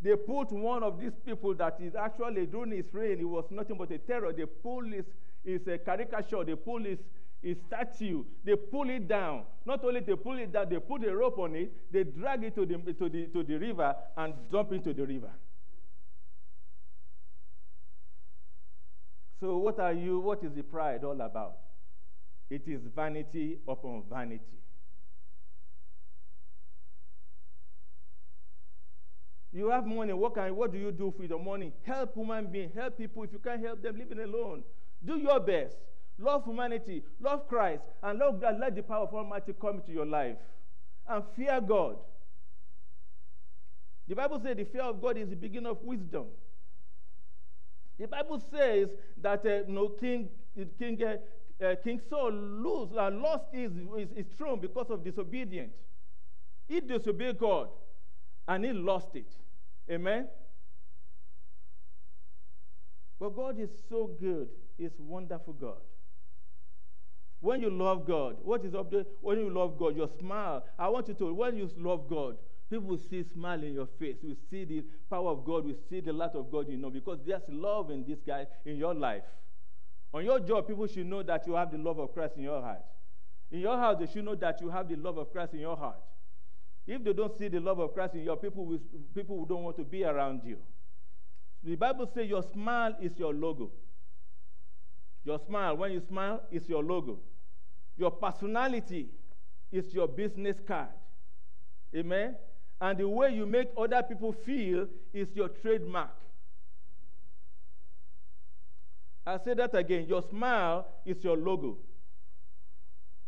they 0.00 0.14
put 0.16 0.50
one 0.52 0.82
of 0.82 1.00
these 1.00 1.12
people 1.26 1.54
that 1.54 1.76
is 1.80 1.94
actually 1.94 2.46
during 2.46 2.72
his 2.72 2.86
reign, 2.92 3.18
he 3.18 3.24
was 3.24 3.44
nothing 3.50 3.76
but 3.76 3.90
a 3.90 3.98
terror. 3.98 4.32
They 4.32 4.46
pull 4.46 4.84
his, 4.84 5.04
his 5.44 5.66
a 5.66 5.78
caricature, 5.78 6.44
they 6.44 6.54
pull 6.54 6.84
his, 6.84 6.98
his 7.42 7.56
statue, 7.66 8.24
they 8.44 8.56
pull 8.56 8.88
it 8.90 9.08
down. 9.08 9.44
Not 9.64 9.84
only 9.84 10.00
they 10.00 10.16
pull 10.16 10.38
it 10.38 10.52
down, 10.52 10.68
they 10.68 10.78
put 10.78 11.04
a 11.04 11.14
rope 11.14 11.38
on 11.38 11.54
it, 11.54 11.72
they 11.90 12.04
drag 12.04 12.44
it 12.44 12.54
to 12.56 12.66
the, 12.66 12.78
to 12.92 13.08
the, 13.08 13.26
to 13.26 13.42
the 13.42 13.56
river 13.56 13.94
and 14.16 14.34
dump 14.50 14.72
into 14.72 14.92
the 14.92 15.04
river. 15.04 15.30
So, 19.40 19.56
what 19.56 19.80
are 19.80 19.94
you, 19.94 20.20
what 20.20 20.44
is 20.44 20.52
the 20.54 20.62
pride 20.62 21.02
all 21.02 21.18
about? 21.18 21.56
It 22.50 22.62
is 22.66 22.82
vanity 22.94 23.58
upon 23.66 24.02
vanity. 24.10 24.60
You 29.52 29.70
have 29.70 29.86
money. 29.86 30.12
What 30.12 30.34
can? 30.34 30.54
What 30.54 30.72
do 30.72 30.78
you 30.78 30.92
do 30.92 31.12
with 31.16 31.30
your 31.30 31.42
money? 31.42 31.72
Help 31.82 32.14
human 32.14 32.46
beings. 32.46 32.72
Help 32.74 32.96
people. 32.98 33.24
If 33.24 33.32
you 33.32 33.40
can't 33.40 33.64
help 33.64 33.82
them, 33.82 33.98
living 33.98 34.20
alone. 34.20 34.62
Do 35.04 35.18
your 35.18 35.40
best. 35.40 35.76
Love 36.18 36.44
humanity. 36.44 37.02
Love 37.20 37.48
Christ, 37.48 37.82
and 38.02 38.18
love 38.18 38.40
God. 38.40 38.58
Let 38.60 38.74
the 38.74 38.82
power 38.82 39.04
of 39.04 39.14
Almighty 39.14 39.54
come 39.58 39.76
into 39.76 39.92
your 39.92 40.06
life, 40.06 40.36
and 41.08 41.24
fear 41.34 41.60
God. 41.60 41.96
The 44.06 44.14
Bible 44.14 44.40
says 44.40 44.56
the 44.56 44.64
fear 44.64 44.82
of 44.82 45.00
God 45.00 45.16
is 45.16 45.28
the 45.28 45.36
beginning 45.36 45.70
of 45.70 45.82
wisdom. 45.82 46.26
The 47.98 48.08
Bible 48.08 48.42
says 48.52 48.88
that 49.22 49.46
uh, 49.46 49.60
no 49.68 49.88
King 49.88 50.28
King 50.78 51.02
uh, 51.02 51.64
uh, 51.64 51.74
King 51.82 52.00
Saul 52.08 52.32
lose, 52.32 52.88
uh, 52.96 53.10
lost 53.12 53.44
his, 53.52 53.70
his, 53.96 54.08
his 54.16 54.26
throne 54.36 54.60
because 54.60 54.90
of 54.90 55.04
disobedience. 55.04 55.74
He 56.66 56.80
disobeyed 56.80 57.38
God 57.38 57.68
and 58.48 58.64
he 58.64 58.72
lost 58.72 59.14
it. 59.14 59.30
Amen? 59.90 60.28
But 63.18 63.36
God 63.36 63.58
is 63.60 63.70
so 63.88 64.10
good. 64.18 64.48
He's 64.80 64.98
wonderful 64.98 65.52
God. 65.52 65.76
When 67.40 67.60
you 67.60 67.68
love 67.68 68.06
God, 68.06 68.36
what 68.42 68.64
is 68.64 68.74
up 68.74 68.90
there? 68.90 69.04
When 69.20 69.38
you 69.38 69.50
love 69.50 69.78
God, 69.78 69.94
your 69.94 70.08
smile. 70.18 70.64
I 70.78 70.88
want 70.88 71.08
you 71.08 71.14
to, 71.14 71.34
when 71.34 71.58
you 71.58 71.70
love 71.76 72.08
God, 72.08 72.38
people 72.70 72.88
will 72.88 72.98
see 73.10 73.22
smile 73.22 73.62
in 73.62 73.74
your 73.74 73.88
face. 73.98 74.16
We 74.22 74.34
see 74.50 74.64
the 74.64 74.82
power 75.10 75.32
of 75.32 75.44
God. 75.44 75.66
We 75.66 75.74
see 75.90 76.00
the 76.00 76.14
light 76.14 76.34
of 76.34 76.50
God, 76.50 76.70
you 76.70 76.78
know, 76.78 76.88
because 76.88 77.18
there's 77.26 77.42
love 77.48 77.90
in 77.90 78.06
this 78.08 78.20
guy 78.26 78.46
in 78.64 78.76
your 78.76 78.94
life. 78.94 79.22
On 80.14 80.24
your 80.24 80.40
job, 80.40 80.66
people 80.66 80.86
should 80.86 81.06
know 81.06 81.22
that 81.24 81.46
you 81.46 81.54
have 81.54 81.70
the 81.70 81.78
love 81.78 81.98
of 81.98 82.14
Christ 82.14 82.36
in 82.38 82.44
your 82.44 82.62
heart. 82.62 82.82
In 83.50 83.60
your 83.60 83.76
house, 83.76 83.96
they 84.00 84.06
should 84.06 84.24
know 84.24 84.34
that 84.36 84.62
you 84.62 84.70
have 84.70 84.88
the 84.88 84.96
love 84.96 85.18
of 85.18 85.30
Christ 85.30 85.52
in 85.52 85.60
your 85.60 85.76
heart. 85.76 86.00
If 86.86 87.04
they 87.04 87.12
don't 87.12 87.36
see 87.38 87.48
the 87.48 87.60
love 87.60 87.80
of 87.80 87.92
Christ 87.92 88.14
in 88.14 88.22
your 88.22 88.38
people, 88.38 88.64
will, 88.64 88.80
people 89.14 89.44
don't 89.44 89.62
want 89.62 89.76
to 89.76 89.84
be 89.84 90.04
around 90.04 90.40
you. 90.42 90.56
The 91.62 91.76
Bible 91.76 92.10
says 92.14 92.26
your 92.28 92.42
smile 92.42 92.96
is 93.02 93.18
your 93.18 93.34
logo. 93.34 93.70
Your 95.24 95.38
smile, 95.38 95.76
when 95.76 95.92
you 95.92 96.00
smile, 96.00 96.42
is 96.50 96.68
your 96.68 96.82
logo. 96.82 97.18
Your 97.96 98.10
personality 98.10 99.08
is 99.70 99.92
your 99.92 100.08
business 100.08 100.56
card. 100.66 100.88
Amen? 101.94 102.36
And 102.80 102.98
the 102.98 103.08
way 103.08 103.34
you 103.34 103.46
make 103.46 103.68
other 103.76 104.02
people 104.02 104.32
feel 104.32 104.86
is 105.12 105.28
your 105.34 105.48
trademark. 105.48 106.16
I 109.26 109.38
say 109.44 109.54
that 109.54 109.74
again. 109.74 110.06
Your 110.08 110.22
smile 110.22 110.86
is 111.04 111.22
your 111.22 111.36
logo. 111.36 111.76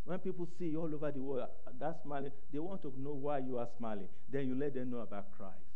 When 0.05 0.19
people 0.19 0.49
see 0.59 0.67
you 0.67 0.81
all 0.81 0.93
over 0.93 1.13
the 1.13 1.21
world 1.21 1.49
uh, 1.67 1.71
that 1.79 2.01
smiling, 2.03 2.33
they 2.53 2.59
want 2.59 2.83
to 2.83 2.93
know 2.99 3.13
why 3.13 3.39
you 3.39 3.59
are 3.59 3.69
smiling. 3.77 4.09
Then 4.31 4.49
you 4.49 4.59
let 4.59 4.75
them 4.75 4.91
know 4.91 4.99
about 4.99 5.27
Christ. 5.37 5.72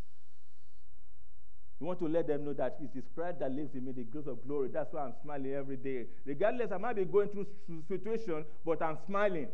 You 1.78 1.86
want 1.86 1.98
to 1.98 2.08
let 2.08 2.26
them 2.26 2.44
know 2.44 2.54
that 2.54 2.78
it 2.80 2.96
is 2.96 3.04
Christ 3.14 3.40
that 3.40 3.52
lives 3.52 3.74
in 3.74 3.84
me, 3.84 3.92
the 3.92 4.04
grace 4.04 4.26
of 4.26 4.42
glory. 4.46 4.70
That's 4.72 4.92
why 4.92 5.02
I'm 5.02 5.12
smiling 5.22 5.52
every 5.52 5.76
day. 5.76 6.06
Regardless, 6.24 6.72
I 6.72 6.78
might 6.78 6.96
be 6.96 7.04
going 7.04 7.28
through 7.28 7.46
situation, 7.86 8.44
but 8.64 8.80
I'm 8.80 8.96
smiling. 9.06 9.48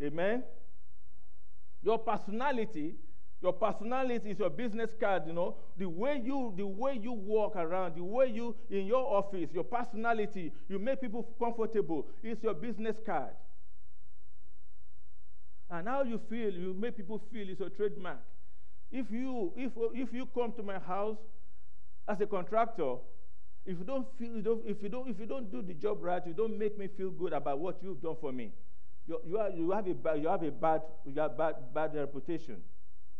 Amen. 0.00 0.44
Your 1.82 1.98
personality, 1.98 2.94
your 3.40 3.52
personality 3.52 4.30
is 4.30 4.38
your 4.38 4.50
business 4.50 4.92
card, 4.98 5.24
you 5.26 5.32
know. 5.32 5.56
The 5.76 5.88
way 5.88 6.22
you 6.24 6.54
the 6.56 6.66
way 6.66 6.98
you 7.00 7.12
walk 7.12 7.56
around, 7.56 7.96
the 7.96 8.04
way 8.04 8.28
you 8.28 8.54
in 8.70 8.86
your 8.86 9.04
office, 9.04 9.50
your 9.52 9.64
personality, 9.64 10.52
you 10.68 10.78
make 10.78 11.00
people 11.00 11.28
comfortable, 11.36 12.06
is 12.22 12.38
your 12.42 12.54
business 12.54 12.96
card. 13.04 13.32
And 15.68 15.88
how 15.88 16.04
you 16.04 16.20
feel, 16.30 16.52
you 16.52 16.74
make 16.74 16.96
people 16.96 17.20
feel 17.32 17.48
is 17.48 17.58
your 17.58 17.70
trademark. 17.70 18.20
If 18.92 19.10
you, 19.10 19.52
if, 19.56 19.72
if 19.94 20.12
you 20.12 20.26
come 20.34 20.52
to 20.52 20.62
my 20.62 20.78
house 20.78 21.16
as 22.06 22.20
a 22.20 22.26
contractor, 22.26 22.96
if 23.64 23.78
you 23.78 23.84
don't 23.84 24.06
feel, 24.18 24.42
don't, 24.42 24.62
if, 24.66 24.82
you 24.82 24.88
don't, 24.90 25.08
if 25.08 25.18
you 25.18 25.26
don't 25.26 25.50
do 25.50 25.62
the 25.62 25.72
job 25.72 25.98
right, 26.02 26.24
you 26.26 26.34
don't 26.34 26.58
make 26.58 26.78
me 26.78 26.88
feel 26.94 27.10
good 27.10 27.32
about 27.32 27.58
what 27.58 27.78
you've 27.82 28.02
done 28.02 28.16
for 28.20 28.32
me. 28.32 28.52
You, 29.06 29.18
you, 29.26 29.40
you, 29.56 29.70
have, 29.70 29.86
a 29.86 29.94
bad, 29.94 30.20
you 30.20 30.28
have 30.28 30.42
a 30.42 30.50
bad, 30.50 30.82
bad, 31.06 31.54
bad 31.74 31.94
reputation. 31.94 32.56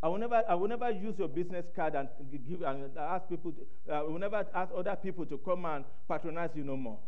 I 0.02 0.08
will, 0.08 0.18
never, 0.18 0.42
I 0.48 0.54
will 0.54 0.68
never 0.68 0.90
use 0.90 1.14
your 1.16 1.28
business 1.28 1.64
card 1.74 1.94
and 1.94 2.08
give 2.46 2.62
and 2.62 2.90
ask 2.98 3.28
people. 3.28 3.52
To, 3.52 3.92
I 3.92 4.02
will 4.02 4.18
never 4.18 4.44
ask 4.54 4.72
other 4.76 4.96
people 4.96 5.24
to 5.26 5.38
come 5.38 5.64
and 5.64 5.84
patronize 6.08 6.50
you 6.54 6.64
no 6.64 6.76
more. 6.76 6.98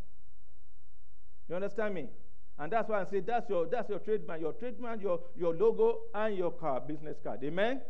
You 1.48 1.56
understand 1.56 1.94
me? 1.94 2.06
And 2.56 2.72
that's 2.72 2.88
why 2.88 3.00
I 3.00 3.04
say 3.10 3.18
that's 3.18 3.50
your 3.50 3.66
that's 3.66 3.88
your 3.90 3.98
trademark, 3.98 4.40
your 4.40 4.52
trademark, 4.52 5.02
your, 5.02 5.18
your 5.36 5.54
logo, 5.54 5.98
and 6.14 6.36
your 6.36 6.52
car 6.52 6.80
business 6.80 7.16
card. 7.22 7.42
Amen. 7.42 7.80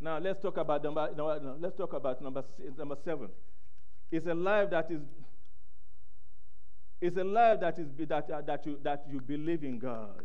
Now 0.00 0.18
let's 0.18 0.40
talk 0.40 0.56
about 0.56 0.82
number. 0.82 1.10
No, 1.16 1.56
let's 1.60 1.76
talk 1.76 1.92
about 1.92 2.22
number 2.22 2.44
number 2.76 2.96
seven. 3.04 3.28
It's 4.10 4.26
a 4.26 4.34
life 4.34 4.70
that 4.70 4.90
is. 4.90 5.00
It's 7.00 7.16
a 7.16 7.24
life 7.24 7.60
that 7.60 7.78
is 7.78 7.86
that 8.08 8.30
uh, 8.30 8.40
that 8.42 8.66
you 8.66 8.78
that 8.82 9.04
you 9.10 9.20
believe 9.20 9.64
in 9.64 9.78
God, 9.78 10.24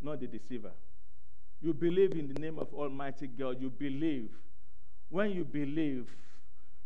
not 0.00 0.20
the 0.20 0.26
deceiver. 0.26 0.72
You 1.60 1.72
believe 1.72 2.12
in 2.12 2.32
the 2.32 2.40
name 2.40 2.58
of 2.58 2.72
Almighty 2.74 3.26
God. 3.26 3.60
You 3.60 3.70
believe. 3.70 4.30
When 5.08 5.30
you 5.30 5.44
believe, 5.44 6.08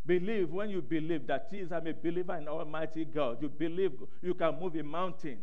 believe 0.05 0.51
when 0.51 0.69
you 0.69 0.83
believe 0.83 1.29
that 1.29 1.49
Jesus, 1.49 1.71
I'm 1.71 1.87
a 1.87 1.93
believer 1.93 2.37
in 2.37 2.49
Almighty 2.49 3.05
God. 3.05 3.41
You 3.41 3.49
believe 3.49 3.93
you 4.21 4.35
can 4.35 4.59
move 4.59 4.75
a 4.75 4.83
mountain. 4.83 5.39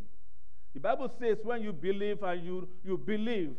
The 0.74 0.80
Bible 0.80 1.10
says 1.20 1.38
when 1.44 1.62
you 1.62 1.72
believe 1.72 2.22
and 2.24 2.44
you, 2.44 2.68
you 2.84 2.98
believe, 2.98 3.56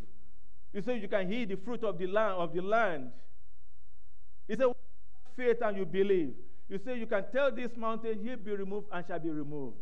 you 0.74 0.82
say 0.82 0.98
you 0.98 1.08
can 1.08 1.30
hear 1.30 1.46
the 1.46 1.56
fruit 1.56 1.82
of 1.84 1.96
the 1.96 2.06
land 2.06 2.34
of 2.34 2.52
the 2.52 2.60
land. 2.60 3.12
He 4.46 4.56
said, 4.56 4.66
faith 5.36 5.58
and 5.62 5.76
you 5.78 5.86
believe. 5.86 6.34
You 6.68 6.78
say 6.84 6.98
you 6.98 7.06
can 7.06 7.24
tell 7.32 7.50
this 7.50 7.70
mountain, 7.76 8.18
here 8.22 8.36
be 8.36 8.50
removed 8.50 8.88
and 8.92 9.06
shall 9.06 9.18
be 9.18 9.30
removed. 9.30 9.76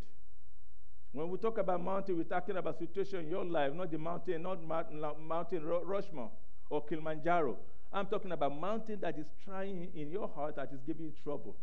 When 1.13 1.31
we 1.31 1.39
talk 1.39 1.59
about 1.59 1.83
mountain, 1.83 2.17
we're 2.17 2.25
talking 2.25 2.57
about 2.57 2.79
situation 2.79 3.21
in 3.21 3.29
your 3.29 3.45
life, 3.45 3.73
not 3.75 3.91
the 3.91 3.99
mountain, 3.99 4.43
not 4.43 5.21
mountain 5.21 5.65
Rushmore 5.65 6.31
or 6.71 6.85
Kilimanjaro. 6.85 7.57
I'm 7.93 8.07
talking 8.07 8.33
about 8.33 8.59
mountain 8.59 8.99
that 9.03 9.19
is 9.19 9.27
trying 9.45 9.89
in 9.95 10.11
your 10.11 10.29
heart 10.29 10.57
that 10.57 10.71
is 10.73 10.81
giving 10.87 11.07
you 11.07 11.13
trouble. 11.23 11.57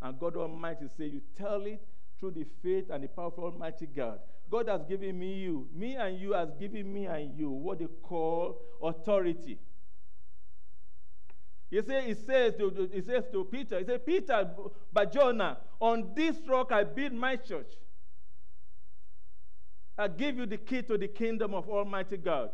And 0.00 0.18
God 0.18 0.36
Almighty 0.36 0.86
say, 0.96 1.06
you 1.06 1.20
tell 1.36 1.62
it 1.62 1.86
through 2.18 2.32
the 2.32 2.46
faith 2.62 2.90
and 2.90 3.04
the 3.04 3.08
power 3.08 3.26
of 3.26 3.38
Almighty 3.38 3.86
God. 3.86 4.18
God 4.50 4.68
has 4.68 4.82
given 4.84 5.18
me 5.18 5.34
you. 5.34 5.68
Me 5.74 5.96
and 5.96 6.18
you 6.18 6.32
has 6.32 6.50
given 6.58 6.92
me 6.92 7.06
and 7.06 7.36
you 7.36 7.50
what 7.50 7.78
they 7.78 7.86
call 8.02 8.60
authority. 8.82 9.58
He, 11.70 11.82
say, 11.82 12.06
he, 12.06 12.14
says 12.14 12.54
to, 12.58 12.88
he 12.92 13.02
says 13.02 13.24
to 13.32 13.44
Peter, 13.44 13.78
he 13.80 13.84
says, 13.84 14.00
Peter, 14.04 14.48
Bar-Jonah, 14.92 15.58
on 15.80 16.12
this 16.14 16.36
rock 16.46 16.70
I 16.70 16.84
build 16.84 17.12
my 17.14 17.36
church. 17.36 17.72
I 19.96 20.08
give 20.08 20.36
you 20.36 20.46
the 20.46 20.58
key 20.58 20.82
to 20.82 20.98
the 20.98 21.08
kingdom 21.08 21.54
of 21.54 21.68
Almighty 21.68 22.16
God. 22.16 22.50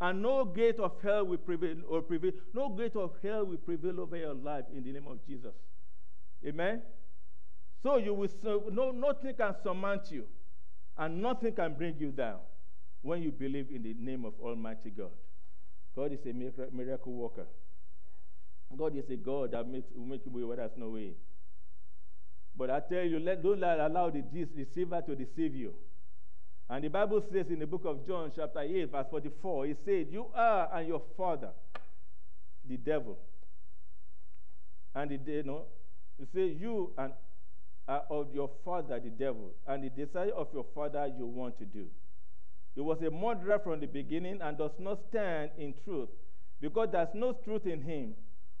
And 0.00 0.22
no 0.22 0.44
gate 0.44 0.80
of 0.80 0.92
hell 1.02 1.24
will 1.24 1.38
prevail 1.38 1.76
or 1.88 2.02
prevail. 2.02 2.32
No 2.52 2.68
gate 2.68 2.96
of 2.96 3.12
hell 3.22 3.44
will 3.44 3.58
prevail 3.58 4.00
over 4.00 4.16
your 4.16 4.34
life 4.34 4.64
in 4.74 4.82
the 4.82 4.92
name 4.92 5.06
of 5.06 5.24
Jesus. 5.26 5.54
Amen. 6.44 6.82
So 7.84 7.98
you 7.98 8.14
will 8.14 8.30
so 8.42 8.64
no 8.72 8.90
nothing 8.92 9.34
can 9.34 9.54
surmount 9.62 10.10
you, 10.10 10.24
and 10.96 11.20
nothing 11.20 11.52
can 11.52 11.74
bring 11.74 11.96
you 11.98 12.10
down 12.12 12.38
when 13.02 13.22
you 13.22 13.30
believe 13.30 13.68
in 13.70 13.82
the 13.82 13.94
name 13.98 14.24
of 14.24 14.32
Almighty 14.40 14.88
God. 14.88 15.10
God 15.94 16.10
is 16.12 16.20
a 16.26 16.32
miracle 16.32 17.12
worker. 17.12 17.46
God 18.74 18.96
is 18.96 19.08
a 19.10 19.16
God 19.16 19.52
that 19.52 19.68
makes 19.68 19.86
will 19.94 20.06
make 20.06 20.22
way 20.24 20.42
where 20.42 20.56
there's 20.56 20.72
no 20.76 20.88
way. 20.88 21.12
But 22.56 22.70
I 22.70 22.80
tell 22.80 23.04
you, 23.04 23.18
let, 23.18 23.42
don't 23.42 23.60
let, 23.60 23.78
allow 23.78 24.08
the 24.08 24.22
deceiver 24.22 25.02
to 25.02 25.14
deceive 25.14 25.54
you. 25.54 25.74
And 26.70 26.84
the 26.84 26.88
Bible 26.88 27.22
says 27.30 27.50
in 27.50 27.58
the 27.58 27.66
book 27.66 27.82
of 27.84 28.06
John, 28.06 28.32
chapter 28.34 28.60
8, 28.60 28.90
verse 28.90 29.06
44, 29.10 29.66
it 29.66 29.78
said, 29.84 30.06
You 30.10 30.26
are 30.34 30.70
and 30.72 30.88
your 30.88 31.02
father, 31.16 31.50
the 32.66 32.78
devil. 32.78 33.18
And 34.94 35.10
the 35.10 35.32
you 35.32 35.42
know, 35.42 35.64
you 36.18 36.26
say, 36.32 36.56
You 36.58 36.92
and 36.96 37.12
are 37.86 38.02
of 38.10 38.28
your 38.34 38.50
father, 38.64 38.98
the 38.98 39.10
devil, 39.10 39.50
and 39.66 39.84
the 39.84 39.90
desire 39.90 40.30
of 40.30 40.48
your 40.52 40.66
father 40.74 41.06
you 41.18 41.26
want 41.26 41.58
to 41.58 41.64
do. 41.64 41.86
He 42.74 42.80
was 42.80 43.00
a 43.02 43.10
murderer 43.10 43.58
from 43.58 43.80
the 43.80 43.86
beginning 43.86 44.40
and 44.42 44.58
does 44.58 44.72
not 44.78 44.98
stand 45.10 45.50
in 45.58 45.74
truth, 45.84 46.08
because 46.60 46.88
there's 46.92 47.14
no 47.14 47.32
truth 47.32 47.66
in 47.66 47.82
him. 47.82 48.14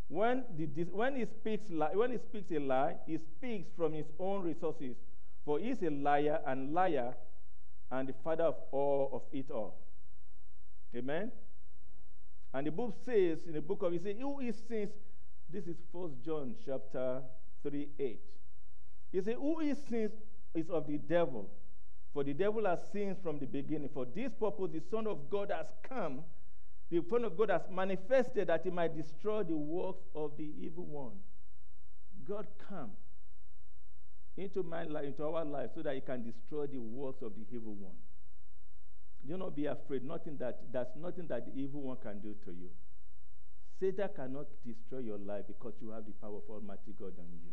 When, 0.08 0.44
the, 0.56 0.66
when, 0.92 1.16
he 1.16 1.24
speaks 1.24 1.64
when 1.68 2.12
he 2.12 2.18
speaks 2.18 2.50
a 2.52 2.58
lie, 2.60 2.96
he 3.06 3.18
speaks 3.18 3.70
from 3.76 3.94
his 3.94 4.06
own 4.18 4.42
resources, 4.42 4.96
for 5.44 5.58
he 5.58 5.70
is 5.70 5.82
a 5.82 5.90
liar 5.90 6.40
and 6.46 6.74
liar 6.74 7.14
and 7.90 8.08
the 8.08 8.14
father 8.22 8.44
of 8.44 8.56
all 8.70 9.10
of 9.12 9.22
it 9.32 9.50
all. 9.50 9.76
Amen? 10.94 11.32
And 12.52 12.66
the 12.66 12.70
book 12.70 12.94
says, 13.04 13.38
in 13.46 13.54
the 13.54 13.60
book 13.60 13.82
of, 13.82 13.92
it 13.94 14.02
says, 14.02 14.16
who 14.20 14.40
is 14.40 14.56
sins? 14.68 14.90
This 15.52 15.66
is 15.66 15.76
First 15.92 16.14
John 16.24 16.54
chapter 16.64 17.20
3, 17.62 17.88
8. 17.98 18.20
He 19.14 19.22
says, 19.22 19.36
who 19.38 19.60
is 19.60 19.78
sins 19.88 20.10
is 20.54 20.68
of 20.68 20.88
the 20.88 20.98
devil. 20.98 21.48
For 22.12 22.24
the 22.24 22.34
devil 22.34 22.66
has 22.66 22.80
sinned 22.92 23.16
from 23.22 23.38
the 23.38 23.46
beginning. 23.46 23.88
For 23.94 24.04
this 24.04 24.32
purpose, 24.34 24.70
the 24.72 24.82
Son 24.90 25.06
of 25.06 25.30
God 25.30 25.52
has 25.54 25.68
come. 25.88 26.24
The 26.90 27.00
Son 27.08 27.24
of 27.24 27.36
God 27.38 27.50
has 27.50 27.62
manifested 27.70 28.48
that 28.48 28.64
he 28.64 28.70
might 28.70 28.96
destroy 28.96 29.44
the 29.44 29.56
works 29.56 30.02
of 30.16 30.32
the 30.36 30.50
evil 30.60 30.84
one. 30.84 31.12
God 32.26 32.48
come 32.68 32.90
into 34.36 34.64
my 34.64 34.82
life, 34.82 35.04
into 35.04 35.22
our 35.24 35.44
life, 35.44 35.70
so 35.76 35.82
that 35.82 35.94
He 35.94 36.00
can 36.00 36.24
destroy 36.24 36.66
the 36.66 36.78
works 36.78 37.22
of 37.22 37.32
the 37.36 37.44
evil 37.54 37.74
one. 37.74 37.94
Do 39.28 39.36
not 39.36 39.54
be 39.54 39.66
afraid. 39.66 40.02
Nothing 40.04 40.36
that 40.38 40.58
that's 40.72 40.96
nothing 40.96 41.28
that 41.28 41.46
the 41.46 41.60
evil 41.60 41.82
one 41.82 41.98
can 42.02 42.18
do 42.18 42.34
to 42.44 42.50
you. 42.50 42.70
Satan 43.78 44.08
cannot 44.16 44.46
destroy 44.66 44.98
your 44.98 45.18
life 45.18 45.44
because 45.46 45.74
you 45.80 45.90
have 45.90 46.04
the 46.04 46.12
power 46.12 46.36
of 46.36 46.50
Almighty 46.50 46.94
God 46.98 47.12
on 47.18 47.26
you. 47.44 47.52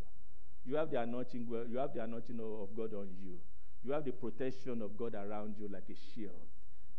You 0.66 0.76
have 0.76 0.91
the 0.91 1.01
anointing. 1.01 1.47
You 1.70 1.78
have 1.78 1.93
the 1.93 2.03
anointing 2.03 2.39
of 2.39 2.76
God 2.76 2.93
on 2.93 3.09
you. 3.22 3.39
You 3.84 3.93
have 3.93 4.05
the 4.05 4.12
protection 4.12 4.82
of 4.82 4.95
God 4.97 5.16
around 5.16 5.55
you 5.59 5.68
like 5.68 5.89
a 5.89 5.95
shield. 6.14 6.47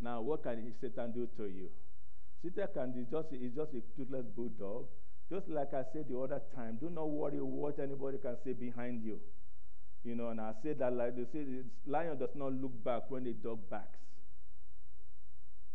Now, 0.00 0.20
what 0.20 0.42
can 0.42 0.72
Satan 0.80 1.12
do 1.12 1.28
to 1.36 1.44
you? 1.44 1.70
Satan 2.42 2.68
can 2.74 2.92
be 2.92 3.06
just, 3.08 3.28
he's 3.30 3.52
just 3.54 3.72
a 3.72 3.80
toothless 3.96 4.26
bulldog. 4.26 4.86
Just 5.30 5.48
like 5.48 5.72
I 5.72 5.84
said 5.92 6.06
the 6.10 6.18
other 6.18 6.42
time, 6.54 6.76
do 6.80 6.90
not 6.90 7.08
worry 7.08 7.40
what 7.40 7.78
anybody 7.78 8.18
can 8.18 8.36
say 8.44 8.52
behind 8.52 9.04
you. 9.04 9.20
You 10.04 10.16
know, 10.16 10.28
and 10.28 10.40
I 10.40 10.52
said 10.62 10.80
that 10.80 10.92
like 10.92 11.14
they 11.14 11.24
say, 11.32 11.44
the 11.44 11.64
lion 11.86 12.18
does 12.18 12.34
not 12.34 12.52
look 12.52 12.72
back 12.84 13.02
when 13.08 13.24
the 13.24 13.32
dog 13.32 13.60
backs. 13.70 14.00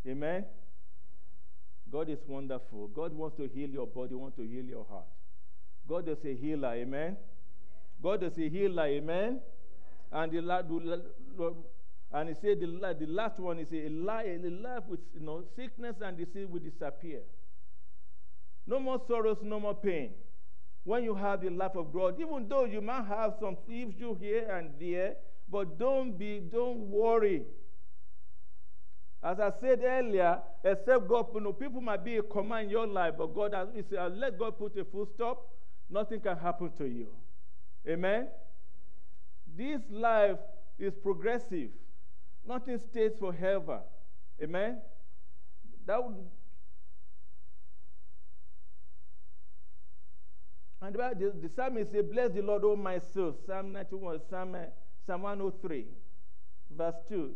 Amen. 0.06 0.44
God 1.90 2.10
is 2.10 2.18
wonderful. 2.26 2.88
God 2.88 3.14
wants 3.14 3.36
to 3.38 3.48
heal 3.48 3.70
your 3.70 3.86
body, 3.86 4.14
wants 4.14 4.36
to 4.36 4.42
heal 4.42 4.64
your 4.64 4.84
heart. 4.84 5.06
God 5.88 6.06
is 6.08 6.18
a 6.24 6.34
healer, 6.34 6.74
amen. 6.74 7.16
God 8.02 8.22
is 8.22 8.38
a 8.38 8.48
healer, 8.48 8.86
amen. 8.86 9.40
And 10.12 10.32
the, 10.32 11.54
and 12.12 12.28
he 12.28 12.34
said 12.34 12.60
the, 12.60 12.96
the 12.98 13.06
last 13.06 13.38
one 13.38 13.58
is 13.58 13.68
a 13.72 13.88
life, 13.88 14.26
a 14.26 14.48
life 14.48 14.84
with 14.88 15.00
you 15.14 15.20
know 15.20 15.42
sickness 15.56 15.96
and 16.00 16.16
disease 16.16 16.46
will 16.48 16.60
disappear. 16.60 17.20
No 18.66 18.78
more 18.78 19.00
sorrows, 19.06 19.38
no 19.42 19.60
more 19.60 19.74
pain. 19.74 20.10
When 20.84 21.04
you 21.04 21.14
have 21.14 21.42
the 21.42 21.50
life 21.50 21.74
of 21.74 21.92
God, 21.92 22.20
even 22.20 22.48
though 22.48 22.64
you 22.64 22.80
might 22.80 23.06
have 23.06 23.34
some 23.40 23.56
issue 23.68 24.16
here 24.18 24.48
and 24.50 24.70
there, 24.80 25.16
but 25.50 25.78
don't 25.78 26.18
be, 26.18 26.40
don't 26.40 26.90
worry. 26.90 27.42
As 29.22 29.40
I 29.40 29.50
said 29.60 29.80
earlier, 29.82 30.38
except 30.64 31.08
God, 31.08 31.26
you 31.34 31.40
know, 31.40 31.52
people 31.52 31.80
might 31.80 32.04
be 32.04 32.18
a 32.18 32.22
command 32.22 32.66
in 32.66 32.70
your 32.70 32.86
life, 32.86 33.14
but 33.18 33.34
God 33.34 33.52
has 33.52 33.68
said, 33.90 34.16
let 34.16 34.38
God 34.38 34.58
put 34.58 34.76
a 34.78 34.84
full 34.84 35.08
stop, 35.14 35.48
nothing 35.90 36.20
can 36.20 36.38
happen 36.38 36.70
to 36.78 36.86
you. 36.86 37.08
Amen? 37.86 38.28
This 39.56 39.80
life 39.90 40.38
is 40.78 40.94
progressive. 40.94 41.70
Nothing 42.46 42.78
stays 42.78 43.12
forever. 43.18 43.80
Amen? 44.42 44.78
That 45.86 46.02
would, 46.04 46.14
and 50.80 50.94
the, 50.94 51.32
the 51.42 51.48
psalmist 51.48 51.92
says, 51.92 52.04
Bless 52.10 52.30
the 52.30 52.42
Lord, 52.42 52.62
O 52.64 52.76
my 52.76 52.98
soul. 52.98 53.36
Psalm 53.46 53.72
91, 53.72 54.20
Psalm, 54.30 54.56
Psalm 55.06 55.22
103, 55.22 55.86
verse 56.70 56.94
2 57.08 57.34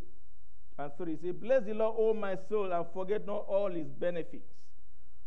and 0.78 0.92
3. 0.96 1.16
Say, 1.16 1.30
Bless 1.32 1.64
the 1.64 1.74
Lord, 1.74 1.94
O 1.98 2.14
my 2.14 2.36
soul, 2.48 2.72
and 2.72 2.86
forget 2.92 3.26
not 3.26 3.44
all 3.48 3.70
his 3.70 3.88
benefits. 3.88 4.48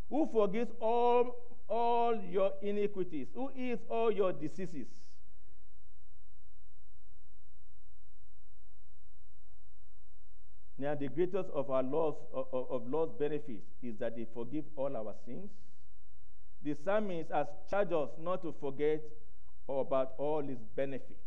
Who 0.10 0.30
forgives 0.32 0.72
all, 0.80 1.36
all 1.68 2.16
your 2.30 2.54
iniquities, 2.62 3.28
who 3.34 3.50
heals 3.54 3.80
all 3.90 4.12
your 4.12 4.32
diseases. 4.32 4.88
Now, 10.78 10.96
the 10.96 11.08
greatest 11.08 11.50
of 11.54 11.70
our 11.70 11.84
laws 11.84 12.16
of, 12.34 12.48
of 12.52 12.88
Lord's 12.88 13.14
benefits 13.18 13.66
is 13.82 13.98
that 14.00 14.16
they 14.16 14.26
forgive 14.34 14.66
all 14.76 14.96
our 14.96 15.16
sins. 15.26 15.50
The 16.64 16.76
psalmist 16.84 17.32
has 17.32 17.48
charged 17.70 17.94
us 17.94 18.10
not 18.20 18.42
to 18.42 18.54
forget 18.60 19.02
about 19.70 20.14
all 20.18 20.42
his 20.44 20.60
benefits. 20.76 21.20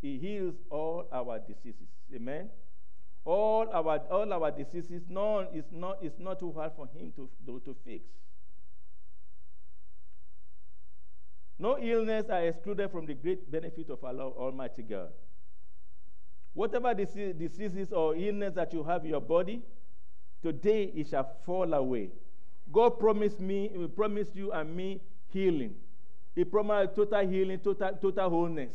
He 0.00 0.18
heals 0.18 0.54
all 0.70 1.08
our 1.12 1.40
diseases. 1.40 1.88
Amen 2.14 2.48
all 3.26 3.68
our, 3.72 3.98
all 4.10 4.32
our 4.32 4.50
diseases, 4.52 5.02
none 5.08 5.48
is 5.52 5.64
not, 5.72 5.98
is 6.02 6.12
not 6.18 6.38
too 6.38 6.52
hard 6.52 6.72
for 6.76 6.86
him 6.96 7.12
to, 7.16 7.28
to, 7.44 7.60
to 7.64 7.76
fix. 7.84 8.04
No 11.58 11.76
illness 11.78 12.26
are 12.30 12.46
excluded 12.46 12.90
from 12.92 13.06
the 13.06 13.14
great 13.14 13.50
benefit 13.50 13.90
of 13.90 14.04
Allah 14.04 14.28
Almighty 14.28 14.82
God. 14.82 15.08
Whatever 16.56 16.94
diseases 16.94 17.92
or 17.92 18.16
illness 18.16 18.54
that 18.54 18.72
you 18.72 18.82
have 18.82 19.04
in 19.04 19.10
your 19.10 19.20
body, 19.20 19.60
today 20.42 20.84
it 20.84 21.08
shall 21.08 21.30
fall 21.44 21.74
away. 21.74 22.08
God 22.72 22.98
promised 22.98 23.38
me, 23.38 23.70
promised 23.94 24.34
you 24.34 24.50
and 24.52 24.74
me 24.74 25.02
healing. 25.28 25.74
He 26.34 26.44
promised 26.44 26.96
total 26.96 27.28
healing, 27.28 27.58
total, 27.58 27.92
total 28.00 28.30
wholeness. 28.30 28.72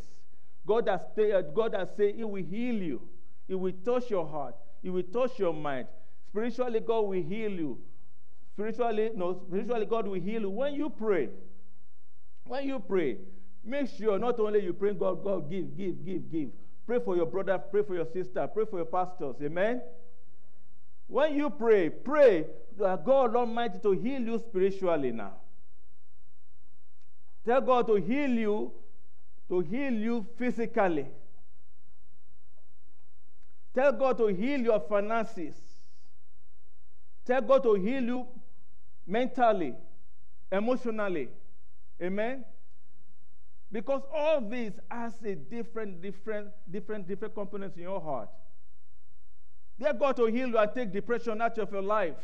God 0.66 0.88
has, 0.88 1.02
uh, 1.18 1.42
God 1.42 1.74
has 1.74 1.90
said 1.98 2.14
He 2.14 2.24
will 2.24 2.44
heal 2.44 2.76
you. 2.76 3.02
He 3.48 3.56
will 3.56 3.74
touch 3.84 4.12
your 4.12 4.28
heart. 4.28 4.54
He 4.84 4.92
will 4.92 5.02
touch 5.02 5.40
your 5.40 5.54
mind. 5.54 5.88
Spiritually, 6.30 6.82
God 6.82 7.02
will 7.02 7.24
heal 7.24 7.52
you. 7.52 7.80
Spiritually, 8.54 9.10
no, 9.16 9.42
spiritually, 9.48 9.88
God 9.88 10.06
will 10.06 10.22
heal 10.22 10.42
you. 10.42 10.52
When 10.52 10.76
you 10.76 10.88
pray, 10.92 11.30
when 12.46 12.68
you 12.68 12.80
pray, 12.80 13.18
make 13.66 13.90
sure 13.90 14.20
not 14.20 14.40
only 14.40 14.64
you 14.64 14.74
pray, 14.74 14.94
God, 14.94 15.24
God, 15.24 15.50
give, 15.50 15.76
give, 15.76 16.06
give, 16.06 16.32
give. 16.32 16.50
Pray 16.92 17.00
for 17.00 17.16
your 17.16 17.26
brother, 17.26 17.58
pray 17.58 17.84
for 17.84 17.96
your 17.96 18.06
sister, 18.06 18.46
pray 18.54 18.66
for 18.66 18.76
your 18.76 18.86
pastors. 18.86 19.38
Amen. 19.42 19.82
When 21.08 21.34
you 21.38 21.50
pray, 21.50 21.90
pray 21.90 22.48
that 22.78 23.06
God 23.06 23.34
Almighty 23.34 23.80
to 23.84 23.94
heal 23.94 24.20
you 24.20 24.38
spiritually 24.40 25.14
now. 25.14 25.36
Tell 27.46 27.62
God 27.62 27.88
to 27.88 27.96
heal 27.96 28.30
you, 28.32 28.74
to 29.48 29.62
heal 29.62 29.94
you 29.94 30.28
physically. 30.38 31.08
Tell 33.74 33.94
God 33.94 34.18
to 34.18 34.28
heal 34.28 34.60
your 34.60 34.82
finances. 34.82 35.56
Tell 37.26 37.42
God 37.42 37.64
to 37.64 37.76
heal 37.76 38.04
you 38.04 38.28
mentally, 39.08 39.76
emotionally. 40.52 41.30
Amen. 42.02 42.44
Because 43.72 44.02
all 44.14 44.42
this 44.42 44.74
has 44.90 45.14
a 45.24 45.36
different, 45.36 46.02
different, 46.02 46.50
different, 46.70 47.08
different 47.08 47.34
components 47.34 47.78
in 47.78 47.84
your 47.84 48.02
heart. 48.02 48.30
Tell 49.82 49.94
God 49.94 50.18
to 50.18 50.26
heal 50.26 50.50
you 50.50 50.58
and 50.58 50.72
take 50.74 50.92
depression 50.92 51.42
out 51.42 51.58
of 51.58 51.72
your 51.72 51.82
life. 51.82 52.16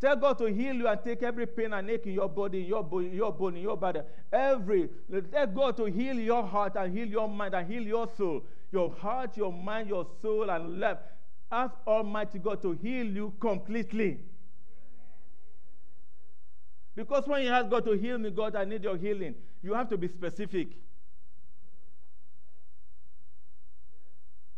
Tell 0.00 0.14
God 0.16 0.38
to 0.38 0.46
heal 0.46 0.74
you 0.74 0.86
and 0.86 1.00
take 1.02 1.22
every 1.22 1.46
pain 1.46 1.72
and 1.72 1.90
ache 1.90 2.06
in 2.06 2.12
your 2.12 2.28
body, 2.28 2.60
in 2.60 2.66
your 2.66 2.84
body, 2.84 3.08
your 3.08 3.32
bone, 3.32 3.56
in 3.56 3.62
your 3.62 3.76
body. 3.76 4.00
Every 4.32 4.88
tell 5.32 5.46
God 5.46 5.76
to 5.78 5.84
heal 5.86 6.18
your 6.18 6.46
heart 6.46 6.76
and 6.76 6.96
heal 6.96 7.08
your 7.08 7.28
mind 7.28 7.54
and 7.54 7.70
heal 7.70 7.82
your 7.82 8.08
soul 8.16 8.42
your 8.72 8.90
heart, 8.90 9.36
your 9.36 9.52
mind, 9.52 9.88
your 9.88 10.06
soul, 10.22 10.50
and 10.50 10.80
life. 10.80 10.98
Ask 11.50 11.74
Almighty 11.86 12.38
God 12.38 12.60
to 12.62 12.72
heal 12.72 13.06
you 13.06 13.32
completely. 13.40 14.18
Because 16.96 17.28
when 17.28 17.42
you 17.42 17.50
ask 17.50 17.68
God 17.68 17.84
to 17.84 17.92
heal 17.92 18.18
me, 18.18 18.30
God, 18.30 18.56
I 18.56 18.64
need 18.64 18.82
your 18.82 18.96
healing, 18.96 19.36
you 19.62 19.74
have 19.74 19.88
to 19.90 19.96
be 19.96 20.08
specific. 20.08 20.70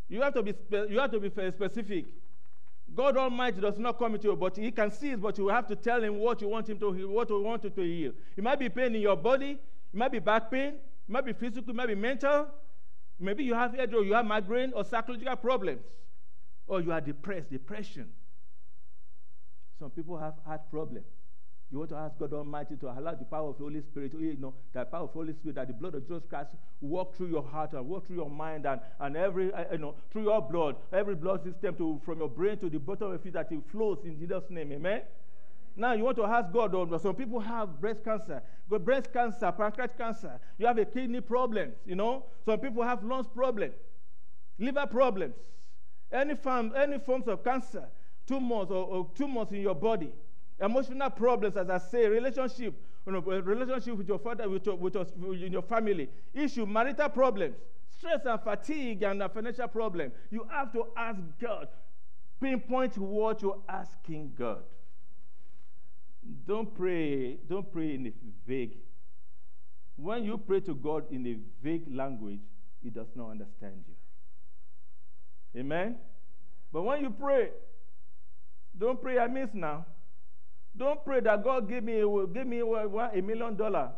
You 0.09 0.22
have 0.22 0.32
to 0.34 0.43
be, 0.43 0.55
you 0.89 0.99
have 0.99 1.11
to 1.11 1.20
be 1.20 1.28
specific. 1.28 2.07
God 2.95 3.18
Almighty 3.18 3.61
does 3.61 3.78
not 3.78 3.99
come 3.99 4.18
to 4.18 4.28
you, 4.28 4.36
but 4.36 4.57
He 4.57 4.70
can 4.70 4.91
see 4.91 5.11
it, 5.11 5.20
but 5.20 5.36
you 5.36 5.49
have 5.49 5.66
to 5.66 5.76
tell 5.76 6.03
Him 6.03 6.18
what 6.18 6.41
you 6.41 6.49
want 6.49 6.70
Him 6.70 6.78
to 6.78 6.93
heal, 6.93 7.09
what 7.09 7.28
you 7.28 7.43
want 7.43 7.64
Him 7.64 7.72
to 7.72 7.82
heal. 7.82 8.12
It 8.34 8.43
might 8.43 8.59
be 8.59 8.70
pain 8.70 8.95
in 8.95 9.03
your 9.03 9.16
body, 9.16 9.59
it 9.93 9.97
might 9.97 10.12
be 10.12 10.20
back 10.20 10.51
pain, 10.51 10.68
it 10.68 10.80
might 11.09 11.26
be 11.26 11.34
physical, 11.34 11.68
it 11.70 11.76
might 11.76 11.89
be 11.89 11.95
mental, 11.95 12.49
Maybe 13.20 13.45
you 13.45 13.55
have 13.55 13.74
headache, 13.74 14.05
you 14.05 14.14
have 14.14 14.24
migraine 14.24 14.72
or 14.74 14.84
psychological 14.84 15.36
problems, 15.36 15.82
or 16.66 16.80
you 16.80 16.93
are 16.93 17.01
depressed, 17.01 17.51
depression. 17.51 18.09
Some 19.78 19.91
people 19.91 20.16
have 20.18 20.34
heart 20.47 20.70
problems. 20.70 21.07
You 21.70 21.78
want 21.78 21.90
to 21.90 21.96
ask 21.96 22.18
God 22.18 22.32
Almighty 22.32 22.76
to 22.76 22.86
allow 22.86 23.14
the 23.14 23.26
power 23.26 23.50
of 23.50 23.58
the 23.58 23.64
Holy 23.64 23.82
Spirit, 23.82 24.14
you 24.18 24.36
know, 24.38 24.54
the 24.72 24.86
power 24.86 25.02
of 25.02 25.08
the 25.08 25.18
Holy 25.18 25.34
Spirit, 25.34 25.56
that 25.56 25.66
the 25.66 25.74
blood 25.74 25.94
of 25.94 26.08
Jesus 26.08 26.22
Christ 26.26 26.48
walk 26.80 27.14
through 27.14 27.26
your 27.26 27.42
heart 27.42 27.74
and 27.74 27.86
walk 27.86 28.06
through 28.06 28.16
your 28.16 28.30
mind 28.30 28.64
and, 28.64 28.80
and 29.00 29.16
every, 29.18 29.52
uh, 29.52 29.64
you 29.72 29.78
know, 29.78 29.94
through 30.10 30.24
your 30.24 30.40
blood, 30.40 30.76
every 30.94 31.14
blood 31.14 31.44
system 31.44 31.74
to, 31.76 32.00
from 32.06 32.20
your 32.20 32.28
brain 32.28 32.56
to 32.58 32.70
the 32.70 32.78
bottom 32.78 33.08
of 33.08 33.12
your 33.12 33.18
feet, 33.18 33.34
that 33.34 33.52
it 33.52 33.60
flows 33.70 33.98
in 34.04 34.18
Jesus' 34.18 34.44
name. 34.48 34.72
Amen? 34.72 35.02
Now 35.76 35.92
you 35.92 36.04
want 36.04 36.16
to 36.16 36.24
ask 36.24 36.50
God, 36.52 36.74
oh, 36.74 36.98
some 36.98 37.14
people 37.14 37.38
have 37.38 37.80
breast 37.80 38.02
cancer, 38.02 38.42
got 38.70 38.84
breast 38.84 39.12
cancer, 39.12 39.52
pancreatic 39.52 39.98
cancer. 39.98 40.40
You 40.56 40.66
have 40.66 40.78
a 40.78 40.86
kidney 40.86 41.20
problems, 41.20 41.74
you 41.86 41.96
know. 41.96 42.24
Some 42.46 42.58
people 42.60 42.82
have 42.82 43.04
lungs 43.04 43.28
problem, 43.28 43.72
liver 44.58 44.86
problems, 44.86 45.34
any 46.10 46.34
form, 46.34 46.72
any 46.74 46.98
forms 46.98 47.28
of 47.28 47.44
cancer, 47.44 47.84
tumors 48.26 48.70
or, 48.70 48.86
or 48.86 49.10
tumors 49.14 49.48
in 49.52 49.60
your 49.60 49.74
body, 49.74 50.10
emotional 50.61 51.11
problems, 51.11 51.56
as 51.56 51.70
I 51.70 51.78
say, 51.78 52.06
relationship, 52.06 52.74
you 53.06 53.12
know, 53.12 53.20
relationship 53.20 53.96
with 53.96 54.09
your 54.09 54.18
father, 54.18 54.48
with 54.48 54.66
your, 54.66 54.76
with 54.76 54.94
your, 54.94 55.06
in 55.34 55.52
your 55.52 55.62
family, 55.62 56.09
issue, 56.34 56.66
marital 56.66 57.09
problems, 57.09 57.56
stress 57.98 58.20
and 58.24 58.40
fatigue 58.40 59.02
and 59.02 59.22
a 59.22 59.28
financial 59.28 59.68
problem. 59.68 60.12
You 60.30 60.46
have 60.50 60.72
to 60.72 60.86
ask 60.96 61.20
God, 61.40 61.68
pinpoint 62.40 62.98
what 62.98 63.42
you're 63.42 63.61
asking 63.68 64.32
God. 64.36 64.62
Don't 66.46 66.74
pray, 66.74 67.38
don't 67.48 67.70
pray 67.72 67.94
in 67.94 68.06
a 68.09 68.12
vague. 68.46 68.78
When 69.96 70.24
you 70.24 70.38
pray 70.38 70.61
to 70.61 70.74
God 70.74 71.11
in 71.11 71.26
a 71.26 71.36
vague 71.62 71.84
language, 71.92 72.40
He 72.82 72.90
does 72.90 73.09
not 73.14 73.30
understand 73.30 73.84
you. 73.86 75.61
Amen? 75.61 75.96
But 76.72 76.82
when 76.82 77.00
you 77.00 77.11
pray, 77.11 77.50
don't 78.76 79.00
pray 79.00 79.18
I 79.18 79.26
miss 79.26 79.50
now. 79.54 79.86
Don't 80.79 81.05
pray 81.05 81.20
that 81.20 81.43
God 81.43 81.68
give 81.68 81.83
me 81.83 82.01
give 82.33 82.47
me 82.47 82.61
a 82.61 83.22
million 83.22 83.57
dollar, 83.57 83.91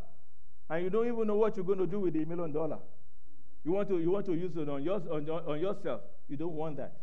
and 0.70 0.82
you 0.82 0.90
don't 0.90 1.06
even 1.06 1.26
know 1.26 1.36
what 1.36 1.56
you're 1.56 1.64
going 1.64 1.78
to 1.78 1.86
do 1.86 2.00
with 2.00 2.16
a 2.16 2.24
million 2.24 2.52
dollar. 2.52 2.78
You 3.64 3.72
want 3.72 3.88
to 3.90 3.98
you 3.98 4.10
want 4.10 4.24
to 4.26 4.34
use 4.34 4.56
it 4.56 4.68
on, 4.68 4.82
yours, 4.82 5.02
on, 5.10 5.28
on 5.28 5.60
yourself. 5.60 6.00
You 6.28 6.36
don't 6.36 6.54
want 6.54 6.78
that. 6.78 6.94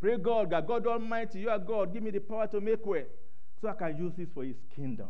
Pray 0.00 0.18
God, 0.18 0.50
that 0.50 0.66
God 0.66 0.86
Almighty, 0.86 1.40
you 1.40 1.50
are 1.50 1.58
God. 1.58 1.92
Give 1.92 2.02
me 2.02 2.10
the 2.10 2.18
power 2.18 2.46
to 2.48 2.60
make 2.60 2.84
way 2.84 3.04
so 3.60 3.68
I 3.68 3.72
can 3.74 3.96
use 3.96 4.12
this 4.18 4.28
for 4.34 4.42
His 4.42 4.56
kingdom. 4.74 5.08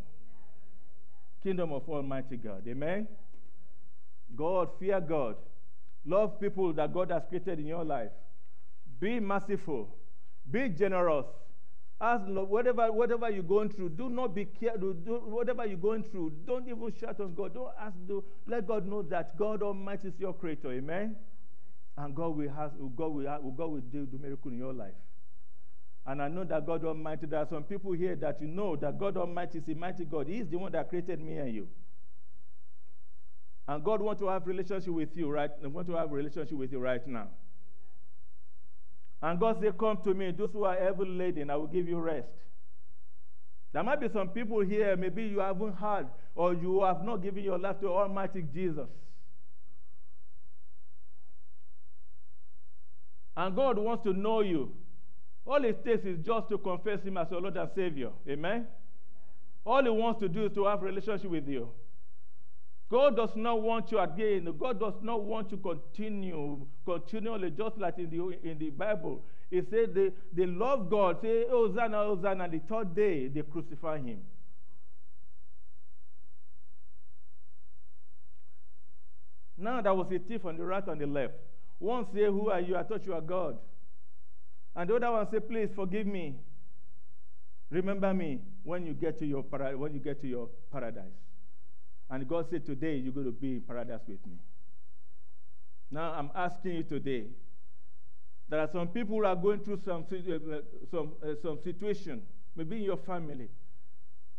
Kingdom 1.42 1.72
of 1.72 1.88
Almighty 1.88 2.36
God. 2.36 2.62
Amen. 2.68 3.08
God, 4.36 4.68
fear 4.78 5.00
God. 5.00 5.36
Love 6.04 6.38
people 6.38 6.72
that 6.74 6.92
God 6.92 7.10
has 7.10 7.22
created 7.28 7.58
in 7.58 7.66
your 7.66 7.84
life. 7.84 8.10
Be 9.00 9.18
merciful. 9.18 9.96
Be 10.50 10.68
generous. 10.68 11.26
Ask 12.04 12.26
whatever, 12.26 12.92
whatever 12.92 13.30
you're 13.30 13.42
going 13.42 13.70
through, 13.70 13.88
do 13.88 14.10
not 14.10 14.34
be 14.34 14.44
careful. 14.44 14.92
Do, 14.92 15.22
whatever 15.24 15.64
you're 15.64 15.78
going 15.78 16.02
through, 16.02 16.34
don't 16.46 16.68
even 16.68 16.92
shout 17.00 17.18
on 17.18 17.34
God. 17.34 17.54
Don't 17.54 17.70
ask. 17.80 17.94
Do, 18.06 18.22
let 18.46 18.66
God 18.66 18.86
know 18.86 19.00
that 19.04 19.38
God 19.38 19.62
Almighty 19.62 20.08
is 20.08 20.14
your 20.18 20.34
creator. 20.34 20.70
Amen. 20.70 21.16
And 21.96 22.14
God 22.14 22.36
will 22.36 22.50
have, 22.50 22.72
God 22.94 23.08
will, 23.08 23.24
God 23.56 23.70
will 23.70 23.80
do 23.80 24.06
the 24.12 24.18
miracle 24.18 24.50
in 24.50 24.58
your 24.58 24.74
life. 24.74 24.92
And 26.06 26.20
I 26.20 26.28
know 26.28 26.44
that 26.44 26.66
God 26.66 26.84
Almighty, 26.84 27.24
there 27.24 27.40
are 27.40 27.48
some 27.48 27.62
people 27.62 27.92
here 27.92 28.14
that 28.16 28.38
you 28.38 28.48
know 28.48 28.76
that 28.76 28.98
God 28.98 29.16
Almighty 29.16 29.56
is 29.56 29.68
a 29.68 29.74
mighty 29.74 30.04
God. 30.04 30.28
He 30.28 30.40
is 30.40 30.48
the 30.48 30.58
one 30.58 30.72
that 30.72 30.90
created 30.90 31.20
me 31.22 31.38
and 31.38 31.54
you. 31.54 31.68
And 33.66 33.82
God 33.82 34.02
wants 34.02 34.20
to 34.20 34.28
have 34.28 34.46
relationship 34.46 34.92
with 34.92 35.16
you 35.16 35.30
right. 35.30 35.50
Want 35.62 35.86
to 35.86 35.94
have 35.94 36.12
relationship 36.12 36.58
with 36.58 36.70
you 36.70 36.80
right 36.80 37.06
now. 37.06 37.28
And 39.24 39.40
God 39.40 39.56
said, 39.58 39.78
Come 39.78 39.96
to 40.04 40.12
me, 40.12 40.32
those 40.32 40.50
who 40.52 40.64
are 40.64 40.76
heavy 40.76 41.06
laden, 41.06 41.48
I 41.48 41.56
will 41.56 41.66
give 41.66 41.88
you 41.88 41.98
rest. 41.98 42.28
There 43.72 43.82
might 43.82 43.98
be 43.98 44.08
some 44.12 44.28
people 44.28 44.60
here, 44.60 44.94
maybe 44.98 45.22
you 45.24 45.38
haven't 45.38 45.76
heard 45.76 46.08
or 46.34 46.52
you 46.52 46.84
have 46.84 47.02
not 47.02 47.22
given 47.22 47.42
your 47.42 47.58
life 47.58 47.80
to 47.80 47.88
Almighty 47.88 48.44
Jesus. 48.52 48.86
And 53.34 53.56
God 53.56 53.78
wants 53.78 54.04
to 54.04 54.12
know 54.12 54.42
you. 54.42 54.72
All 55.46 55.64
it 55.64 55.82
takes 55.82 56.04
is 56.04 56.18
just 56.18 56.50
to 56.50 56.58
confess 56.58 57.02
Him 57.02 57.16
as 57.16 57.30
your 57.30 57.40
Lord 57.40 57.56
and 57.56 57.70
Savior. 57.74 58.10
Amen? 58.28 58.66
All 59.64 59.82
He 59.82 59.88
wants 59.88 60.20
to 60.20 60.28
do 60.28 60.44
is 60.44 60.52
to 60.52 60.66
have 60.66 60.82
relationship 60.82 61.30
with 61.30 61.48
you. 61.48 61.70
God 62.90 63.16
does 63.16 63.34
not 63.34 63.62
want 63.62 63.90
you 63.90 63.98
again. 63.98 64.52
God 64.58 64.78
does 64.78 64.94
not 65.02 65.22
want 65.24 65.50
you 65.50 65.56
continue 65.56 66.66
continually, 66.84 67.50
just 67.50 67.78
like 67.78 67.98
in 67.98 68.10
the 68.10 68.48
in 68.48 68.58
the 68.58 68.70
Bible. 68.70 69.22
He 69.50 69.62
said 69.70 69.94
they, 69.94 70.10
they 70.32 70.46
love 70.46 70.90
God, 70.90 71.18
say 71.22 71.44
Hosanna, 71.48 71.98
Hosanna. 71.98 72.48
The 72.48 72.60
third 72.68 72.94
day 72.94 73.28
they 73.28 73.42
crucify 73.42 73.98
him. 73.98 74.20
Now 79.56 79.80
there 79.80 79.94
was 79.94 80.10
a 80.12 80.18
thief 80.18 80.44
on 80.44 80.56
the 80.56 80.64
right 80.64 80.86
and 80.86 81.00
the 81.00 81.06
left. 81.06 81.34
One 81.78 82.06
say, 82.14 82.24
Who 82.24 82.50
are 82.50 82.60
you? 82.60 82.76
I 82.76 82.82
thought 82.82 83.06
you 83.06 83.14
are 83.14 83.20
God. 83.20 83.56
And 84.76 84.90
the 84.90 84.96
other 84.96 85.10
one 85.10 85.26
say, 85.30 85.40
Please 85.40 85.70
forgive 85.74 86.06
me. 86.06 86.36
Remember 87.70 88.12
me 88.12 88.40
when 88.62 88.86
you 88.86 88.94
get 88.94 89.18
to 89.20 89.26
your 89.26 89.42
para- 89.42 89.76
when 89.76 89.94
you 89.94 90.00
get 90.00 90.20
to 90.20 90.28
your 90.28 90.48
paradise. 90.70 91.23
And 92.14 92.28
God 92.28 92.48
said, 92.48 92.64
Today 92.64 92.94
you're 92.94 93.12
going 93.12 93.26
to 93.26 93.32
be 93.32 93.54
in 93.54 93.60
paradise 93.60 94.02
with 94.06 94.24
me. 94.24 94.36
Now 95.90 96.12
I'm 96.12 96.30
asking 96.32 96.76
you 96.76 96.82
today. 96.84 97.24
There 98.48 98.60
are 98.60 98.68
some 98.68 98.86
people 98.86 99.16
who 99.16 99.24
are 99.24 99.34
going 99.34 99.58
through 99.58 99.80
some, 99.84 100.06
uh, 100.08 100.58
some, 100.92 101.14
uh, 101.20 101.34
some 101.42 101.58
situation, 101.64 102.22
maybe 102.54 102.76
in 102.76 102.82
your 102.82 102.98
family. 102.98 103.48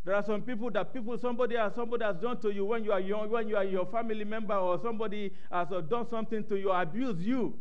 There 0.06 0.14
are 0.14 0.24
some 0.24 0.40
people 0.40 0.70
that 0.70 0.94
people, 0.94 1.18
somebody 1.18 1.56
has 1.56 1.74
somebody 1.74 2.02
has 2.02 2.16
done 2.16 2.40
to 2.40 2.50
you 2.50 2.64
when 2.64 2.82
you 2.82 2.92
are 2.92 3.00
young, 3.00 3.28
when 3.28 3.46
you 3.46 3.56
are 3.56 3.64
your 3.64 3.84
family 3.84 4.24
member, 4.24 4.54
or 4.54 4.80
somebody 4.80 5.34
has 5.52 5.68
done 5.90 6.08
something 6.08 6.44
to 6.44 6.56
you, 6.56 6.70
abuse 6.70 7.20
you. 7.26 7.58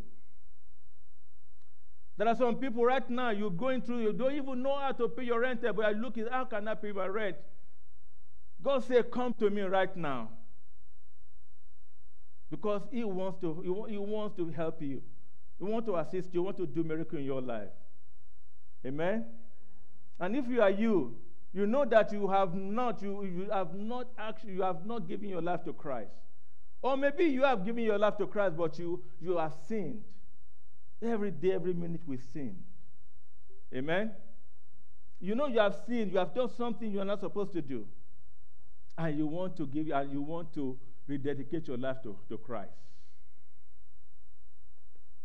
There 2.16 2.28
are 2.30 2.36
some 2.36 2.56
people 2.56 2.86
right 2.86 3.10
now 3.10 3.32
you're 3.32 3.50
going 3.50 3.82
through, 3.82 4.04
you 4.04 4.14
don't 4.14 4.34
even 4.34 4.64
know 4.64 4.78
how 4.80 4.94
to 4.94 5.10
pay 5.10 5.24
your 5.24 5.42
rent, 5.42 5.62
but 5.62 5.76
you're 5.76 6.02
looking, 6.02 6.28
how 6.32 6.46
can 6.46 6.70
I 6.70 6.76
pay 6.76 6.94
my 6.94 7.08
rent? 7.08 7.36
God 8.66 8.84
said, 8.84 9.12
Come 9.12 9.34
to 9.36 9.50
me 9.52 9.62
right 9.62 9.96
now. 9.96 10.30
Because 12.50 12.82
He 12.92 13.04
wants 13.04 13.40
to, 13.42 13.86
He, 13.88 13.98
wants 13.98 14.36
to 14.38 14.50
help 14.50 14.82
you. 14.82 15.04
He 15.60 15.64
wants 15.64 15.86
to 15.88 15.96
assist 15.98 16.34
you, 16.34 16.42
He 16.42 16.46
wants 16.46 16.60
to 16.60 16.66
do 16.66 16.84
miracle 16.84 17.20
in 17.20 17.26
your 17.26 17.42
life. 17.42 17.70
Amen? 18.84 19.26
And 20.20 20.36
if 20.36 20.48
you 20.48 20.64
are 20.64 20.72
you, 20.72 21.16
you 21.54 21.68
know 21.68 21.86
that 21.86 22.12
you 22.12 22.28
have 22.28 22.56
not, 22.56 23.04
you, 23.04 23.24
you 23.24 23.50
have 23.52 23.76
not 23.76 24.08
actually, 24.18 24.54
you 24.54 24.64
have 24.64 24.84
not 24.84 25.08
given 25.08 25.30
your 25.30 25.44
life 25.44 25.64
to 25.66 25.74
Christ. 25.74 26.16
Or 26.82 26.98
maybe 26.98 27.26
you 27.26 27.44
have 27.44 27.64
given 27.64 27.84
your 27.84 28.00
life 28.00 28.18
to 28.18 28.26
Christ, 28.26 28.58
but 28.58 28.80
you, 28.80 29.04
you 29.22 29.38
have 29.38 29.54
sinned. 29.68 30.02
Every 31.04 31.30
day, 31.30 31.52
every 31.52 31.74
minute 31.74 32.02
we 32.08 32.18
sin. 32.18 32.56
Amen? 33.76 34.12
You 35.20 35.36
know 35.36 35.46
you 35.46 35.60
have 35.60 35.76
sinned, 35.88 36.12
you 36.12 36.18
have 36.18 36.34
done 36.34 36.50
something 36.58 36.92
you 36.92 37.00
are 37.00 37.06
not 37.06 37.20
supposed 37.20 37.54
to 37.54 37.62
do 37.62 37.86
and 38.98 39.18
you 39.18 39.28
want 39.28 39.58
to 39.58 39.68
give 39.68 39.90
and 39.90 40.12
you 40.12 40.22
want 40.22 40.54
to 40.54 40.78
rededicate 41.08 41.68
your 41.68 41.78
life 41.78 41.98
to, 42.04 42.16
to 42.30 42.38
Christ. 42.38 42.72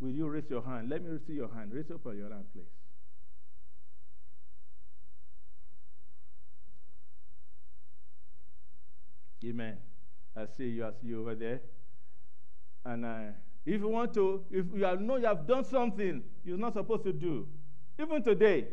Will 0.00 0.10
you 0.10 0.28
raise 0.28 0.48
your 0.48 0.62
hand? 0.62 0.88
Let 0.88 1.04
me 1.04 1.18
see 1.26 1.34
your 1.34 1.52
hand. 1.52 1.72
Raise 1.72 1.90
up 1.90 2.04
your 2.04 2.30
hand, 2.30 2.44
please. 2.52 2.64
Amen. 9.44 9.76
I 10.36 10.46
see 10.56 10.68
you. 10.68 10.86
I 10.86 10.90
see 11.00 11.08
you 11.08 11.20
over 11.20 11.34
there. 11.34 11.60
And 12.84 13.04
uh, 13.04 13.18
if 13.64 13.80
you 13.80 13.88
want 13.88 14.14
to, 14.14 14.44
if 14.50 14.66
you 14.74 14.84
have, 14.84 15.00
know 15.00 15.16
you 15.16 15.26
have 15.26 15.46
done 15.46 15.64
something 15.64 16.22
you're 16.44 16.58
not 16.58 16.74
supposed 16.74 17.04
to 17.04 17.12
do, 17.12 17.46
even 17.98 18.22
today, 18.22 18.68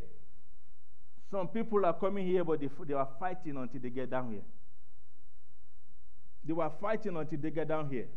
some 1.29 1.47
people 1.47 1.85
are 1.85 1.93
coming 1.93 2.25
here, 2.25 2.43
but 2.43 2.61
they, 2.61 2.69
they 2.85 2.93
are 2.93 3.09
fighting 3.19 3.57
until 3.57 3.81
they 3.81 3.89
get 3.89 4.09
down 4.09 4.31
here. 4.31 4.41
They 6.47 6.53
were 6.53 6.71
fighting 6.81 7.17
until 7.17 7.39
they 7.39 7.51
get 7.51 7.67
down 7.67 7.89
here. 7.89 8.07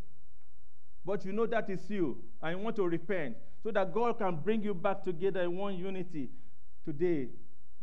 But 1.04 1.24
you 1.24 1.32
know 1.32 1.46
that 1.46 1.68
is 1.68 1.80
you, 1.90 2.18
and 2.40 2.56
you 2.56 2.64
want 2.64 2.76
to 2.76 2.86
repent 2.86 3.36
so 3.62 3.72
that 3.72 3.92
God 3.92 4.18
can 4.18 4.36
bring 4.36 4.62
you 4.62 4.72
back 4.72 5.02
together 5.02 5.42
in 5.42 5.56
one 5.56 5.76
unity. 5.76 6.30
Today, 6.84 7.28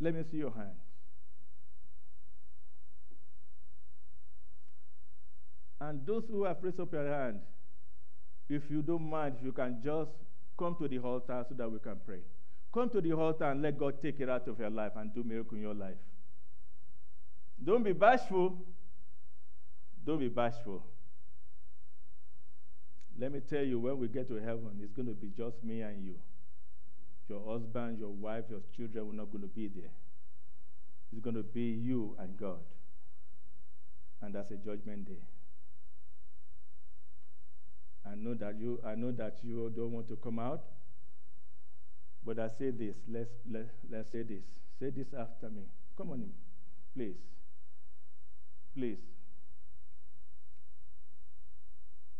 let 0.00 0.14
me 0.14 0.22
see 0.30 0.38
your 0.38 0.52
hand. 0.52 0.70
And 5.80 6.06
those 6.06 6.24
who 6.28 6.44
have 6.44 6.56
raised 6.62 6.80
up 6.80 6.92
your 6.92 7.06
hand, 7.06 7.40
if 8.48 8.70
you 8.70 8.80
don't 8.82 9.08
mind, 9.08 9.36
if 9.38 9.44
you 9.44 9.52
can 9.52 9.80
just 9.84 10.10
come 10.58 10.74
to 10.76 10.88
the 10.88 10.98
altar 10.98 11.44
so 11.48 11.54
that 11.54 11.70
we 11.70 11.78
can 11.78 11.96
pray. 12.06 12.20
Come 12.72 12.88
to 12.90 13.00
the 13.00 13.12
altar 13.12 13.44
and 13.44 13.62
let 13.62 13.78
God 13.78 14.00
take 14.00 14.18
it 14.20 14.28
out 14.28 14.48
of 14.48 14.58
your 14.58 14.70
life 14.70 14.92
and 14.96 15.14
do 15.14 15.22
miracle 15.22 15.56
in 15.56 15.62
your 15.62 15.74
life. 15.74 15.96
Don't 17.62 17.82
be 17.82 17.92
bashful. 17.92 18.58
Don't 20.08 20.20
be 20.20 20.28
bashful. 20.28 20.82
Let 23.18 23.30
me 23.30 23.40
tell 23.40 23.62
you, 23.62 23.78
when 23.78 23.98
we 23.98 24.08
get 24.08 24.26
to 24.28 24.36
heaven, 24.36 24.80
it's 24.82 24.94
going 24.94 25.06
to 25.06 25.12
be 25.12 25.30
just 25.36 25.62
me 25.62 25.82
and 25.82 26.02
you. 26.02 26.14
Your 27.28 27.44
husband, 27.46 27.98
your 27.98 28.08
wife, 28.08 28.44
your 28.48 28.60
children 28.74 29.10
are 29.10 29.12
not 29.12 29.30
going 29.30 29.42
to 29.42 29.48
be 29.48 29.68
there. 29.68 29.90
It's 31.12 31.20
going 31.20 31.36
to 31.36 31.42
be 31.42 31.60
you 31.60 32.16
and 32.18 32.38
God. 32.38 32.60
And 34.22 34.34
that's 34.34 34.50
a 34.50 34.56
judgment 34.56 35.08
day. 35.08 35.20
I 38.10 38.14
know 38.14 38.32
that 38.32 38.58
you 38.58 38.80
I 38.86 38.94
know 38.94 39.12
that 39.12 39.40
you 39.42 39.70
don't 39.76 39.92
want 39.92 40.08
to 40.08 40.16
come 40.16 40.38
out. 40.38 40.62
But 42.24 42.38
I 42.38 42.48
say 42.58 42.70
this. 42.70 42.96
Let's 43.12 43.28
let, 43.50 43.66
let's 43.90 44.10
say 44.10 44.22
this. 44.22 44.44
Say 44.80 44.88
this 44.88 45.08
after 45.12 45.50
me. 45.50 45.64
Come 45.98 46.12
on, 46.12 46.30
please. 46.96 47.16
Please. 48.74 49.17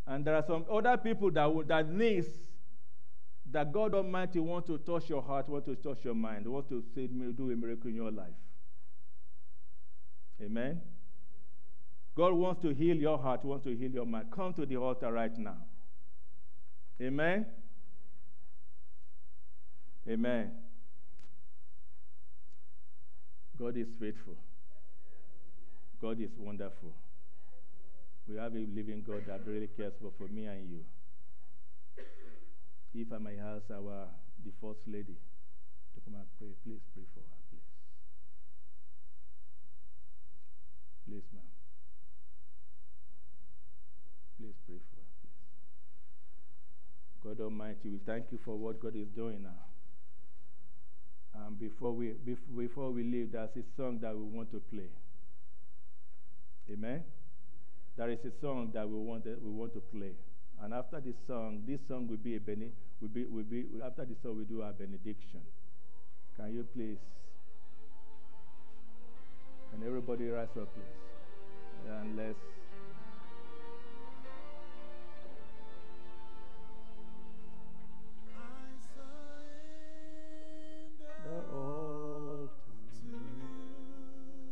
And 0.08 0.24
there 0.24 0.34
are 0.34 0.44
some 0.46 0.64
other 0.72 0.96
people 0.96 1.30
that, 1.32 1.68
that 1.68 1.90
needs 1.90 2.26
that 3.50 3.70
God 3.72 3.94
Almighty 3.94 4.40
want 4.40 4.66
to 4.66 4.78
touch 4.78 5.10
your 5.10 5.22
heart, 5.22 5.48
want 5.50 5.66
to 5.66 5.76
touch 5.76 5.98
your 6.02 6.14
mind, 6.14 6.46
want 6.46 6.66
to 6.70 6.82
say, 6.94 7.06
do 7.06 7.50
a 7.50 7.56
miracle 7.56 7.90
in 7.90 7.96
your 7.96 8.10
life. 8.10 8.34
Amen. 10.42 10.80
God 12.14 12.32
wants 12.32 12.62
to 12.62 12.72
heal 12.72 12.96
your 12.96 13.18
heart, 13.18 13.44
wants 13.44 13.64
to 13.64 13.76
heal 13.76 13.90
your 13.90 14.06
mind. 14.06 14.28
Come 14.30 14.54
to 14.54 14.64
the 14.64 14.76
altar 14.76 15.12
right 15.12 15.36
now. 15.36 15.58
Amen. 17.00 17.46
Amen. 20.08 20.50
God 23.58 23.76
is 23.76 23.88
faithful. 24.00 24.36
God 26.00 26.18
is 26.20 26.30
wonderful. 26.38 26.94
We 28.28 28.36
have 28.36 28.52
a 28.54 28.66
living 28.76 29.02
God 29.06 29.24
that 29.26 29.40
really 29.46 29.68
cares 29.74 29.94
for, 30.02 30.12
for 30.18 30.28
me 30.28 30.44
and 30.44 30.68
you. 30.68 30.84
If 32.94 33.12
I 33.12 33.18
may 33.18 33.38
ask 33.38 33.70
our 33.70 34.08
the 34.44 34.52
first 34.60 34.80
lady 34.86 35.16
to 35.94 36.00
come 36.04 36.14
and 36.14 36.26
pray, 36.38 36.48
please 36.64 36.80
pray 36.94 37.04
for 37.14 37.20
her, 37.20 37.40
please. 37.48 37.68
Please, 41.08 41.24
ma'am. 41.32 41.42
Please 44.38 44.54
pray 44.66 44.76
for 44.76 45.00
her, 45.00 45.08
please. 45.22 45.40
God 47.24 47.40
Almighty, 47.44 47.88
we 47.88 47.98
thank 48.04 48.26
you 48.30 48.38
for 48.44 48.56
what 48.56 48.80
God 48.80 48.94
is 48.94 49.08
doing 49.16 49.42
now. 49.42 49.64
And 51.46 51.58
before 51.58 51.92
we, 51.92 52.14
before 52.56 52.90
we 52.90 53.04
leave, 53.04 53.32
there's 53.32 53.56
a 53.56 53.62
song 53.76 54.00
that 54.02 54.14
we 54.14 54.22
want 54.22 54.50
to 54.52 54.60
play. 54.70 54.90
Amen? 56.70 57.02
There 57.98 58.10
is 58.10 58.20
a 58.24 58.30
song 58.40 58.70
that 58.74 58.88
we 58.88 58.96
want, 58.96 59.26
we 59.26 59.50
want 59.50 59.74
to 59.74 59.80
play. 59.80 60.12
And 60.62 60.72
after 60.72 61.00
this 61.00 61.16
song, 61.26 61.64
this 61.66 61.80
song 61.88 62.06
will 62.06 62.16
be 62.16 62.36
a 62.36 62.40
bene, 62.40 62.70
will 63.00 63.08
be, 63.08 63.24
will 63.24 63.42
be, 63.42 63.66
after 63.84 64.04
the 64.04 64.14
song, 64.22 64.38
we 64.38 64.44
do 64.44 64.62
our 64.62 64.72
benediction. 64.72 65.40
Can 66.36 66.54
you 66.54 66.64
please? 66.72 66.98
Can 69.72 69.84
everybody 69.84 70.28
rise 70.28 70.46
up, 70.56 70.72
please? 70.74 71.90
And 71.90 72.16
let's. 72.16 72.38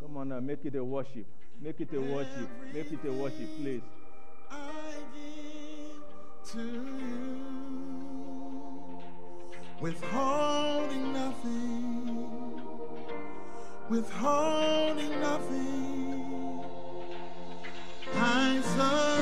Come 0.01 0.16
on 0.16 0.28
now, 0.30 0.40
make 0.40 0.64
it 0.64 0.74
a 0.74 0.82
worship. 0.82 1.26
Make 1.61 1.81
it 1.81 1.93
a 1.95 2.01
worship. 2.01 2.49
Make 2.73 2.93
it 2.93 3.05
a 3.09 3.13
worship, 3.13 3.49
please. 3.61 3.83
I 4.51 4.57
give 5.15 6.53
to 6.53 6.63
you, 6.63 7.37
withholding 9.81 11.13
nothing, 11.13 12.29
withholding 13.89 15.21
nothing. 15.21 16.65
I 18.15 18.61
surrender 18.63 19.16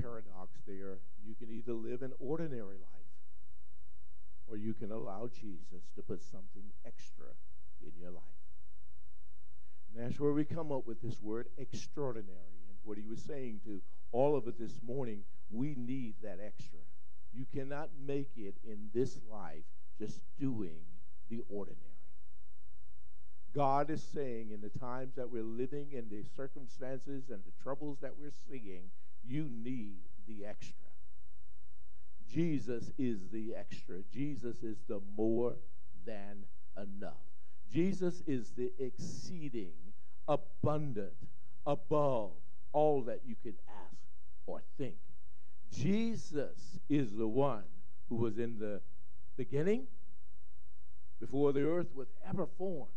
paradox 0.00 0.58
there. 0.66 0.98
You 1.24 1.34
can 1.34 1.50
either 1.50 1.72
live 1.72 2.02
an 2.02 2.12
ordinary 2.18 2.76
life, 2.76 3.12
or 4.48 4.56
you 4.56 4.74
can 4.74 4.90
allow 4.90 5.28
Jesus 5.28 5.84
to 5.96 6.02
put 6.02 6.22
something 6.22 6.64
extra 6.84 7.26
in 7.82 7.92
your 8.00 8.10
life. 8.10 8.22
And 9.94 10.04
that's 10.04 10.18
where 10.18 10.32
we 10.32 10.44
come 10.44 10.72
up 10.72 10.86
with 10.86 11.02
this 11.02 11.20
word 11.20 11.48
extraordinary. 11.58 12.60
And 12.68 12.76
what 12.84 12.98
he 12.98 13.04
was 13.04 13.20
saying 13.20 13.60
to 13.64 13.80
all 14.10 14.36
of 14.36 14.46
us 14.46 14.54
this 14.58 14.80
morning, 14.86 15.24
we 15.50 15.74
need 15.76 16.14
that 16.22 16.38
extra. 16.44 16.78
You 17.34 17.46
cannot 17.54 17.90
make 18.06 18.30
it 18.36 18.54
in 18.64 18.88
this 18.94 19.18
life 19.30 19.64
just 19.98 20.20
doing 20.38 20.80
the 21.30 21.42
ordinary. 21.48 21.78
God 23.54 23.90
is 23.90 24.02
saying 24.02 24.50
in 24.50 24.62
the 24.62 24.78
times 24.78 25.14
that 25.16 25.30
we're 25.30 25.42
living, 25.42 25.92
in 25.92 26.08
the 26.08 26.24
circumstances 26.34 27.24
and 27.28 27.40
the 27.44 27.62
troubles 27.62 27.98
that 28.00 28.18
we're 28.18 28.32
seeing, 28.48 28.84
you 29.26 29.48
need 29.62 29.98
the 30.26 30.44
extra. 30.44 30.74
Jesus 32.32 32.90
is 32.98 33.18
the 33.30 33.54
extra. 33.54 33.96
Jesus 34.12 34.62
is 34.62 34.78
the 34.88 35.00
more 35.16 35.54
than 36.06 36.44
enough. 36.76 37.12
Jesus 37.70 38.22
is 38.26 38.50
the 38.56 38.72
exceeding, 38.78 39.72
abundant, 40.28 41.12
above 41.66 42.30
all 42.72 43.02
that 43.02 43.20
you 43.26 43.36
could 43.42 43.56
ask 43.68 43.96
or 44.46 44.62
think. 44.78 44.96
Jesus 45.70 46.80
is 46.88 47.12
the 47.14 47.28
one 47.28 47.64
who 48.08 48.16
was 48.16 48.38
in 48.38 48.58
the 48.58 48.80
beginning 49.36 49.86
before 51.20 51.52
the 51.52 51.62
earth 51.62 51.94
was 51.94 52.08
ever 52.28 52.46
formed. 52.58 52.90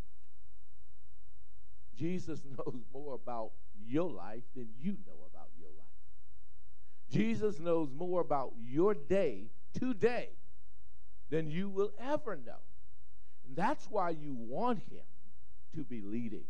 Jesus 1.98 2.42
knows 2.58 2.82
more 2.94 3.16
about 3.16 3.52
your 3.88 4.10
life 4.10 4.44
than 4.56 4.68
you 4.82 4.98
know. 5.06 5.25
Jesus 7.12 7.60
knows 7.60 7.90
more 7.96 8.22
about 8.22 8.54
your 8.66 8.94
day 8.94 9.46
today 9.74 10.30
than 11.30 11.50
you 11.50 11.70
will 11.70 11.92
ever 12.00 12.36
know. 12.36 12.62
And 13.48 13.56
that's 13.56 13.86
why 13.90 14.12
you 14.12 14.34
want 14.34 14.80
him 14.80 15.04
to 15.76 15.84
be 15.84 16.02
leading, 16.02 16.46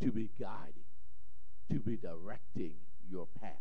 to 0.00 0.10
be 0.10 0.30
guiding, 0.38 0.84
to 1.70 1.78
be 1.78 1.96
directing 1.96 2.74
your 3.10 3.26
path. 3.40 3.52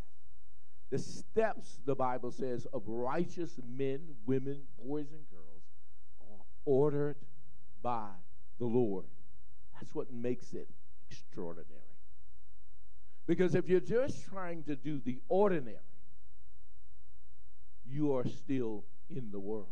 The 0.90 1.00
steps, 1.00 1.80
the 1.86 1.96
Bible 1.96 2.32
says, 2.32 2.68
of 2.74 2.84
righteous 2.86 3.60
men, 3.68 4.02
women, 4.26 4.62
boys, 4.84 5.08
and 5.12 5.30
girls 5.32 5.64
are 6.22 6.46
ordered 6.66 7.18
by 7.82 8.10
the 8.60 8.66
Lord. 8.66 9.06
That's 9.74 9.94
what 9.96 10.14
makes 10.14 10.54
it 10.54 10.70
extraordinary. 11.10 11.83
Because 13.26 13.56
if 13.56 13.70
you're 13.70 13.80
just 13.80 14.26
trying 14.26 14.64
to 14.64 14.76
do 14.76 15.00
the 15.04 15.18
ordinary, 15.30 15.78
you 17.86 18.16
are 18.16 18.28
still 18.28 18.84
in 19.10 19.32
the 19.32 19.40
world. 19.40 19.68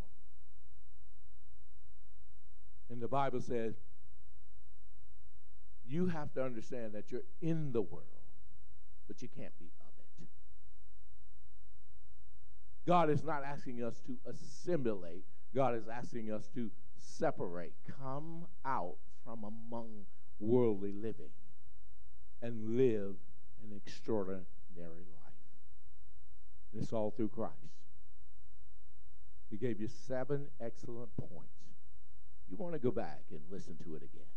And 2.89 3.01
the 3.01 3.07
Bible 3.07 3.41
says 3.41 3.75
you 5.87 6.07
have 6.07 6.33
to 6.33 6.43
understand 6.43 6.93
that 6.93 7.11
you're 7.11 7.21
in 7.41 7.71
the 7.71 7.81
world, 7.81 8.05
but 9.07 9.21
you 9.21 9.27
can't 9.27 9.57
be 9.59 9.65
of 9.81 9.87
it. 9.99 10.27
God 12.87 13.09
is 13.09 13.23
not 13.23 13.43
asking 13.43 13.83
us 13.83 14.01
to 14.07 14.17
assimilate, 14.29 15.23
God 15.53 15.75
is 15.75 15.87
asking 15.87 16.31
us 16.31 16.47
to 16.55 16.71
separate. 16.97 17.73
Come 17.99 18.45
out 18.65 18.95
from 19.25 19.43
among 19.43 20.05
worldly 20.39 20.93
living 20.93 21.31
and 22.41 22.77
live 22.77 23.15
an 23.63 23.75
extraordinary 23.75 24.45
life. 24.77 25.33
It's 26.73 26.93
all 26.93 27.11
through 27.11 27.29
Christ. 27.29 27.55
He 29.49 29.57
gave 29.57 29.79
you 29.81 29.87
seven 30.07 30.47
excellent 30.61 31.09
points. 31.17 31.51
You 32.49 32.57
want 32.57 32.73
to 32.73 32.79
go 32.79 32.91
back 32.91 33.23
and 33.29 33.39
listen 33.49 33.75
to 33.83 33.95
it 33.95 34.03
again. 34.03 34.27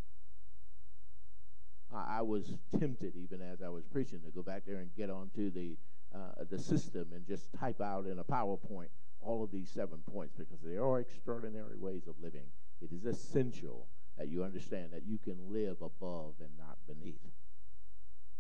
I, 1.95 2.19
I 2.19 2.23
was 2.23 2.55
tempted, 2.79 3.15
even 3.17 3.41
as 3.41 3.63
I 3.63 3.69
was 3.69 3.85
preaching, 3.85 4.21
to 4.25 4.31
go 4.31 4.43
back 4.43 4.63
there 4.67 4.79
and 4.79 4.91
get 4.97 5.11
onto 5.11 5.51
the 5.51 5.77
uh, 6.15 6.45
the 6.49 6.59
system 6.59 7.07
and 7.13 7.27
just 7.27 7.53
type 7.59 7.81
out 7.81 8.07
in 8.07 8.21
a 8.21 8.25
PowerPoint 8.25 8.89
all 9.21 9.43
of 9.43 9.51
these 9.51 9.69
seven 9.69 9.99
points 10.13 10.35
because 10.37 10.61
they 10.63 10.77
are 10.77 11.01
extraordinary 11.01 11.77
ways 11.77 12.07
of 12.07 12.15
living. 12.23 12.47
It 12.81 12.93
is 12.93 13.05
essential 13.05 13.89
that 14.17 14.29
you 14.29 14.45
understand 14.45 14.93
that 14.93 15.03
you 15.07 15.19
can 15.19 15.37
live 15.51 15.79
above 15.83 16.35
and 16.41 16.51
not 16.59 16.77
beneath. 16.87 17.19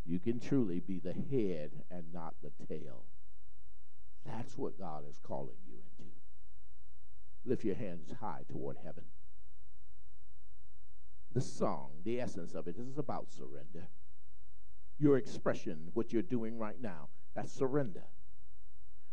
You 0.06 0.18
can 0.18 0.38
truly 0.38 0.80
be 0.80 0.98
the 0.98 1.12
head 1.12 1.70
and 1.90 2.04
not 2.12 2.34
the 2.42 2.50
tail. 2.66 3.04
That's 4.26 4.56
what 4.56 4.78
God 4.78 5.04
is 5.08 5.18
calling 5.22 5.56
you 5.66 5.76
into. 5.76 6.10
Lift 7.44 7.64
your 7.64 7.74
hands 7.74 8.12
high 8.20 8.42
toward 8.50 8.76
heaven. 8.84 9.04
The 11.32 11.40
song, 11.40 11.90
the 12.04 12.20
essence 12.20 12.54
of 12.54 12.68
it, 12.68 12.76
is 12.78 12.98
about 12.98 13.32
surrender. 13.32 13.88
Your 14.98 15.18
expression, 15.18 15.88
what 15.94 16.12
you're 16.12 16.22
doing 16.22 16.58
right 16.58 16.80
now, 16.80 17.08
that's 17.34 17.52
surrender. 17.52 18.04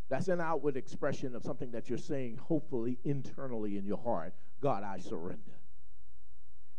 That's 0.10 0.28
an 0.28 0.42
outward 0.42 0.78
expression 0.78 1.36
of 1.36 1.44
something 1.44 1.72
that 1.72 1.90
you're 1.90 1.98
saying, 1.98 2.38
hopefully 2.38 3.00
internally 3.04 3.78
in 3.78 3.86
your 3.86 3.98
heart 3.98 4.34
God, 4.62 4.84
I 4.84 5.00
surrender. 5.00 5.60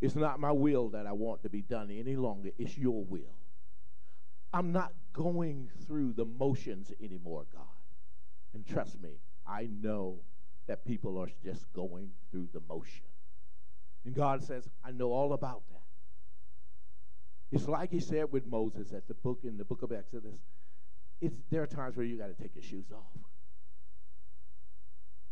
It's 0.01 0.15
not 0.15 0.41
my 0.41 0.53
will 0.53 0.89
that 0.91 1.07
I 1.07 1.13
want 1.13 1.43
to 1.43 1.49
be 1.49 1.63
done 1.63 1.91
any 1.91 2.17
longer, 2.17 2.51
it's 2.59 2.79
your 2.79 3.05
will. 3.05 3.35
I'm 4.53 4.73
not 4.73 4.93
going 5.13 5.71
through 5.87 6.13
the 6.13 6.25
motions 6.25 6.93
anymore, 7.03 7.47
God. 7.53 7.63
And 8.55 8.67
trust 8.67 9.01
me, 9.01 9.21
I 9.47 9.69
know 9.81 10.21
that 10.67 10.85
people 10.85 11.19
are 11.19 11.29
just 11.45 11.73
going 11.73 12.11
through 12.31 12.49
the 12.53 12.61
motion. 12.69 13.07
And 14.05 14.15
God 14.15 14.43
says, 14.43 14.69
I 14.85 14.91
know 14.91 15.13
all 15.13 15.33
about 15.33 15.63
that. 15.71 15.79
It's 17.51 17.69
like 17.69 17.91
he 17.91 18.01
said 18.01 18.33
with 18.33 18.47
Moses 18.47 18.93
at 18.93 19.09
the 19.09 19.15
book 19.15 19.41
in 19.45 19.59
the 19.59 19.65
book 19.65 19.83
of 19.83 19.93
Exodus 19.93 20.39
it's, 21.23 21.37
there 21.51 21.63
are 21.63 21.67
times 21.69 21.97
where 21.97 22.05
you 22.05 22.19
got 22.19 22.37
to 22.37 22.43
take 22.43 22.55
your 22.55 22.65
shoes 22.65 22.87
off. 22.93 23.23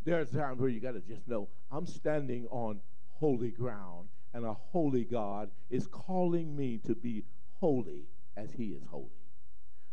There 0.05 0.18
are 0.21 0.25
times 0.25 0.61
where 0.61 0.71
you 0.71 0.81
got 0.81 0.93
to 0.93 1.01
just 1.01 1.27
know 1.27 1.49
I'm 1.71 1.85
standing 1.85 2.47
on 2.51 2.81
holy 3.14 3.51
ground, 3.51 4.09
and 4.33 4.47
a 4.47 4.55
holy 4.55 5.05
God 5.05 5.51
is 5.68 5.87
calling 5.89 6.57
me 6.57 6.79
to 6.87 6.95
be 6.95 7.25
holy 7.59 8.05
as 8.43 8.53
He 8.53 8.68
is 8.68 8.82
holy. 8.91 9.11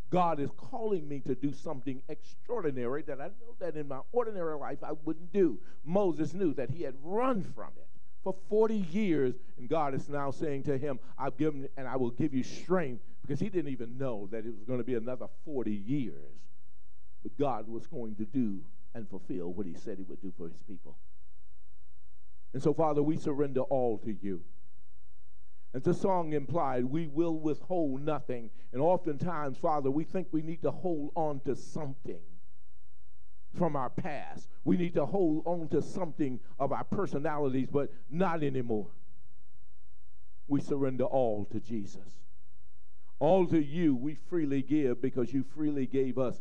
God 0.10 0.40
is 0.40 0.50
calling 0.56 1.08
me 1.08 1.20
to 1.22 1.36
do 1.36 1.52
something 1.52 2.02
extraordinary 2.08 3.02
that 3.04 3.20
I 3.20 3.28
know 3.28 3.56
that 3.60 3.76
in 3.76 3.88
my 3.88 4.00
ordinary 4.12 4.56
life 4.56 4.80
I 4.84 4.94
wouldn't 5.04 5.34
do. 5.34 5.60
Moses 5.84 6.34
knew 6.34 6.54
that 6.54 6.70
he 6.70 6.84
had 6.84 6.96
run 7.04 7.44
from 7.44 7.72
it 7.76 7.88
for 8.24 8.36
40 8.50 8.76
years, 8.76 9.36
and 9.58 9.68
God 9.68 9.94
is 9.94 10.08
now 10.08 10.32
saying 10.32 10.64
to 10.64 10.78
him, 10.78 11.00
I've 11.18 11.38
given 11.38 11.68
and 11.78 11.88
I 11.88 11.98
will 11.98 12.12
give 12.12 12.34
you 12.34 12.44
strength 12.44 13.04
because 13.22 13.40
he 13.40 13.50
didn't 13.50 13.72
even 13.72 13.98
know 13.98 14.30
that 14.32 14.46
it 14.46 14.54
was 14.54 14.64
going 14.66 14.80
to 14.80 14.86
be 14.86 14.96
another 14.96 15.28
40 15.46 15.72
years. 15.72 16.14
But 17.24 17.38
God 17.38 17.68
was 17.68 17.86
going 17.88 18.16
to 18.16 18.26
do 18.26 18.62
and 18.96 19.10
fulfill 19.10 19.52
what 19.52 19.66
he 19.66 19.74
said 19.74 19.98
he 19.98 20.06
would 20.06 20.22
do 20.22 20.32
for 20.38 20.48
his 20.48 20.62
people. 20.68 20.96
And 22.54 22.64
so, 22.64 22.74
Father, 22.74 23.04
we 23.04 23.18
surrender 23.18 23.62
all 23.62 23.98
to 24.00 24.16
you. 24.22 24.42
As 25.74 25.84
the 25.84 25.94
song 25.94 26.34
implied, 26.34 26.86
we 26.86 27.08
will 27.08 27.40
withhold 27.40 28.02
nothing. 28.02 28.50
And 28.72 28.82
oftentimes, 28.82 29.58
Father, 29.58 29.92
we 29.92 30.04
think 30.04 30.28
we 30.32 30.42
need 30.42 30.62
to 30.62 30.72
hold 30.72 31.12
on 31.16 31.42
to 31.42 31.56
something 31.56 32.22
from 33.54 33.76
our 33.76 33.90
past. 33.90 34.50
We 34.64 34.78
need 34.78 34.94
to 34.96 35.06
hold 35.06 35.44
on 35.46 35.68
to 35.70 35.82
something 35.82 36.40
of 36.60 36.72
our 36.72 36.84
personalities, 36.84 37.68
but 37.72 37.92
not 38.10 38.44
anymore. 38.44 38.88
We 40.48 40.62
surrender 40.62 41.04
all 41.04 41.46
to 41.52 41.60
Jesus. 41.60 42.24
All 43.20 43.48
to 43.48 43.62
you 43.62 43.96
we 43.96 44.16
freely 44.16 44.62
give 44.62 45.02
because 45.02 45.34
you 45.34 45.44
freely 45.44 45.88
gave 45.88 46.18
us 46.18 46.40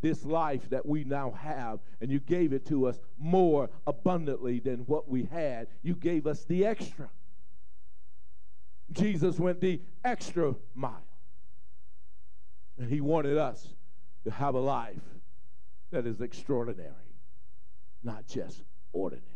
this 0.00 0.24
life 0.24 0.68
that 0.70 0.84
we 0.84 1.04
now 1.04 1.30
have, 1.30 1.78
and 2.00 2.10
you 2.10 2.18
gave 2.18 2.52
it 2.52 2.66
to 2.66 2.86
us 2.86 2.98
more 3.18 3.70
abundantly 3.86 4.58
than 4.58 4.80
what 4.80 5.08
we 5.08 5.24
had. 5.24 5.68
You 5.82 5.94
gave 5.94 6.26
us 6.26 6.44
the 6.44 6.66
extra. 6.66 7.08
Jesus 8.92 9.38
went 9.38 9.60
the 9.60 9.80
extra 10.04 10.54
mile. 10.74 11.04
And 12.78 12.90
he 12.90 13.00
wanted 13.00 13.38
us 13.38 13.74
to 14.24 14.30
have 14.30 14.54
a 14.54 14.60
life 14.60 15.02
that 15.90 16.06
is 16.06 16.20
extraordinary, 16.20 16.90
not 18.02 18.26
just 18.26 18.62
ordinary. 18.92 19.26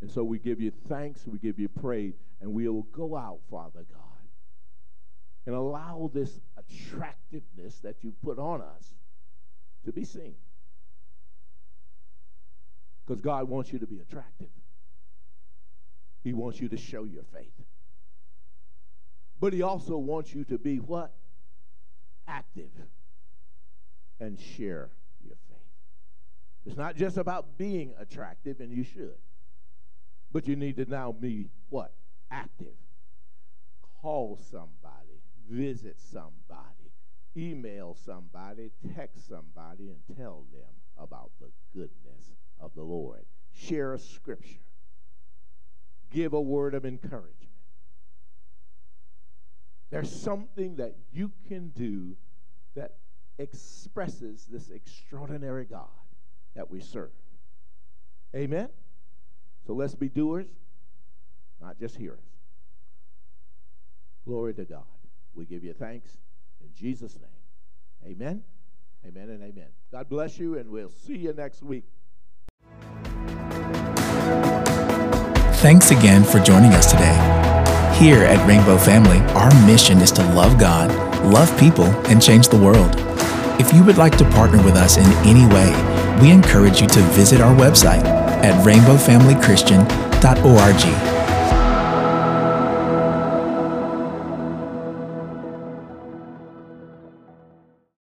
And 0.00 0.10
so 0.10 0.22
we 0.22 0.38
give 0.38 0.60
you 0.60 0.72
thanks, 0.88 1.26
we 1.26 1.38
give 1.38 1.58
you 1.58 1.68
praise, 1.68 2.14
and 2.40 2.52
we 2.52 2.68
will 2.68 2.82
go 2.92 3.16
out, 3.16 3.38
Father 3.50 3.84
God, 3.90 4.02
and 5.46 5.54
allow 5.54 6.10
this 6.12 6.40
attractiveness 6.56 7.78
that 7.82 8.02
you 8.02 8.12
put 8.22 8.38
on 8.38 8.60
us 8.60 8.94
to 9.84 9.92
be 9.92 10.04
seen. 10.04 10.34
Because 13.06 13.20
God 13.20 13.48
wants 13.48 13.72
you 13.72 13.78
to 13.78 13.86
be 13.86 14.00
attractive. 14.00 14.48
He 16.24 16.32
wants 16.32 16.60
you 16.60 16.68
to 16.68 16.76
show 16.76 17.04
your 17.04 17.22
faith. 17.32 17.65
But 19.38 19.52
he 19.52 19.62
also 19.62 19.98
wants 19.98 20.34
you 20.34 20.44
to 20.44 20.58
be 20.58 20.76
what? 20.76 21.12
Active 22.26 22.70
and 24.18 24.38
share 24.38 24.90
your 25.22 25.36
faith. 25.48 25.58
It's 26.64 26.76
not 26.76 26.96
just 26.96 27.16
about 27.16 27.58
being 27.58 27.94
attractive, 27.98 28.60
and 28.60 28.72
you 28.72 28.82
should. 28.82 29.18
But 30.32 30.48
you 30.48 30.56
need 30.56 30.76
to 30.76 30.84
now 30.86 31.12
be 31.12 31.48
what? 31.68 31.92
Active. 32.30 32.74
Call 34.02 34.38
somebody, 34.50 35.20
visit 35.48 36.00
somebody, 36.00 36.92
email 37.36 37.96
somebody, 38.04 38.70
text 38.94 39.28
somebody, 39.28 39.90
and 39.90 40.16
tell 40.16 40.44
them 40.52 40.70
about 40.98 41.30
the 41.40 41.50
goodness 41.74 42.32
of 42.60 42.74
the 42.74 42.82
Lord. 42.82 43.24
Share 43.52 43.94
a 43.94 43.98
scripture. 43.98 44.60
Give 46.10 46.32
a 46.32 46.40
word 46.40 46.74
of 46.74 46.84
encouragement. 46.84 47.50
There's 49.90 50.10
something 50.10 50.76
that 50.76 50.96
you 51.12 51.30
can 51.48 51.68
do 51.68 52.16
that 52.74 52.96
expresses 53.38 54.46
this 54.50 54.70
extraordinary 54.70 55.64
God 55.64 55.88
that 56.54 56.70
we 56.70 56.80
serve. 56.80 57.10
Amen? 58.34 58.68
So 59.66 59.74
let's 59.74 59.94
be 59.94 60.08
doers, 60.08 60.46
not 61.60 61.78
just 61.78 61.96
hearers. 61.96 62.20
Glory 64.24 64.54
to 64.54 64.64
God. 64.64 64.84
We 65.34 65.44
give 65.44 65.62
you 65.62 65.72
thanks 65.72 66.18
in 66.60 66.68
Jesus' 66.74 67.16
name. 67.16 68.12
Amen. 68.12 68.42
Amen 69.06 69.30
and 69.30 69.42
amen. 69.42 69.68
God 69.92 70.08
bless 70.08 70.38
you, 70.38 70.58
and 70.58 70.68
we'll 70.68 70.90
see 70.90 71.16
you 71.16 71.32
next 71.32 71.62
week. 71.62 71.84
Thanks 75.66 75.90
again 75.90 76.22
for 76.22 76.38
joining 76.38 76.70
us 76.74 76.92
today. 76.92 77.16
Here 77.98 78.22
at 78.22 78.46
Rainbow 78.46 78.78
Family, 78.78 79.18
our 79.34 79.50
mission 79.66 79.98
is 79.98 80.12
to 80.12 80.22
love 80.32 80.60
God, 80.60 80.94
love 81.24 81.50
people, 81.58 81.86
and 82.06 82.22
change 82.22 82.46
the 82.46 82.56
world. 82.56 82.94
If 83.60 83.72
you 83.72 83.82
would 83.82 83.98
like 83.98 84.16
to 84.18 84.24
partner 84.26 84.62
with 84.62 84.76
us 84.76 84.96
in 84.96 85.06
any 85.26 85.44
way, 85.52 85.72
we 86.22 86.30
encourage 86.30 86.80
you 86.80 86.86
to 86.86 87.00
visit 87.18 87.40
our 87.40 87.52
website 87.52 88.04
at 88.04 88.64
rainbowfamilychristian.org 88.64 91.15